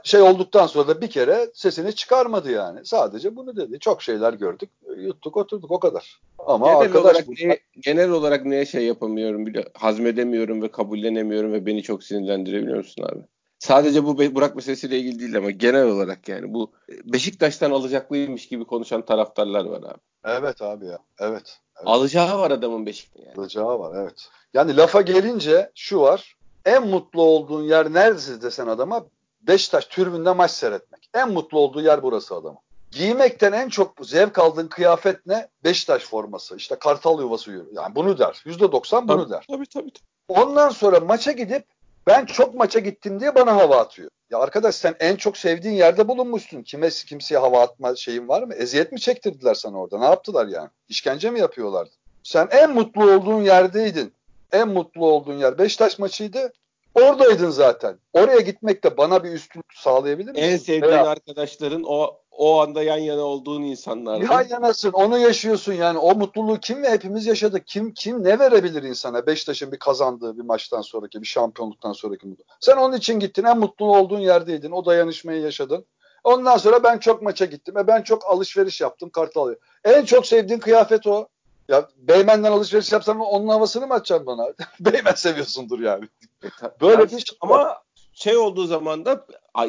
[0.03, 2.81] şey olduktan sonra da bir kere sesini çıkarmadı yani.
[2.85, 3.79] Sadece bunu dedi.
[3.79, 4.71] Çok şeyler gördük.
[4.97, 6.21] Yuttuk oturduk o kadar.
[6.39, 11.67] Ama genel arkadaş olarak neye, genel olarak neye şey yapamıyorum bile hazmedemiyorum ve kabullenemiyorum ve
[11.67, 13.21] beni çok sinirlendirebiliyor musun abi?
[13.59, 16.73] Sadece bu Burak meselesiyle ilgili değil ama genel olarak yani bu
[17.05, 19.99] Beşiktaş'tan alacaklıymış gibi konuşan taraftarlar var abi.
[20.25, 20.99] Evet abi ya.
[21.19, 21.59] Evet.
[21.77, 21.87] evet.
[21.87, 23.39] Alacağı var adamın Beşiktaş'ta yani.
[23.39, 24.29] Alacağı var evet.
[24.55, 26.37] Yani lafa gelince şu var.
[26.65, 29.07] En mutlu olduğun yer neresi desen adama
[29.47, 31.09] Beşiktaş türbünde maç seyretmek.
[31.15, 32.59] En mutlu olduğu yer burası adamın.
[32.91, 35.49] Giymekten en çok zevk aldığın kıyafet ne?
[35.65, 36.57] Beşiktaş forması.
[36.57, 37.69] İşte kartal yuvası yürü.
[37.73, 38.43] Yani bunu der.
[38.45, 39.45] Yüzde doksan bunu tabii, der.
[39.51, 39.91] Tabii tabii.
[40.29, 41.65] Ondan sonra maça gidip
[42.07, 44.11] ben çok maça gittim diye bana hava atıyor.
[44.31, 46.63] Ya arkadaş sen en çok sevdiğin yerde bulunmuşsun.
[46.63, 48.55] Kime kimseye hava atma şeyin var mı?
[48.55, 49.99] Eziyet mi çektirdiler sana orada?
[49.99, 50.69] Ne yaptılar yani?
[50.89, 51.91] İşkence mi yapıyorlardı?
[52.23, 54.13] Sen en mutlu olduğun yerdeydin.
[54.53, 56.53] En mutlu olduğun yer Beşiktaş maçıydı.
[56.97, 57.99] Oradaydın zaten.
[58.13, 60.43] Oraya gitmek de bana bir üstünlük sağlayabilir misin?
[60.43, 64.21] En sevdiğin Veya, arkadaşların o o anda yan yana olduğun insanlar.
[64.21, 65.99] Yan yanasın, onu yaşıyorsun yani.
[65.99, 67.67] O mutluluğu kim ve hepimiz yaşadık.
[67.67, 69.27] Kim kim ne verebilir insana?
[69.27, 72.45] Beşiktaş'ın bir kazandığı bir maçtan sonraki, bir şampiyonluktan sonraki mutlu.
[72.61, 74.71] Sen onun için gittin, en mutlu olduğun yerdeydin.
[74.71, 75.87] O dayanışmayı yaşadın.
[76.25, 79.55] Ondan sonra ben çok maça gittim ve ben çok alışveriş yaptım Kartal.
[79.85, 81.29] En çok sevdiğin kıyafet o.
[81.69, 84.47] Ya Beymen'den alışveriş yapsan onun havasını mı açacaksın bana?
[84.81, 86.09] Beymen seviyorsundur yani.
[86.45, 86.49] E,
[86.81, 87.77] Böyle bir şey ama
[88.13, 89.27] şey olduğu zaman da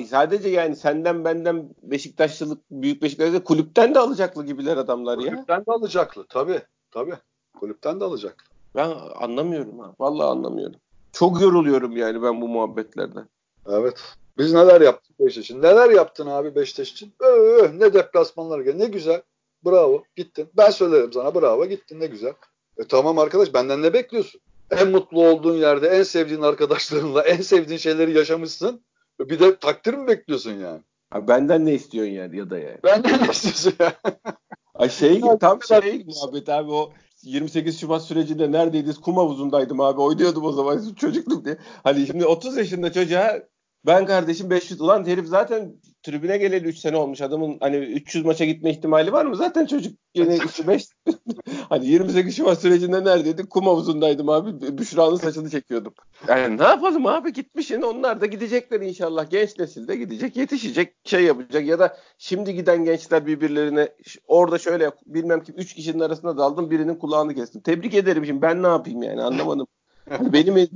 [0.10, 5.36] sadece yani senden benden Beşiktaşlılık büyük Beşiktaş'ta kulüpten de alacaklı gibiler adamlar kulüpten ya.
[5.36, 7.16] Kulüpten de alacaklı tabii tabii.
[7.60, 8.46] Kulüpten de alacaklı.
[8.76, 8.90] Ben
[9.20, 9.94] anlamıyorum ha.
[10.00, 10.80] Vallahi anlamıyorum.
[11.12, 13.30] Çok yoruluyorum yani ben bu muhabbetlerden.
[13.70, 14.02] Evet.
[14.38, 15.62] Biz neler yaptık Beşiktaş için?
[15.62, 17.14] Neler yaptın abi Beşiktaş için?
[17.20, 18.76] Öh, ne deplasmanlar gel.
[18.76, 19.22] Ne güzel.
[19.66, 20.50] Bravo gittin.
[20.58, 22.34] Ben söylerim sana bravo gittin ne güzel.
[22.78, 24.42] E tamam arkadaş benden ne bekliyorsun?
[24.72, 28.82] En mutlu olduğun yerde en sevdiğin arkadaşlarınla en sevdiğin şeyleri yaşamışsın.
[29.20, 30.82] Bir de takdir mi bekliyorsun yani?
[31.10, 32.78] Ha, benden ne istiyorsun yani ya da yani?
[32.84, 33.94] Benden ne istiyorsun ya?
[34.76, 36.94] Ay şey tam şey muhabbet abi o
[37.24, 39.02] 28 Şubat sürecinde neredeydiniz?
[39.02, 40.02] Kum havuzundaydım abi.
[40.02, 41.58] Oynuyordum o zaman çocukluk diye.
[41.84, 43.40] Hani şimdi 30 yaşında çocuğa
[43.86, 45.76] ben kardeşim 500 ulan herif zaten
[46.08, 47.22] tribüne geleli 3 sene olmuş.
[47.22, 49.36] Adamın hani 300 maça gitme ihtimali var mı?
[49.36, 50.88] Zaten çocuk yine 5
[51.70, 53.50] hani 28 Şubat sürecinde neredeydi?
[53.50, 54.78] Kum havuzundaydım abi.
[54.78, 55.94] Büşra'nın saçını çekiyordum.
[56.28, 57.82] Yani ne yapalım abi gitmişsin.
[57.82, 59.30] Onlar da gidecekler inşallah.
[59.30, 63.90] Genç nesil de gidecek, yetişecek, şey yapacak ya da şimdi giden gençler birbirlerine
[64.28, 67.62] orada şöyle bilmem ki 3 kişinin arasında daldım birinin kulağını kestim.
[67.62, 69.68] Tebrik ederim şimdi ben ne yapayım yani anlamadım.
[70.10, 70.70] Hani benim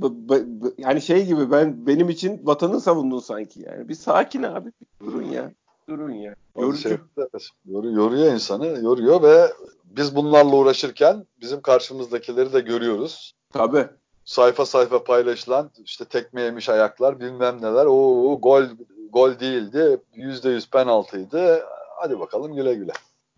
[0.78, 3.88] yani şey gibi ben benim için vatanı savundun sanki yani.
[3.88, 4.72] Bir sakin abi.
[4.80, 5.52] Bir durun ya.
[5.88, 6.34] Durun ya.
[6.56, 6.78] Yorucu.
[6.78, 6.96] Şey,
[7.64, 8.66] yoruyor insanı.
[8.66, 9.52] Yoruyor ve
[9.84, 13.34] biz bunlarla uğraşırken bizim karşımızdakileri de görüyoruz.
[13.52, 13.86] Tabii.
[14.24, 17.86] Sayfa sayfa paylaşılan işte tekme yemiş ayaklar bilmem neler.
[17.86, 18.64] O gol
[19.12, 20.00] gol değildi.
[20.14, 21.62] Yüzde yüz penaltıydı.
[21.96, 22.92] Hadi bakalım güle güle.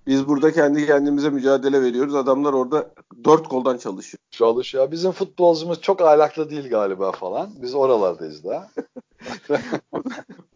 [0.06, 2.14] Biz burada kendi kendimize mücadele veriyoruz.
[2.14, 2.90] Adamlar orada
[3.24, 4.18] dört koldan çalışıyor.
[4.30, 4.90] Çalışıyor.
[4.90, 7.50] Bizim futbolcumuz çok ahlaklı değil galiba falan.
[7.62, 8.70] Biz oralardayız da.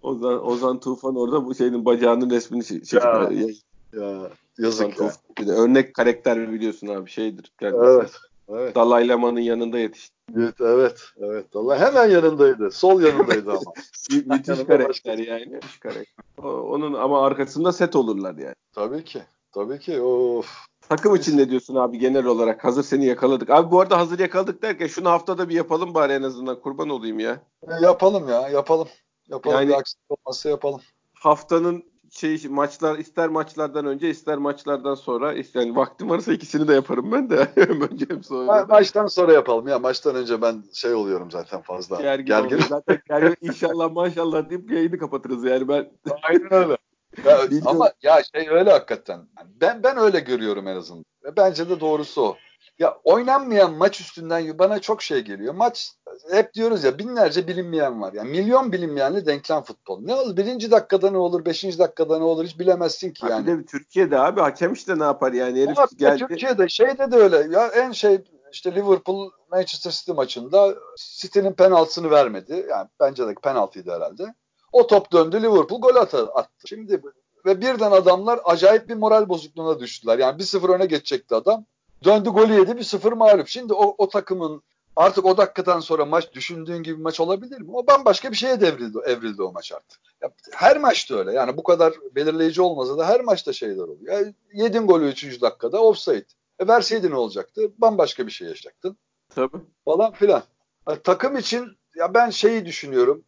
[0.03, 3.31] Ozan, Ozan Tufan orada bu şeyin bacağının resmini çekiyor.
[3.31, 3.49] Ya,
[3.93, 5.13] ya, yazık ya.
[5.39, 7.53] Bir de örnek karakter biliyorsun abi şeydir.
[7.61, 7.85] Kendisi.
[7.85, 8.11] Evet.
[8.49, 8.75] Evet.
[8.75, 10.15] Dalai Lama'nın yanında yetişti.
[10.37, 11.55] Evet, evet, evet.
[11.55, 12.71] Dalai hemen yanındaydı.
[12.71, 13.73] Sol yanındaydı ama.
[14.37, 15.47] Müthiş karakter yani.
[15.47, 16.25] Müthiş karakter.
[16.43, 18.55] O, onun ama arkasında set olurlar yani.
[18.73, 19.23] Tabii ki.
[19.59, 20.01] Tabii ki.
[20.01, 20.69] Of.
[20.89, 22.65] Takım için ne diyorsun abi genel olarak?
[22.65, 23.51] Hazır seni yakaladık.
[23.51, 26.61] Abi bu arada hazır yakaladık derken şunu haftada bir yapalım bari en azından.
[26.61, 27.41] Kurban olayım ya.
[27.69, 28.49] E, yapalım ya.
[28.49, 28.89] Yapalım.
[29.29, 29.57] Yapalım.
[29.57, 30.81] Yani, bir aksilik olmazsa yapalım.
[31.15, 37.13] Haftanın şey maçlar ister maçlardan önce ister maçlardan sonra yani vaktim varsa ikisini de yaparım
[37.13, 38.53] ben de önce hem sonra.
[38.53, 42.03] Ma- maçtan sonra yapalım ya maçtan önce ben şey oluyorum zaten fazla.
[42.03, 42.61] Gergin, gergin.
[42.69, 45.91] zaten gergin inşallah maşallah deyip yayını kapatırız yani ben.
[46.23, 46.77] Aynen öyle.
[47.25, 49.21] Ya, ama ya şey öyle hakikaten.
[49.61, 51.05] Ben ben öyle görüyorum en azından.
[51.25, 52.37] Ve bence de doğrusu o.
[52.79, 55.55] Ya oynanmayan maç üstünden bana çok şey geliyor.
[55.55, 55.93] Maç
[56.31, 58.13] hep diyoruz ya binlerce bilinmeyen var.
[58.13, 60.01] Yani milyon bilinmeyenli denklem futbol.
[60.01, 63.47] Ne olur birinci dakikada ne olur, beşinci dakikada ne olur hiç bilemezsin ki yani.
[63.47, 66.27] Bir de Türkiye'de abi hakem işte ne yapar yani herif Ama geldi.
[66.29, 72.67] Türkiye'de şeyde de öyle ya en şey işte Liverpool Manchester City maçında City'nin penaltısını vermedi.
[72.71, 74.35] Yani bence de penaltıydı herhalde.
[74.79, 76.29] O top döndü Liverpool gol attı.
[76.67, 77.03] Şimdi
[77.47, 80.19] ve birden adamlar acayip bir moral bozukluğuna düştüler.
[80.19, 81.65] Yani bir sıfır öne geçecekti adam.
[82.05, 83.49] Döndü golü yedi bir sıfır mağlup.
[83.49, 84.63] Şimdi o, o takımın
[84.97, 87.71] artık o dakikadan sonra maç düşündüğün gibi maç olabilir mi?
[87.73, 90.01] O bambaşka bir şeye devrildi, evrildi o maç artık.
[90.23, 91.33] Ya, her maçta öyle.
[91.33, 94.13] Yani bu kadar belirleyici olmasa da her maçta şeyler oluyor.
[94.13, 95.41] Yani yedin golü 3.
[95.41, 96.25] dakikada offside.
[96.59, 97.73] E verseydin ne olacaktı?
[97.79, 98.97] Bambaşka bir şey yaşayacaktın.
[99.35, 99.57] Tabii.
[99.85, 100.43] Falan filan.
[100.89, 103.25] Yani, takım için ya ben şeyi düşünüyorum.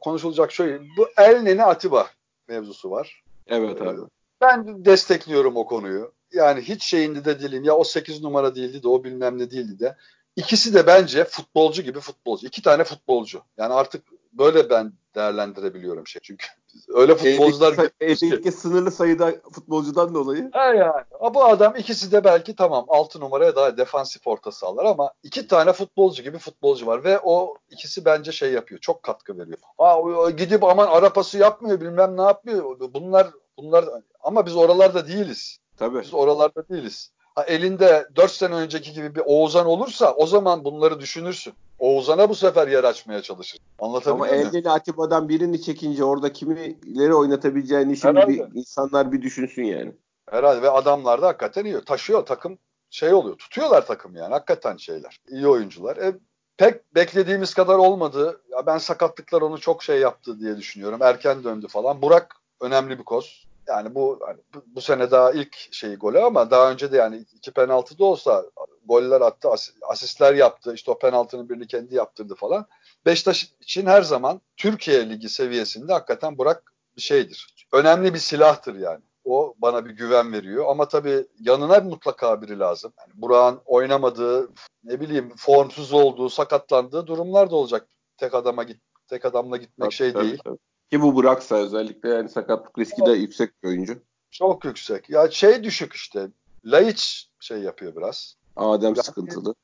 [0.00, 0.80] Konuşulacak şey.
[0.96, 2.10] Bu El Nene Atiba
[2.48, 3.22] mevzusu var.
[3.46, 4.00] Evet abi.
[4.40, 6.12] Ben destekliyorum o konuyu.
[6.32, 7.64] Yani hiç şeyinde de değilim.
[7.64, 9.96] Ya o 8 numara değildi de o bilmem ne değildi de.
[10.36, 12.46] İkisi de bence futbolcu gibi futbolcu.
[12.46, 13.42] İki tane futbolcu.
[13.56, 16.20] Yani artık böyle ben değerlendirebiliyorum şey.
[16.22, 16.46] Çünkü
[16.88, 20.50] öyle futbolcular eldeki sınırlı sayıda futbolcudan dolayı.
[20.52, 21.04] He yani.
[21.34, 25.72] Bu adam ikisi de belki tamam 6 numaraya daha defansif orta sahalar ama iki tane
[25.72, 28.80] futbolcu gibi futbolcu var ve o ikisi bence şey yapıyor.
[28.80, 29.58] Çok katkı veriyor.
[29.78, 32.80] Aa, gidip aman arapası yapmıyor bilmem ne yapmıyor.
[32.94, 33.84] Bunlar bunlar
[34.20, 35.58] ama biz oralarda değiliz.
[35.76, 36.00] Tabii.
[36.00, 37.12] Biz oralarda değiliz.
[37.42, 41.54] Elinde 4 sene önceki gibi bir Oğuzhan olursa o zaman bunları düşünürsün.
[41.78, 43.60] Oğuzhan'a bu sefer yer açmaya çalışır.
[43.78, 44.66] Anlatabiliyor Ama muyum?
[44.68, 49.92] Atiba'dan birini çekince orada kimileri oynatabileceğini şimdi bir, insanlar bir düşünsün yani.
[50.30, 51.84] Herhalde ve adamlar da hakikaten iyi.
[51.84, 52.58] Taşıyor takım
[52.90, 53.36] şey oluyor.
[53.38, 54.32] Tutuyorlar takım yani.
[54.32, 55.20] Hakikaten şeyler.
[55.28, 55.96] İyi oyuncular.
[55.96, 56.14] E,
[56.56, 58.40] pek beklediğimiz kadar olmadı.
[58.50, 61.02] Ya ben sakatlıklar onu çok şey yaptı diye düşünüyorum.
[61.02, 62.02] Erken döndü falan.
[62.02, 63.46] Burak önemli bir koz.
[63.68, 67.24] Yani bu, hani bu bu sene daha ilk şeyi golü ama daha önce de yani
[67.34, 68.44] iki penaltı da olsa
[68.84, 69.48] goller attı,
[69.88, 70.74] asistler yaptı.
[70.74, 72.66] İşte o penaltının birini kendi yaptırdı falan.
[73.06, 77.54] Beşiktaş için her zaman Türkiye Ligi seviyesinde hakikaten Burak bir şeydir.
[77.72, 79.00] Önemli bir silahtır yani.
[79.24, 80.64] O bana bir güven veriyor.
[80.68, 82.92] Ama tabii yanına mutlaka biri lazım.
[82.98, 84.50] Yani Burak'ın oynamadığı,
[84.84, 87.88] ne bileyim formsuz olduğu, sakatlandığı durumlar da olacak.
[88.16, 90.38] Tek adama git, tek adamla gitmek tabii, şey tabii, değil.
[90.44, 90.58] Tabii.
[90.90, 93.98] Ki bu Burak'sa özellikle yani sakatlık riski de yüksek bir oyuncu.
[94.30, 95.10] Çok yüksek.
[95.10, 96.28] Ya şey düşük işte.
[96.64, 98.36] Laiç şey yapıyor biraz.
[98.56, 99.54] Adem yani, sıkıntılı.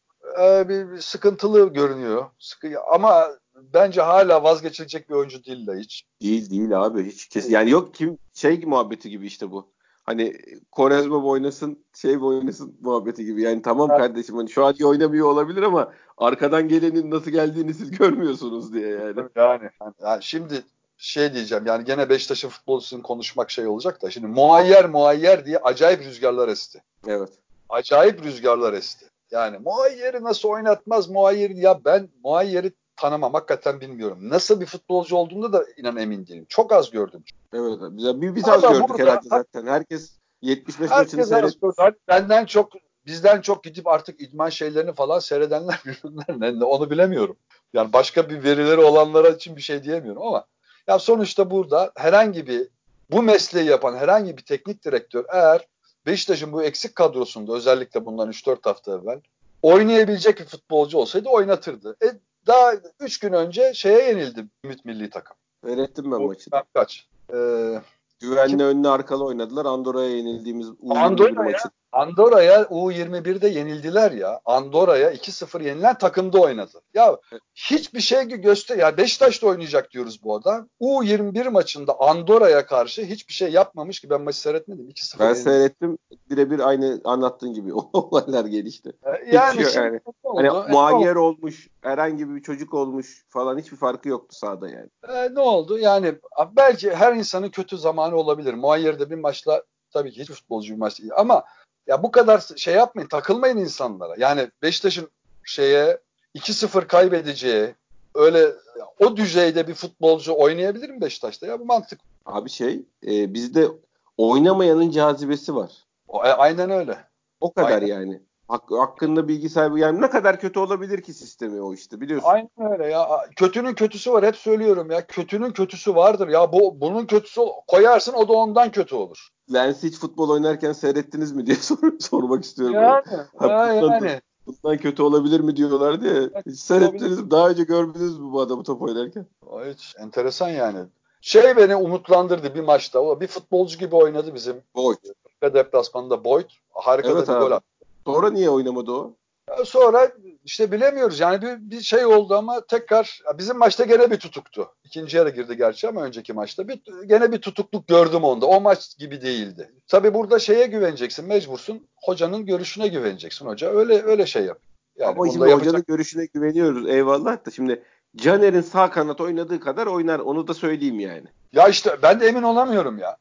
[0.41, 2.27] E, bir, bir sıkıntılı görünüyor.
[2.39, 3.29] Sıkı, ama
[3.75, 6.05] bence hala vazgeçilecek bir oyuncu değil Laiç.
[6.23, 7.07] Değil değil abi.
[7.07, 9.67] Hiç kes yani yok kim şey muhabbeti gibi işte bu.
[10.05, 10.37] Hani
[10.73, 13.43] Korezma oynasın, şey oynasın muhabbeti gibi.
[13.43, 14.01] Yani tamam evet.
[14.01, 19.21] kardeşim hani şu an oynamıyor olabilir ama arkadan gelenin nasıl geldiğini siz görmüyorsunuz diye yani.
[19.37, 19.71] Yani,
[20.03, 20.65] yani şimdi
[21.05, 26.01] şey diyeceğim yani gene Beşiktaş'ın futbolcusunu konuşmak şey olacak da şimdi muayyer muayyer diye acayip
[26.01, 26.83] rüzgarlar esti.
[27.07, 27.29] Evet.
[27.69, 29.07] Acayip rüzgarlar esti.
[29.31, 34.19] Yani muayyeri nasıl oynatmaz muayyer ya ben muayyeri tanımam hakikaten bilmiyorum.
[34.23, 36.47] Nasıl bir futbolcu olduğunda da inan emin değilim.
[36.49, 37.25] Çok az gördüm.
[37.53, 39.67] Evet biz, biz, biz az gördük burada, herhalde zaten.
[39.67, 41.95] Herkes 75 herkes maçını seyretmiş.
[42.09, 42.73] Benden çok
[43.07, 47.37] bizden çok gidip artık idman şeylerini falan seyredenler birbirlerine onu bilemiyorum.
[47.73, 50.47] Yani başka bir verileri olanlara için bir şey diyemiyorum ama
[50.89, 52.69] ya sonuçta burada herhangi bir
[53.11, 55.69] bu mesleği yapan herhangi bir teknik direktör eğer
[56.07, 59.21] Beşiktaş'ın bu eksik kadrosunda özellikle bundan 3-4 hafta evvel
[59.63, 61.97] oynayabilecek bir futbolcu olsaydı oynatırdı.
[62.03, 62.07] E,
[62.47, 65.37] daha 3 gün önce şeye yenildi Ümit Milli Takım.
[65.63, 66.51] Öğrettim ben maçı.
[66.75, 67.09] Kaç?
[67.35, 67.81] Ee,
[68.21, 68.61] Güvenli Kim?
[68.61, 69.65] önüne arkalı oynadılar.
[69.65, 71.69] Andorra'ya yenildiğimiz Andorra'ya maçı.
[71.95, 74.41] Andorra'ya U21'de yenildiler ya.
[74.45, 76.81] Andorra'ya 2-0 yenilen takımda oynadı.
[76.95, 77.19] Ya
[77.55, 80.69] hiçbir şey göster ya Beşiktaş'ta oynayacak diyoruz bu adam.
[80.81, 84.89] U21 maçında Andorra'ya karşı hiçbir şey yapmamış ki ben maçı seyretmedim.
[84.91, 85.43] 2-0 ben yenildi.
[85.43, 85.99] seyrettim.
[86.31, 88.93] Birebir aynı anlattığın gibi olaylar gelişti.
[89.05, 90.01] E, yani, Hiç, yani.
[90.37, 94.89] Hani muayyer olmuş, herhangi bir çocuk olmuş falan hiçbir farkı yoktu sahada yani.
[95.09, 95.79] E, ne oldu?
[95.79, 96.15] Yani
[96.57, 98.55] belki her insanın kötü zamanı olabilir.
[98.55, 99.63] Muayyer'de bir maçla
[99.95, 101.45] tabii ki hiç futbolcu bir maç değil ama
[101.87, 104.15] ya bu kadar şey yapmayın, takılmayın insanlara.
[104.19, 105.09] Yani Beşiktaş'ın
[105.45, 105.99] şeye
[106.37, 107.75] 2-0 kaybedeceği
[108.15, 108.53] öyle
[109.01, 111.47] o düzeyde bir futbolcu oynayabilir mi Beşiktaş'ta?
[111.47, 112.01] Ya bu mantık.
[112.27, 113.69] Abi şey e, bizde
[114.17, 115.73] oynamayanın cazibesi var.
[116.09, 116.99] O, e, aynen öyle.
[117.41, 117.87] O kadar aynen.
[117.87, 118.21] yani.
[118.49, 122.29] Hak, hakkında bilgi sahibi yani ne kadar kötü olabilir ki sistemi o işte biliyorsun.
[122.29, 123.09] Aynen öyle ya.
[123.37, 125.07] Kötünün kötüsü var hep söylüyorum ya.
[125.07, 126.53] Kötünün kötüsü vardır ya.
[126.53, 129.29] Bu bunun kötüsü koyarsın o da ondan kötü olur.
[129.53, 132.75] Lens hiç futbol oynarken seyrettiniz mi diye sor, sormak istiyorum.
[132.75, 133.05] Yani,
[133.37, 134.21] ha, ya, yani.
[134.47, 136.31] Bundan kötü olabilir mi diyorlar diye.
[136.47, 137.31] Hiç seyrettiniz mi?
[137.31, 139.27] Daha önce gördünüz mü bu adamı top oynarken?
[139.71, 140.79] Hiç enteresan yani.
[141.21, 143.01] Şey beni umutlandırdı bir maçta.
[143.01, 144.57] O bir futbolcu gibi oynadı bizim.
[144.75, 144.97] Boyd.
[145.43, 146.51] Deplasmanında Boyd.
[146.71, 147.45] Harika evet, bir abi.
[147.45, 147.67] gol attı.
[148.07, 149.17] Sonra niye oynamadı o?
[149.65, 150.13] Sonra
[150.45, 154.69] işte bilemiyoruz yani bir, bir şey oldu ama tekrar bizim maçta gene bir tutuktu.
[154.85, 158.47] İkinci yarı girdi gerçi ama önceki maçta bir, gene bir tutukluk gördüm onda.
[158.47, 159.73] O maç gibi değildi.
[159.87, 161.87] Tabi burada şeye güveneceksin mecbursun.
[161.97, 163.71] Hocanın görüşüne güveneceksin hoca.
[163.71, 164.59] Öyle öyle şey yap.
[164.97, 165.61] Yani ama şimdi yapacak...
[165.61, 167.83] hocanın görüşüne güveniyoruz eyvallah da şimdi
[168.17, 171.27] Caner'in sağ kanat oynadığı kadar oynar onu da söyleyeyim yani.
[171.53, 173.17] Ya işte ben de emin olamıyorum ya.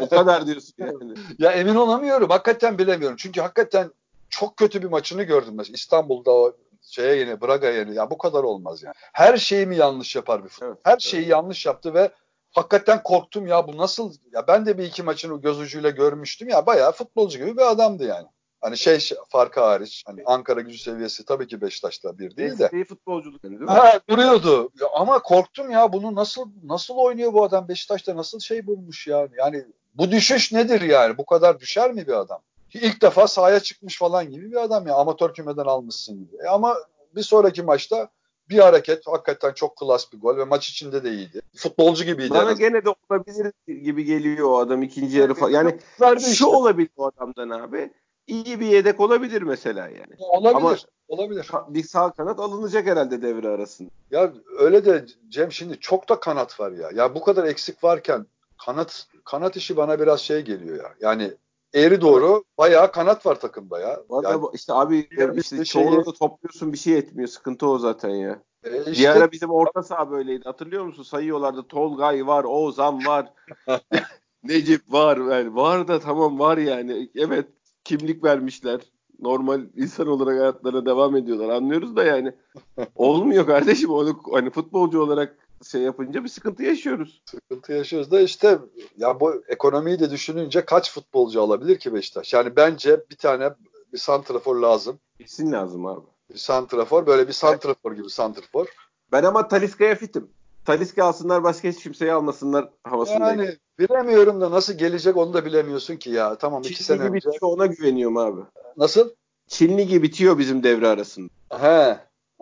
[0.00, 1.14] o kadar diyorsun yani.
[1.38, 2.30] ya emin olamıyorum.
[2.30, 3.16] Hakikaten bilemiyorum.
[3.16, 3.90] Çünkü hakikaten
[4.32, 8.42] çok kötü bir maçını gördüm mesela İstanbul'da o şeye yeni Braga yeni ya bu kadar
[8.42, 8.94] olmaz yani.
[9.12, 10.66] Her şeyi mi yanlış yapar bir futbol?
[10.66, 11.30] Evet, Her şeyi evet.
[11.30, 12.10] yanlış yaptı ve
[12.50, 16.66] hakikaten korktum ya bu nasıl ya ben de bir iki maçını göz ucuyla görmüştüm ya
[16.66, 18.26] bayağı futbolcu gibi bir adamdı yani.
[18.60, 22.62] Hani şey farkı hariç hani Ankara gücü seviyesi tabii ki Beşiktaş'la bir değil de.
[22.62, 23.66] Mesleği futbolculuk değil mi?
[23.66, 24.70] Ha, duruyordu.
[24.80, 29.30] Ya, ama korktum ya bunu nasıl nasıl oynuyor bu adam Beşiktaş'ta nasıl şey bulmuş yani.
[29.38, 29.64] Yani
[29.94, 31.18] bu düşüş nedir yani?
[31.18, 32.40] Bu kadar düşer mi bir adam?
[32.74, 34.94] İlk defa sahaya çıkmış falan gibi bir adam ya.
[34.94, 36.36] Amatör kümeden almışsın gibi.
[36.44, 36.76] E ama
[37.16, 38.08] bir sonraki maçta
[38.50, 41.42] bir hareket hakikaten çok klas bir gol ve maç içinde de iyiydi.
[41.56, 42.30] Futbolcu gibiydi.
[42.30, 45.50] Bana gene de olabilir gibi geliyor o adam ikinci yarı falan.
[45.50, 45.78] Yani
[46.20, 46.46] şu işte.
[46.46, 47.92] olabilir o adamdan abi.
[48.26, 50.14] İyi bir yedek olabilir mesela yani.
[50.18, 50.56] Olabilir.
[50.56, 50.76] Ama
[51.08, 51.50] olabilir.
[51.68, 53.90] Bir sağ kanat alınacak herhalde devre arasında.
[54.10, 56.90] Ya öyle de Cem şimdi çok da kanat var ya.
[56.94, 58.26] Ya bu kadar eksik varken
[58.66, 60.94] kanat kanat işi bana biraz şey geliyor ya.
[61.00, 61.32] Yani
[61.74, 64.00] eğri doğru bayağı kanat var takımda ya.
[64.08, 67.28] Valla yani, işte abi işte, işte çoğunu da topluyorsun bir şey etmiyor.
[67.28, 68.42] Sıkıntı o zaten ya.
[68.64, 70.44] E işte, bir ara bizim orta saha böyleydi.
[70.44, 71.02] Hatırlıyor musun?
[71.02, 71.62] Sayıyorlardı.
[71.68, 73.32] Tolgay var, Oğuzhan var.
[74.44, 75.16] Necip var.
[75.16, 77.10] Yani var da tamam var yani.
[77.14, 77.46] Evet
[77.84, 78.80] kimlik vermişler.
[79.20, 81.48] Normal insan olarak hayatlarına devam ediyorlar.
[81.48, 82.32] Anlıyoruz da yani.
[82.94, 83.90] Olmuyor kardeşim.
[83.90, 87.22] Onu hani futbolcu olarak şey yapınca bir sıkıntı yaşıyoruz.
[87.30, 88.58] Sıkıntı yaşıyoruz da işte
[88.96, 92.32] ya bu ekonomiyi de düşününce kaç futbolcu alabilir ki Beşiktaş?
[92.32, 93.50] Yani bence bir tane
[93.92, 94.98] bir santrafor lazım.
[95.18, 96.06] Kesin lazım abi.
[96.32, 98.66] Bir santrafor böyle bir santrafor gibi santrafor.
[99.12, 100.30] Ben ama Taliska'ya fitim.
[100.64, 103.40] Taliska alsınlar başka hiç kimseyi almasınlar havasındayım.
[103.40, 106.38] Yani bilemiyorum da nasıl gelecek onu da bilemiyorsun ki ya.
[106.38, 107.14] Tamam Çinli iki sene önce.
[107.14, 108.40] bitiyor ona güveniyorum abi.
[108.76, 109.10] Nasıl?
[109.46, 111.28] Çinli gibi bitiyor bizim devre arasında.
[111.50, 111.98] He.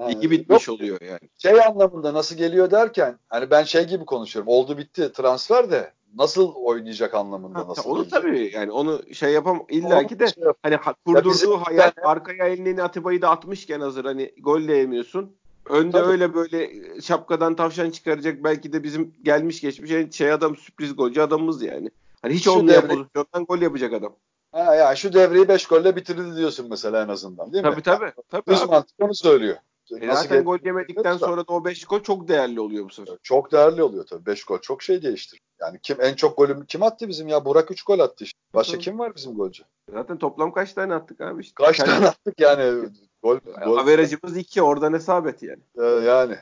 [0.08, 1.20] Ligi bitmiş Yok, oluyor yani.
[1.38, 4.52] Şey anlamında nasıl geliyor derken hani ben şey gibi konuşuyorum.
[4.52, 7.90] Oldu bitti transfer de nasıl oynayacak anlamında ha, nasıl?
[7.90, 8.22] Onu oynayacak?
[8.22, 12.06] tabii yani onu şey yapam illa ki de şey hani kurdurduğu hayal tane...
[12.06, 15.36] arkaya elini Atiba'yı da atmışken hazır hani gol de yemiyorsun.
[15.66, 16.10] Önde tabii.
[16.10, 16.70] öyle böyle
[17.00, 21.90] şapkadan tavşan çıkaracak belki de bizim gelmiş geçmiş şey, şey adam sürpriz golcü adamımız yani.
[22.22, 24.16] Hani hiç olmayan pozisyondan gol yapacak adam.
[24.52, 27.82] Ha ya şu devreyi 5 golle bitirdi diyorsun mesela en azından değil tabii, mi?
[27.82, 28.54] Tabii tabii.
[28.54, 29.56] Düz mantık onu söylüyor.
[30.00, 33.16] E Nasıl zaten gol yemedikten sonra da o 5 gol çok değerli oluyor bu sefer.
[33.22, 34.26] Çok değerli oluyor tabii.
[34.26, 35.40] 5 gol çok şey değiştir.
[35.60, 37.44] Yani kim en çok golü kim attı bizim ya?
[37.44, 38.38] Burak 3 gol attı işte.
[38.54, 39.62] Başka kim var bizim golcü?
[39.92, 41.54] Zaten toplam kaç tane attık abi işte.
[41.54, 42.88] Kaç tane attık yani?
[43.22, 43.76] Gol, gol.
[43.76, 45.60] Averajımız 2 oradan hesap et yani.
[45.78, 46.36] Ee, yani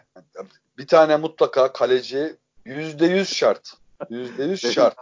[0.79, 2.37] bir tane mutlaka kaleci
[2.67, 3.73] %100 şart.
[4.11, 4.97] %100 şart.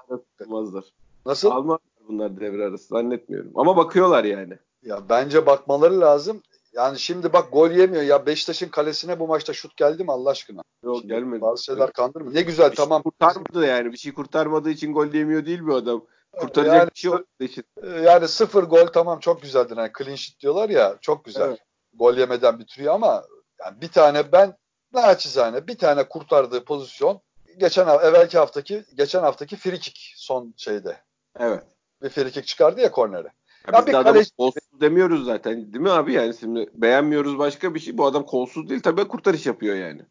[1.26, 1.50] Nasıl?
[1.50, 1.78] Almazlar
[2.08, 3.52] bunlar devre arası zannetmiyorum.
[3.54, 4.58] Ama bakıyorlar yani.
[4.82, 6.42] Ya bence bakmaları lazım.
[6.76, 8.02] Yani şimdi bak gol yemiyor.
[8.02, 10.62] Ya Beşiktaş'ın kalesine bu maçta şut geldi mi Allah aşkına?
[10.82, 11.40] Yok şimdi gelmedi.
[11.40, 12.34] Bazı şeyler kandırmıyor.
[12.34, 13.02] Ne güzel bir şey tamam.
[13.02, 13.92] Şey kurtarmadı yani.
[13.92, 16.06] Bir şey kurtarmadığı için gol yemiyor değil bu adam.
[16.32, 17.64] Kurtaracak yani, bir şey olmadığı için.
[18.04, 19.76] Yani sıfır gol tamam çok güzeldir.
[19.76, 21.48] Yani clean sheet diyorlar ya çok güzel.
[21.48, 21.60] Evet.
[21.94, 23.24] Gol yemeden bitiriyor ama
[23.60, 24.56] yani bir tane ben
[24.92, 27.20] naçizane bir tane kurtardığı pozisyon
[27.58, 30.96] geçen evvelki haftaki geçen haftaki frikik son şeyde.
[31.38, 31.62] Evet.
[32.02, 33.28] Bir frikik çıkardı ya kornere.
[33.72, 34.36] Ya, biz de kaleci...
[34.36, 38.68] kolsuz demiyoruz zaten değil mi abi yani şimdi beğenmiyoruz başka bir şey bu adam kolsuz
[38.68, 40.02] değil tabii kurtarış yapıyor yani.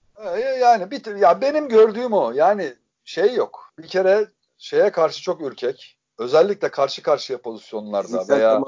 [0.60, 2.74] Yani bir, ya benim gördüğüm o yani
[3.06, 4.28] şey yok bir kere
[4.58, 8.62] şeye karşı çok ürkek özellikle karşı karşıya pozisyonlarda Fiziksel veya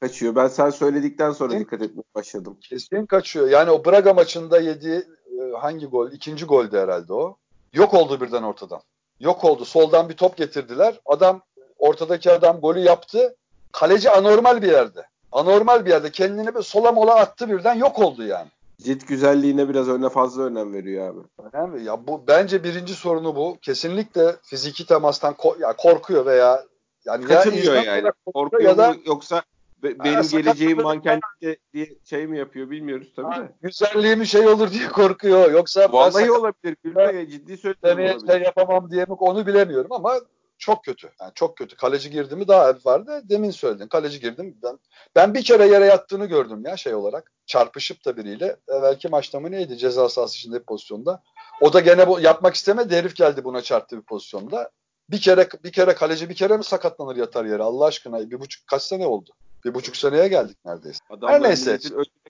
[0.00, 0.36] kaçıyor.
[0.36, 2.58] Ben sen söyledikten sonra Kesin, dikkat etmeye başladım.
[2.60, 3.48] Kesin kaçıyor.
[3.48, 6.12] Yani o Braga maçında yediği e, hangi gol?
[6.12, 7.36] İkinci goldü herhalde o.
[7.72, 8.80] Yok oldu birden ortadan.
[9.20, 9.64] Yok oldu.
[9.64, 11.00] Soldan bir top getirdiler.
[11.06, 11.42] Adam
[11.78, 13.36] ortadaki adam golü yaptı.
[13.72, 15.06] Kaleci anormal bir yerde.
[15.32, 16.10] Anormal bir yerde.
[16.10, 18.48] Kendini bir sola mola attı birden yok oldu yani.
[18.82, 21.18] Cilt güzelliğine biraz öne fazla önem veriyor abi.
[21.52, 21.84] Önemli.
[21.84, 23.56] Ya bu bence birinci sorunu bu.
[23.62, 26.64] Kesinlikle fiziki temastan ko- ya korkuyor veya
[27.04, 28.12] yani kaçınıyor ya yani.
[28.34, 29.42] Korkuyor ya da, mu yoksa
[29.82, 33.52] be- benim ha, geleceğim mankenlikte diye şey mi yapıyor bilmiyoruz tabii ha, de.
[33.62, 35.52] Güzelliğim şey olur diye korkuyor.
[35.52, 36.76] Yoksa vallahi olabilir.
[36.84, 38.26] Gülme ciddi söylüyorum.
[38.30, 40.14] Şey yapamam diye mi onu bilemiyorum ama
[40.62, 41.10] çok kötü.
[41.20, 41.76] Yani çok kötü.
[41.76, 43.22] Kaleci girdi mi daha vardı.
[43.24, 43.88] Demin söyledin.
[43.88, 44.56] Kaleci girdim.
[44.62, 44.78] Ben,
[45.14, 47.32] ben bir kere yere yattığını gördüm ya şey olarak.
[47.46, 48.56] Çarpışıp da biriyle.
[48.68, 49.78] Belki maçta mı neydi?
[49.78, 51.22] Ceza sahası içinde bir pozisyonda.
[51.60, 52.96] O da gene bu, yapmak istemedi.
[52.96, 54.70] Herif geldi buna çarptı bir pozisyonda.
[55.10, 58.30] Bir kere bir kere kaleci bir kere mi sakatlanır yatar yere Allah aşkına?
[58.30, 59.30] Bir buçuk kaç sene oldu?
[59.64, 60.98] Bir buçuk seneye geldik neredeyse.
[61.22, 61.78] Her neyse.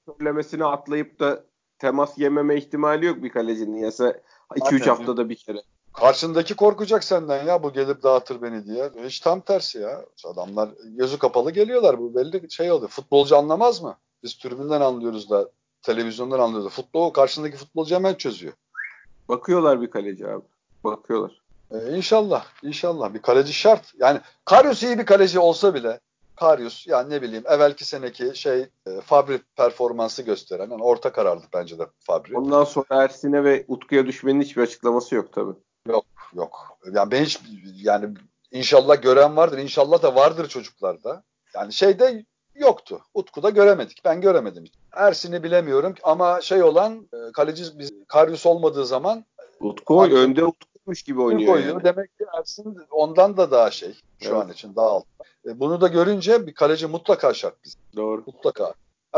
[0.06, 1.44] körlemesine atlayıp da
[1.78, 3.78] temas yememe ihtimali yok bir kalecinin.
[3.78, 4.14] Yasa
[4.50, 5.58] 2-3 haftada bir kere.
[5.92, 8.90] Karşındaki korkacak senden ya bu gelip dağıtır beni diye.
[9.04, 10.04] Hiç tam tersi ya.
[10.24, 11.98] Adamlar gözü kapalı geliyorlar.
[11.98, 12.90] Bu belli şey oluyor.
[12.90, 13.96] Futbolcu anlamaz mı?
[14.22, 15.48] Biz tribünden anlıyoruz da
[15.82, 16.72] televizyondan anlıyoruz.
[16.72, 18.52] Futbol karşındaki futbolcu hemen çözüyor.
[19.28, 20.44] Bakıyorlar bir kaleci abi.
[20.84, 21.42] Bakıyorlar.
[21.70, 22.44] Ee, inşallah.
[22.62, 23.14] inşallah.
[23.14, 23.92] Bir kaleci şart.
[23.98, 26.00] Yani Karius iyi bir kaleci olsa bile
[26.36, 31.78] Karius yani ne bileyim evvelki seneki şey e, Fabri performansı gösteren yani orta karardı bence
[31.78, 32.38] de Fabri.
[32.38, 35.52] Ondan sonra Ersin'e ve Utku'ya düşmenin hiçbir açıklaması yok tabii.
[35.88, 36.04] Yok
[36.34, 36.78] yok.
[36.92, 37.40] Yani ben hiç
[37.76, 38.14] yani
[38.50, 39.58] inşallah gören vardır.
[39.58, 41.22] İnşallah da vardır çocuklarda.
[41.54, 42.24] Yani şeyde
[42.54, 43.00] yoktu.
[43.14, 44.04] Utku'da göremedik.
[44.04, 44.64] Ben göremedim.
[44.92, 49.24] Ersin'i bilemiyorum ama şey olan e, kaleci biz Karius olmadığı zaman
[49.60, 51.54] Utku önde Utku'muş gibi oynuyor.
[51.54, 51.74] oynuyor.
[51.74, 51.84] Yani.
[51.84, 54.42] Demek ki Ersin ondan da daha şey şu evet.
[54.42, 55.04] an için daha alt.
[55.46, 57.78] E, bunu da görünce bir kaleci mutlaka şart bize.
[57.96, 58.22] Doğru.
[58.26, 58.74] Mutlaka.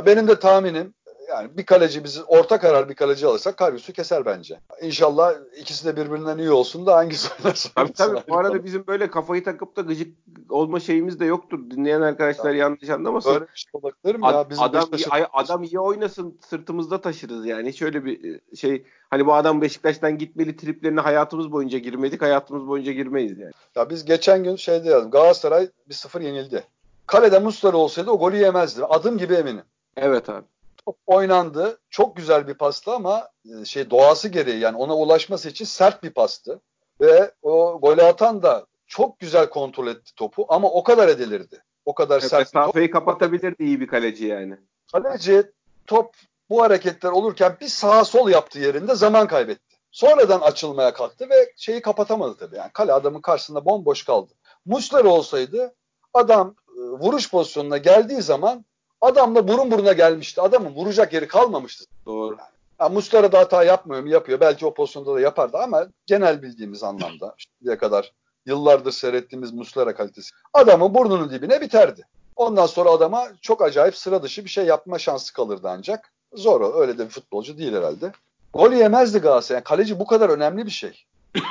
[0.07, 0.95] Benim de tahminim
[1.29, 4.61] yani bir kaleci bizi orta karar bir kaleci alırsak Karius'u keser bence.
[4.83, 7.69] İnşallah ikisi de birbirinden iyi olsun da hangisi oynarsa.
[7.75, 8.21] Tabii tabii.
[8.29, 10.17] Bu arada bizim böyle kafayı takıp da gıcık
[10.51, 11.71] olma şeyimiz de yoktur.
[11.71, 12.57] Dinleyen arkadaşlar ya.
[12.57, 13.33] yanlış anlamasın.
[13.33, 14.51] Böyle bir şey olabilir mi ya?
[14.51, 17.69] Bizim adam, iyi, adam iyi oynasın sırtımızda taşırız yani.
[17.69, 22.23] Hiç öyle bir e, şey hani bu adam Beşiktaş'tan gitmeli triplerine hayatımız boyunca girmedik.
[22.23, 23.53] Hayatımız boyunca girmeyiz yani.
[23.77, 25.11] Ya biz geçen gün şeyde yazdım.
[25.11, 26.65] Galatasaray bir sıfır yenildi.
[27.07, 28.85] Kalede Muslera olsaydı o golü yemezdi.
[28.85, 29.63] Adım gibi eminim.
[29.97, 30.54] Evet abi
[30.87, 31.79] top oynandı.
[31.91, 36.11] Çok güzel bir pastı ama e, şey doğası gereği yani ona ulaşması için sert bir
[36.11, 36.61] pastı.
[37.01, 41.63] Ve o golü atan da çok güzel kontrol etti topu ama o kadar edilirdi.
[41.85, 42.55] O kadar evet, sert.
[42.55, 44.57] Mesafeyi kapatabilirdi iyi bir kaleci yani.
[44.93, 45.43] Kaleci
[45.87, 46.15] top
[46.51, 49.77] bu hareketler olurken bir sağa sol yaptı yerinde zaman kaybetti.
[49.91, 52.57] Sonradan açılmaya kalktı ve şeyi kapatamadı tabii.
[52.57, 54.33] Yani kale adamın karşısında bomboş kaldı.
[54.67, 55.75] Muslera olsaydı
[56.15, 58.65] adam e, vuruş pozisyonuna geldiği zaman
[59.05, 60.41] Adamla burun buruna gelmişti.
[60.41, 61.85] Adamın vuracak yeri kalmamıştı.
[62.07, 62.37] Doğru.
[62.81, 64.09] Yani Mustara da hata yapmıyor mu?
[64.09, 64.41] Yapıyor.
[64.41, 68.13] Belki o pozisyonda da yapardı ama genel bildiğimiz anlamda şimdiye kadar
[68.47, 70.31] yıllardır seyrettiğimiz Muslera kalitesi.
[70.55, 72.07] Adamın burnunun dibine biterdi.
[72.37, 76.13] Ondan sonra adama çok acayip sıra dışı bir şey yapma şansı kalırdı ancak.
[76.35, 76.81] Zor o.
[76.81, 78.13] Öyle de bir futbolcu değil herhalde.
[78.55, 79.57] Gol yemezdi Galatasaray.
[79.57, 81.05] Yani kaleci bu kadar önemli bir şey.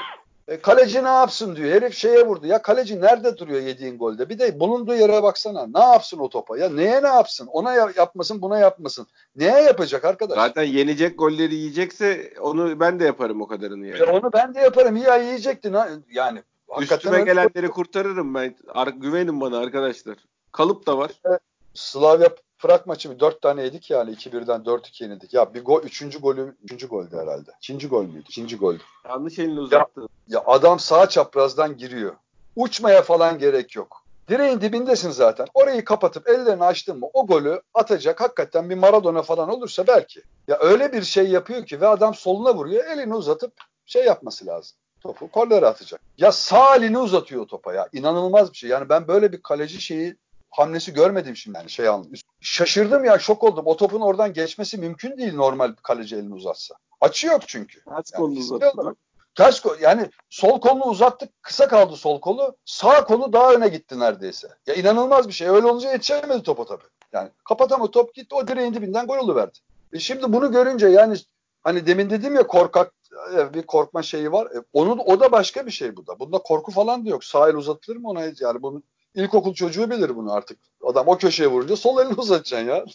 [0.48, 1.72] E, kaleci ne yapsın diyor.
[1.72, 2.48] Herif şeye vurdu.
[2.48, 4.30] Ya kaleci nerede duruyor yediğin golde?
[4.30, 5.68] Bir de bulunduğu yere baksana.
[5.76, 6.58] Ne yapsın o topa?
[6.58, 7.48] Ya neye ne yapsın?
[7.48, 9.08] Ona yapmasın, buna yapmasın.
[9.36, 10.36] Neye yapacak arkadaş?
[10.36, 14.00] Zaten yenecek golleri yiyecekse onu ben de yaparım o kadarını yani.
[14.00, 14.96] Ya onu ben de yaparım.
[14.98, 15.90] Ya yiyecektin ha.
[16.12, 16.44] Yani
[16.80, 18.56] Üstüme gelenleri kurtarırım ben.
[18.68, 20.18] Ar- güvenin bana arkadaşlar.
[20.52, 21.12] Kalıp da var.
[21.74, 22.30] Slavia
[22.64, 25.34] Prag maçı bir dört tane yedik yani 2-1'den 4-2 yenildik.
[25.34, 27.52] Ya bir gol, üçüncü golü, üçüncü goldü herhalde.
[27.58, 28.26] İkinci gol müydü?
[28.30, 28.76] İkinci gol.
[29.10, 30.02] Yanlış elini uzattı.
[30.02, 32.16] Ya, ya adam sağ çaprazdan giriyor.
[32.56, 34.04] Uçmaya falan gerek yok.
[34.30, 35.48] Direğin dibindesin zaten.
[35.54, 40.22] Orayı kapatıp ellerini açtın mı o golü atacak hakikaten bir Maradona falan olursa belki.
[40.48, 43.54] Ya öyle bir şey yapıyor ki ve adam soluna vuruyor elini uzatıp
[43.86, 44.78] şey yapması lazım.
[45.02, 46.02] Topu kornere atacak.
[46.18, 47.90] Ya sağ elini uzatıyor topa ya.
[47.94, 48.70] İnanılmaz bir şey.
[48.70, 50.16] Yani ben böyle bir kaleci şeyi
[50.58, 52.12] hamlesi görmedim şimdi yani şey anladım.
[52.42, 53.68] Şaşırdım ya şok oldum.
[53.68, 56.76] O topun oradan geçmesi mümkün değil normal kaleci elini uzatsa.
[57.02, 57.84] Açı yok çünkü.
[57.84, 58.96] Ters yani kolunu uzattı.
[59.36, 62.56] Ters kol yani sol kolunu uzattık kısa kaldı sol kolu.
[62.66, 64.48] Sağ kolu daha öne gitti neredeyse.
[64.68, 65.48] Ya inanılmaz bir şey.
[65.48, 66.84] Öyle olunca yetişemedi topa tabii.
[67.14, 69.60] Yani kapatamadı top gitti o direğin dibinden gol verdi.
[69.94, 71.16] E şimdi bunu görünce yani
[71.64, 72.94] hani demin dedim ya korkak
[73.54, 74.46] bir korkma şeyi var.
[74.46, 76.20] E, onun o da başka bir şey bu da.
[76.20, 77.24] Bunda korku falan da yok.
[77.24, 78.22] Sağ el uzatılır mı ona?
[78.22, 78.84] Yani bunu
[79.16, 80.60] ilkokul çocuğu bilir bunu artık.
[80.84, 82.86] Adam o köşeye vurunca sol elini uzatacaksın ya.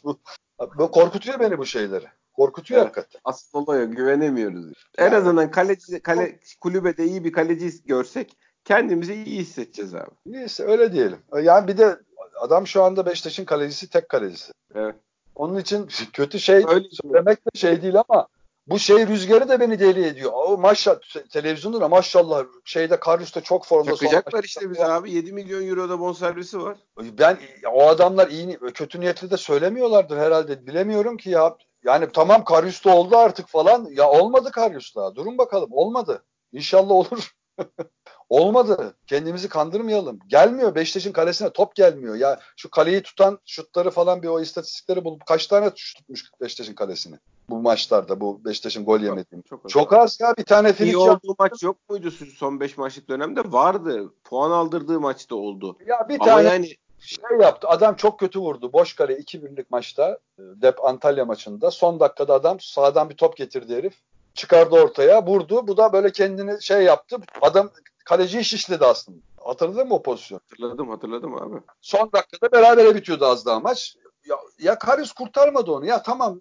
[0.79, 2.07] Bu, korkutuyor beni bu şeyleri.
[2.33, 3.21] Korkutuyor evet, hakikaten.
[3.25, 3.85] Aslında oluyor.
[3.85, 4.73] Güvenemiyoruz.
[4.99, 10.11] En azından kaleci, kale, kulübede iyi bir kaleci görsek kendimizi iyi hissedeceğiz abi.
[10.27, 11.19] İyiyse öyle diyelim.
[11.43, 11.99] Yani bir de
[12.41, 14.53] adam şu anda Beşiktaş'ın kalecisi tek kalecisi.
[14.75, 14.95] Evet.
[15.35, 18.27] Onun için kötü şey öyle söylemek de şey değil ama
[18.69, 20.33] bu şey rüzgarı da beni deli ediyor.
[20.35, 21.01] O maşallah
[21.31, 23.97] televizyonda da maşallah şeyde Karius'ta çok formda.
[23.97, 26.79] Çakacaklar işte bize abi 7 milyon euroda bonservisi var.
[26.99, 27.39] Ben
[27.73, 30.67] o adamlar iyi kötü niyetli de söylemiyorlardır herhalde.
[30.67, 31.57] Bilemiyorum ki ya.
[31.85, 33.89] Yani tamam Karius'ta oldu artık falan.
[33.91, 35.15] Ya olmadı Karius'ta.
[35.15, 36.25] Durun bakalım olmadı.
[36.53, 37.33] İnşallah olur.
[38.29, 38.95] Olmadı.
[39.07, 40.19] Kendimizi kandırmayalım.
[40.29, 40.75] Gelmiyor.
[40.75, 42.15] Beşiktaş'ın kalesine top gelmiyor.
[42.15, 47.17] Ya şu kaleyi tutan şutları falan bir o istatistikleri bulup kaç tane tutmuş Beşiktaş'ın kalesini?
[47.51, 49.43] Bu maçlarda bu Beşiktaş'ın gol yemediği.
[49.43, 50.87] Çok, çok, çok az ya bir tane film.
[50.87, 53.53] İyi olduğu maç yok muydu son 5 maçlık dönemde?
[53.53, 54.13] Vardı.
[54.25, 55.77] Puan aldırdığı maçta oldu.
[55.87, 57.69] Ya bir Ama tane yani şey yaptı.
[57.69, 58.73] Adam çok kötü vurdu.
[58.73, 60.19] Boş kale 2-1'lik maçta.
[60.39, 61.71] E, Dep Antalya maçında.
[61.71, 63.95] Son dakikada adam sağdan bir top getirdi herif.
[64.39, 65.27] Çıkardı ortaya.
[65.27, 65.67] Vurdu.
[65.67, 67.17] Bu da böyle kendini şey yaptı.
[67.43, 67.71] Adam
[68.05, 69.19] kaleciyi şişledi aslında.
[69.37, 70.41] Hatırladın mı o pozisyon?
[70.51, 71.57] Hatırladım hatırladım abi.
[71.81, 73.97] Son dakikada berabere bitiyordu az daha maç.
[74.29, 75.87] ya, ya Karius kurtarmadı onu.
[75.87, 76.41] Ya tamam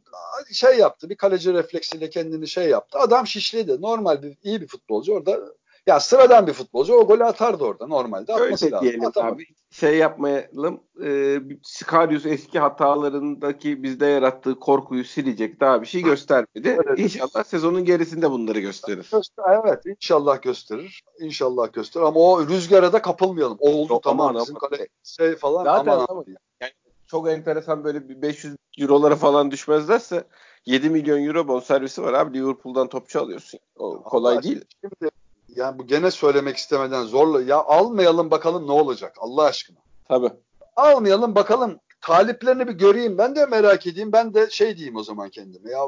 [0.54, 1.10] şey yaptı.
[1.10, 3.00] Bir kaleci refleksiyle kendini şey yaptı.
[3.00, 3.82] Adam şişledi.
[3.82, 5.39] Normal bir iyi bir futbolcu orada
[5.88, 8.34] ya sıradan bir futbolcu o golü atardı orada normalde.
[8.34, 9.36] Atması Öyle diyelim Atamadı.
[9.36, 9.46] abi.
[9.72, 10.80] Şey yapmayalım.
[11.04, 15.60] E, Skarius eski hatalarındaki bizde yarattığı korkuyu silecek.
[15.60, 16.80] Daha bir şey göstermedi.
[16.86, 17.00] Evet.
[17.00, 19.12] İnşallah sezonun gerisinde bunları gösterir.
[19.48, 21.04] Evet inşallah gösterir.
[21.20, 22.06] İnşallah gösterir.
[22.06, 23.58] Ama o rüzgara da kapılmayalım.
[23.60, 24.28] O oldu Yok, tamam.
[24.28, 26.24] Aman, bizim kale şey falan Zaten aman ama,
[26.62, 26.72] yani
[27.08, 30.24] çok enteresan böyle bir 500 eurolara falan düşmezlerse
[30.66, 32.38] 7 milyon euro bonservisi var abi.
[32.38, 33.60] Liverpool'dan topçu alıyorsun.
[33.76, 34.66] O kolay Allah değil.
[34.82, 35.12] Şimdi
[35.58, 39.78] yani bu gene söylemek istemeden zorla ya almayalım bakalım ne olacak Allah aşkına.
[40.08, 40.30] Tabii.
[40.76, 45.30] Almayalım bakalım taliplerini bir göreyim ben de merak edeyim ben de şey diyeyim o zaman
[45.30, 45.80] kendime ya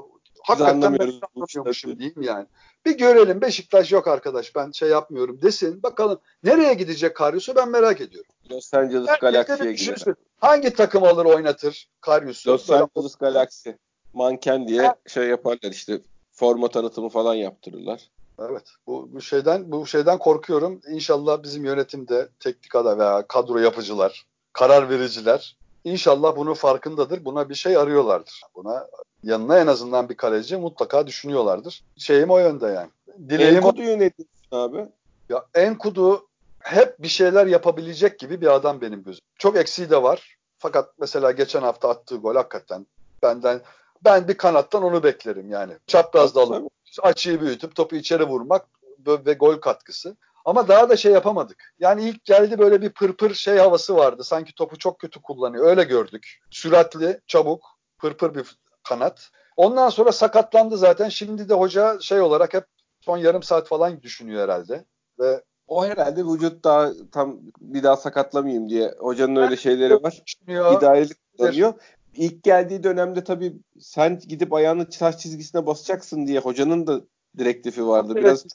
[0.43, 2.45] hakikaten ben anlamıyormuşum diyeyim yani.
[2.86, 8.01] Bir görelim Beşiktaş yok arkadaş ben şey yapmıyorum desin bakalım nereye gidecek Karyus'u ben merak
[8.01, 8.32] ediyorum.
[8.51, 10.15] Los Angeles Galaxy'ye gider.
[10.38, 12.49] Hangi takım alır oynatır Karyus'u?
[12.49, 13.70] Los Angeles Galaxy.
[14.13, 14.95] Manken diye ha.
[15.07, 16.01] şey yaparlar işte
[16.32, 18.09] forma tanıtımı falan yaptırırlar.
[18.41, 18.63] Evet.
[18.87, 20.81] Bu, bu şeyden bu şeyden korkuyorum.
[20.87, 27.25] İnşallah bizim yönetimde, teknikada veya kadro yapıcılar, karar vericiler inşallah bunun farkındadır.
[27.25, 28.41] Buna bir şey arıyorlardır.
[28.55, 28.87] Buna
[29.23, 31.83] yanına en azından bir kaleci mutlaka düşünüyorlardır.
[31.97, 32.89] Şeyim o yönde yani.
[33.29, 34.89] Dileğim Enkudu'yu ne diyorsun abi?
[35.29, 36.27] Ya Enkudu
[36.59, 39.21] hep bir şeyler yapabilecek gibi bir adam benim gözüm.
[39.37, 40.37] Çok eksiği de var.
[40.59, 42.85] Fakat mesela geçen hafta attığı gol hakikaten
[43.23, 43.61] benden
[44.06, 45.74] ben bir kanattan onu beklerim yani.
[45.88, 46.72] Çaprazda alıp
[47.02, 48.66] açıyı büyütüp topu içeri vurmak
[49.08, 50.18] ve gol katkısı.
[50.45, 51.74] Ama daha da şey yapamadık.
[51.80, 54.24] Yani ilk geldi böyle bir pırpır şey havası vardı.
[54.24, 55.66] Sanki topu çok kötü kullanıyor.
[55.66, 56.39] Öyle gördük.
[56.50, 57.66] Süratli, çabuk,
[57.97, 59.30] pırpır bir kanat.
[59.58, 61.10] Ondan sonra sakatlandı zaten.
[61.10, 62.66] Şimdi de hoca şey olarak hep
[63.02, 64.86] son yarım saat falan düşünüyor herhalde.
[65.20, 68.95] Ve o herhalde vücut daha tam bir daha sakatlamayayım diye.
[69.00, 70.24] Hocanın öyle şeyleri var.
[70.47, 71.74] İdarelik kullanıyor
[72.16, 77.01] ilk geldiği dönemde tabii sen gidip ayağını taş çizgisine basacaksın diye hocanın da
[77.38, 78.16] direktifi vardı.
[78.16, 78.45] Biraz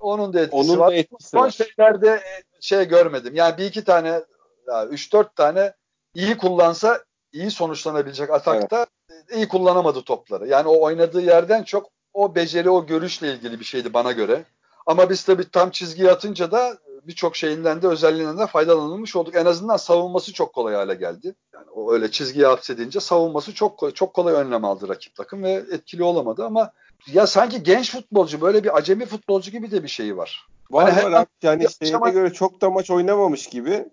[0.00, 0.90] onun da etkisi onun var.
[0.90, 1.50] Da etkisi Son var.
[1.50, 3.34] şeylerde e, şey görmedim.
[3.34, 4.20] Yani bir iki tane,
[4.90, 5.72] üç dört tane
[6.14, 9.36] iyi kullansa iyi sonuçlanabilecek atakta evet.
[9.36, 10.48] iyi kullanamadı topları.
[10.48, 14.44] Yani o oynadığı yerden çok o beceri, o görüşle ilgili bir şeydi bana göre.
[14.86, 19.34] Ama biz tabii tam çizgiye atınca da birçok şeyinden de özelliğinden de faydalanılmış olduk.
[19.36, 21.34] En azından savunması çok kolay hale geldi.
[21.54, 25.52] Yani o öyle çizgiye hapsedince savunması çok kolay, çok kolay önlem aldı rakip takım ve
[25.52, 26.72] etkili olamadı ama
[27.12, 30.46] ya sanki genç futbolcu böyle bir acemi futbolcu gibi de bir şeyi var.
[30.70, 32.08] Var hani var yani şeyine aşama...
[32.08, 33.84] göre çok da maç oynamamış gibi.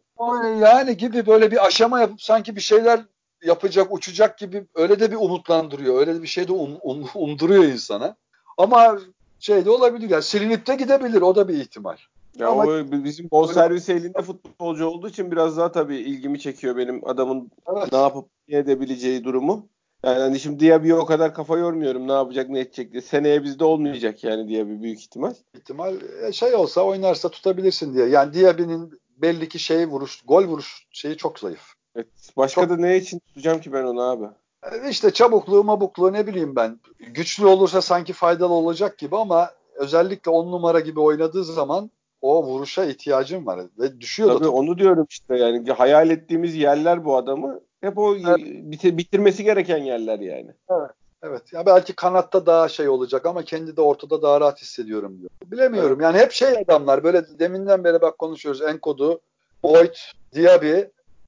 [0.59, 2.99] Yani gibi böyle bir aşama yapıp sanki bir şeyler
[3.43, 5.99] yapacak, uçacak gibi öyle de bir umutlandırıyor.
[5.99, 8.15] Öyle de bir şey de um, um, umduruyor insana.
[8.57, 8.99] Ama
[9.39, 11.97] şey de olabilir yani silinip de gidebilir o da bir ihtimal.
[12.39, 16.77] Ya Ama o bizim bol servis elinde futbolcu olduğu için biraz daha tabii ilgimi çekiyor
[16.77, 17.91] benim adamın evet.
[17.91, 19.67] ne yapıp ne edebileceği durumu.
[20.03, 23.01] Yani hani şimdi Diaby'ye o kadar kafa yormuyorum ne yapacak ne edecek diye.
[23.01, 25.33] Seneye bizde olmayacak yani Diaby büyük ihtimal.
[25.55, 28.05] İhtimal e, şey olsa oynarsa tutabilirsin diye.
[28.05, 31.73] Yani Diaby'nin belli ki şey vuruş, gol vuruş şeyi çok zayıf.
[31.95, 32.07] Evet.
[32.37, 32.69] Başka çok...
[32.69, 34.25] da ne için tutacağım ki ben onu abi?
[34.71, 36.79] E, işte çabukluğu mabukluğu ne bileyim ben.
[36.99, 42.85] Güçlü olursa sanki faydalı olacak gibi ama özellikle on numara gibi oynadığı zaman o vuruşa
[42.85, 44.51] ihtiyacım var ve düşüyor Tabii da.
[44.51, 48.37] onu diyorum işte yani hayal ettiğimiz yerler bu adamı hep o evet.
[48.45, 50.51] bitir, bitirmesi gereken yerler yani.
[50.69, 50.91] Evet.
[51.23, 51.53] Evet.
[51.53, 55.29] Ya belki kanatta daha şey olacak ama kendi de ortada daha rahat hissediyorum diyor.
[55.45, 56.01] Bilemiyorum.
[56.01, 56.03] Evet.
[56.03, 58.61] Yani hep şey adamlar böyle deminden beri bak konuşuyoruz.
[58.61, 59.19] Enkodu,
[59.63, 59.95] Boyd,
[60.35, 60.79] Diaby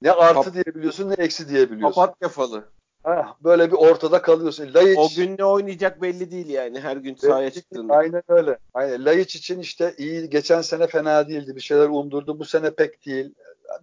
[0.02, 2.02] ne artı Kap- diyebiliyorsun ne eksi diyebiliyorsun.
[2.02, 2.66] Kapat kafalı.
[3.04, 4.74] Ha, böyle bir ortada kalıyorsun.
[4.74, 7.94] Laiç, o gün ne oynayacak belli değil yani her gün sahaya çıktığında.
[7.94, 8.58] Aynen öyle.
[8.74, 9.06] Aynen.
[9.06, 11.56] Laiç için işte iyi geçen sene fena değildi.
[11.56, 12.40] Bir şeyler umdurdu.
[12.40, 13.34] Bu sene pek değil.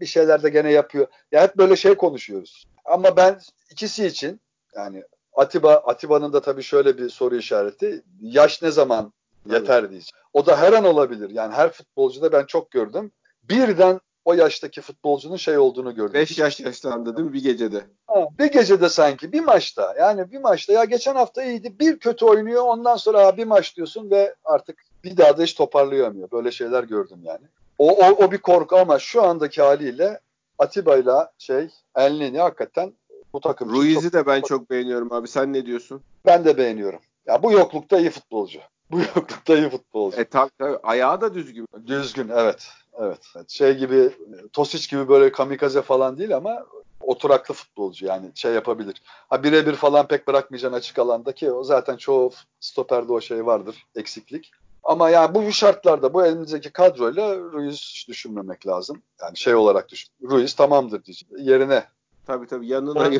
[0.00, 1.06] Bir şeyler de gene yapıyor.
[1.32, 2.66] Ya hep böyle şey konuşuyoruz.
[2.84, 3.40] Ama ben
[3.70, 4.40] ikisi için
[4.76, 5.02] yani
[5.32, 8.02] Atiba Atiba'nın da tabii şöyle bir soru işareti.
[8.20, 9.12] Yaş ne zaman
[9.46, 9.90] yeter evet.
[9.90, 10.24] diyeceğim.
[10.32, 11.30] O da her an olabilir.
[11.30, 13.12] Yani her futbolcuda ben çok gördüm.
[13.42, 16.14] Birden o yaştaki futbolcunun şey olduğunu gördüm.
[16.14, 17.84] 5 yaş yaşlandı değil mi bir gecede?
[18.06, 22.24] Ha, bir gecede sanki bir maçta yani bir maçta ya geçen hafta iyiydi bir kötü
[22.24, 26.30] oynuyor ondan sonra bir maç diyorsun ve artık bir daha da hiç toparlayamıyor.
[26.30, 27.46] Böyle şeyler gördüm yani.
[27.78, 30.20] O, o, o bir korku ama şu andaki haliyle
[30.58, 32.92] Atiba'yla şey Elneni hakikaten
[33.32, 35.28] bu takım Ruiz'i de ben çok beğeniyorum abi.
[35.28, 36.02] Sen ne diyorsun?
[36.26, 37.00] Ben de beğeniyorum.
[37.26, 38.58] Ya bu yoklukta iyi futbolcu.
[38.90, 40.20] Bu yoklukta iyi futbolcu.
[40.20, 40.76] E tabii tabii.
[40.82, 41.68] Ayağı da düzgün.
[41.86, 42.68] Düzgün evet.
[42.98, 43.18] Evet.
[43.48, 44.10] Şey gibi
[44.52, 46.66] Tosic gibi böyle kamikaze falan değil ama
[47.00, 49.02] oturaklı futbolcu yani şey yapabilir.
[49.28, 52.30] Ha birebir falan pek bırakmayacaksın açık alanda ki o zaten çoğu
[52.60, 54.50] stoperde o şey vardır eksiklik.
[54.84, 59.02] Ama yani bu şartlarda bu elimizdeki kadroyla Ruiz düşünmemek lazım.
[59.22, 60.10] Yani şey olarak düşün.
[60.22, 61.48] Ruiz tamamdır diyeceğim.
[61.48, 61.84] Yerine
[62.28, 63.10] Tabii tabii yanına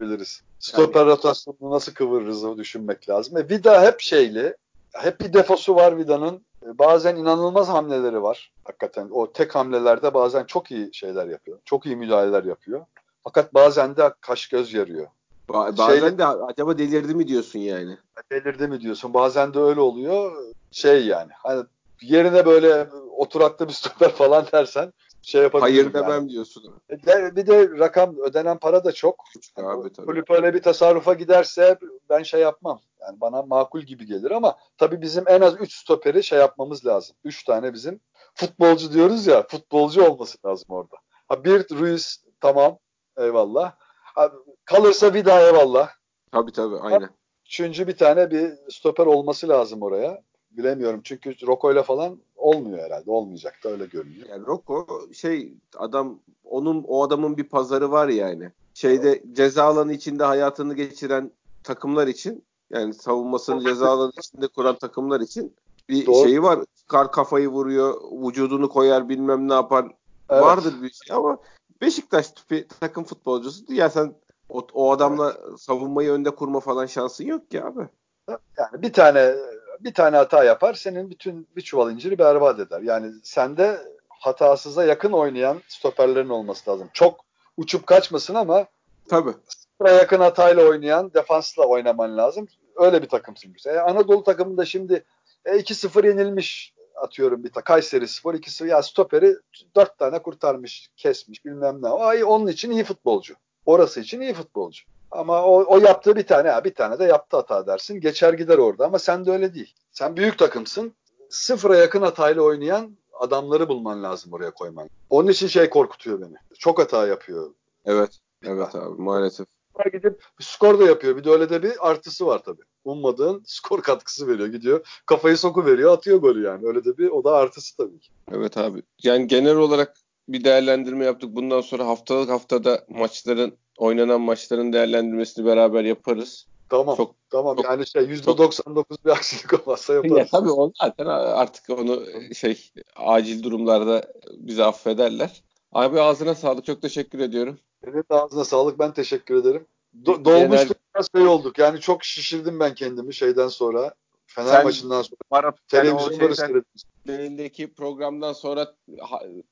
[0.00, 0.42] biliriz.
[0.58, 1.10] Stoper yani.
[1.10, 3.36] rotasyonunu nasıl kıvırırız düşünmek lazım.
[3.36, 4.56] E, Vida hep şeyli.
[4.92, 6.44] Hep bir defosu var Vida'nın.
[6.64, 8.52] E, bazen inanılmaz hamleleri var.
[8.64, 11.58] Hakikaten o tek hamlelerde bazen çok iyi şeyler yapıyor.
[11.64, 12.86] Çok iyi müdahaleler yapıyor.
[13.24, 15.06] Fakat bazen de kaş göz yarıyor.
[15.48, 17.98] Ba- bazen Şeyle, de acaba delirdi mi diyorsun yani?
[18.32, 19.14] Delirdi mi diyorsun.
[19.14, 20.32] Bazen de öyle oluyor.
[20.70, 21.32] Şey yani.
[21.34, 21.64] Hani
[22.02, 24.92] yerine böyle oturaklı bir stoper falan dersen
[25.24, 25.92] şey yapabilirim.
[25.92, 26.28] Hayır demem yani.
[26.28, 26.74] diyorsun.
[26.90, 29.24] E, bir de rakam ödenen para da çok.
[29.56, 30.06] Abi, yani tabii.
[30.06, 31.78] Kulüp öyle bir tasarrufa giderse
[32.10, 32.80] ben şey yapmam.
[33.00, 37.16] Yani bana makul gibi gelir ama tabii bizim en az 3 stoperi şey yapmamız lazım.
[37.24, 38.00] 3 tane bizim
[38.34, 40.96] futbolcu diyoruz ya futbolcu olması lazım orada.
[41.28, 42.78] Ha, bir Ruiz tamam
[43.16, 43.72] eyvallah.
[44.02, 44.32] Ha,
[44.64, 45.90] kalırsa bir daha eyvallah.
[46.32, 47.10] Tabii tabii aynen.
[47.46, 50.22] Üçüncü bir tane bir stoper olması lazım oraya.
[50.56, 53.10] Bilemiyorum çünkü Rocco ile falan olmuyor herhalde.
[53.10, 54.28] Olmayacak da öyle görünüyor.
[54.28, 58.50] Yani Rocco şey adam onun o adamın bir pazarı var yani.
[58.74, 61.30] Şeyde ceza alanı içinde hayatını geçiren
[61.62, 65.54] takımlar için yani savunmasını ceza alanı içinde kuran takımlar için
[65.88, 66.24] bir Doğru.
[66.24, 66.60] şeyi var.
[66.88, 69.86] Kar kafayı vuruyor, vücudunu koyar bilmem ne yapar.
[70.30, 70.42] Evet.
[70.42, 71.38] Vardır bir şey ama
[71.80, 74.14] Beşiktaş tipi takım futbolcusu ya sen
[74.48, 75.60] o, o adamla evet.
[75.60, 77.88] savunmayı önde kurma falan şansın yok ki abi.
[78.28, 79.34] Yani bir tane
[79.80, 82.80] bir tane hata yapar senin bütün bir çuval inciri berbat eder.
[82.80, 86.90] Yani sende hatasıza yakın oynayan stoperlerin olması lazım.
[86.92, 87.20] Çok
[87.56, 88.66] uçup kaçmasın ama
[89.08, 89.32] tabii.
[89.48, 92.48] Sıfıra yakın hatayla oynayan defansla oynaman lazım.
[92.76, 93.54] Öyle bir takımsın.
[93.66, 95.04] E, Anadolu takımında şimdi
[95.44, 99.36] e, 2-0 yenilmiş atıyorum bir ta Kayseri Spor 2-0 ya stoperi
[99.76, 101.88] 4 tane kurtarmış, kesmiş bilmem ne.
[101.88, 103.34] Ay onun için iyi futbolcu.
[103.66, 104.84] Orası için iyi futbolcu.
[105.14, 108.00] Ama o, o yaptığı bir tane ya bir tane de yaptı hata dersin.
[108.00, 109.74] Geçer gider orada ama sen de öyle değil.
[109.90, 110.92] Sen büyük takımsın.
[111.30, 114.88] Sıfıra yakın hatayla oynayan adamları bulman lazım oraya koyman.
[115.10, 116.36] Onun için şey korkutuyor beni.
[116.58, 117.50] Çok hata yapıyor.
[117.84, 118.18] Evet.
[118.44, 119.46] Evet abi maalesef.
[119.92, 121.16] Gidip skor da yapıyor.
[121.16, 122.62] Bir de öyle de bir artısı var tabii.
[122.84, 124.48] Ummadığın skor katkısı veriyor.
[124.48, 126.66] Gidiyor kafayı soku veriyor atıyor golü yani.
[126.66, 128.10] Öyle de bir o da artısı tabii ki.
[128.32, 128.82] Evet abi.
[129.02, 129.94] Yani genel olarak
[130.28, 131.30] bir değerlendirme yaptık.
[131.36, 136.46] Bundan sonra haftalık haftada maçların oynanan maçların değerlendirmesini beraber yaparız.
[136.68, 136.96] Tamam.
[136.96, 137.56] Çok, tamam.
[137.56, 140.16] Çok, yani şey %99 çok, bir aksilik olmazsa yaparız.
[140.16, 142.02] Ya, tabii onu zaten artık onu
[142.34, 145.42] şey acil durumlarda bizi affederler.
[145.72, 146.64] Abi ağzına sağlık.
[146.64, 147.58] Çok teşekkür ediyorum.
[147.86, 148.78] De ağzına sağlık.
[148.78, 149.66] Ben teşekkür ederim.
[150.02, 151.58] Do- dolmuştuk biraz şey olduk.
[151.58, 153.94] Yani çok şişirdim ben kendimi şeyden sonra.
[154.26, 155.16] Fener Sen, maçından sonra.
[155.30, 156.90] Marap, televizyonları seyrettim.
[157.08, 158.74] Elindeki programdan sonra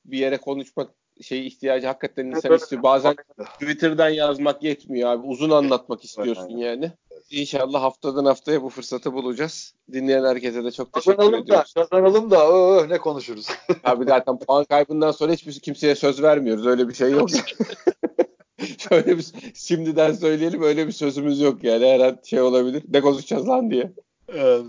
[0.04, 0.90] bir yere konuşmak
[1.20, 2.82] şey ihtiyacı hakikaten insan evet, istiyor.
[2.82, 3.16] Bazen
[3.60, 5.26] Twitter'dan yazmak yetmiyor abi.
[5.26, 6.92] Uzun anlatmak istiyorsun evet, yani.
[7.30, 9.74] İnşallah haftadan haftaya bu fırsatı bulacağız.
[9.92, 11.76] Dinleyen herkese de çok teşekkür kazanalım ediyoruz.
[11.76, 13.46] Da, kazanalım da öh, ne konuşuruz.
[13.84, 16.66] Abi zaten puan kaybından sonra hiçbir kimseye söz vermiyoruz.
[16.66, 17.30] Öyle bir şey yok.
[18.78, 21.86] Şöyle bir şimdiden söyleyelim öyle bir sözümüz yok yani.
[21.86, 22.82] Her an şey olabilir.
[22.88, 23.92] Ne konuşacağız lan diye.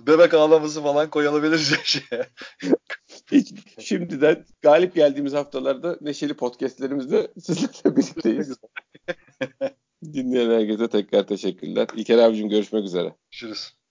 [0.07, 2.27] bebek ağlaması falan koyulabilir şeye.
[3.31, 8.57] Hiç, şimdiden galip geldiğimiz haftalarda neşeli podcastlerimizde sizlerle birlikteyiz.
[10.13, 11.87] Dinleyen herkese tekrar teşekkürler.
[11.95, 13.15] İlker abicim görüşmek üzere.
[13.31, 13.82] Görüşürüz.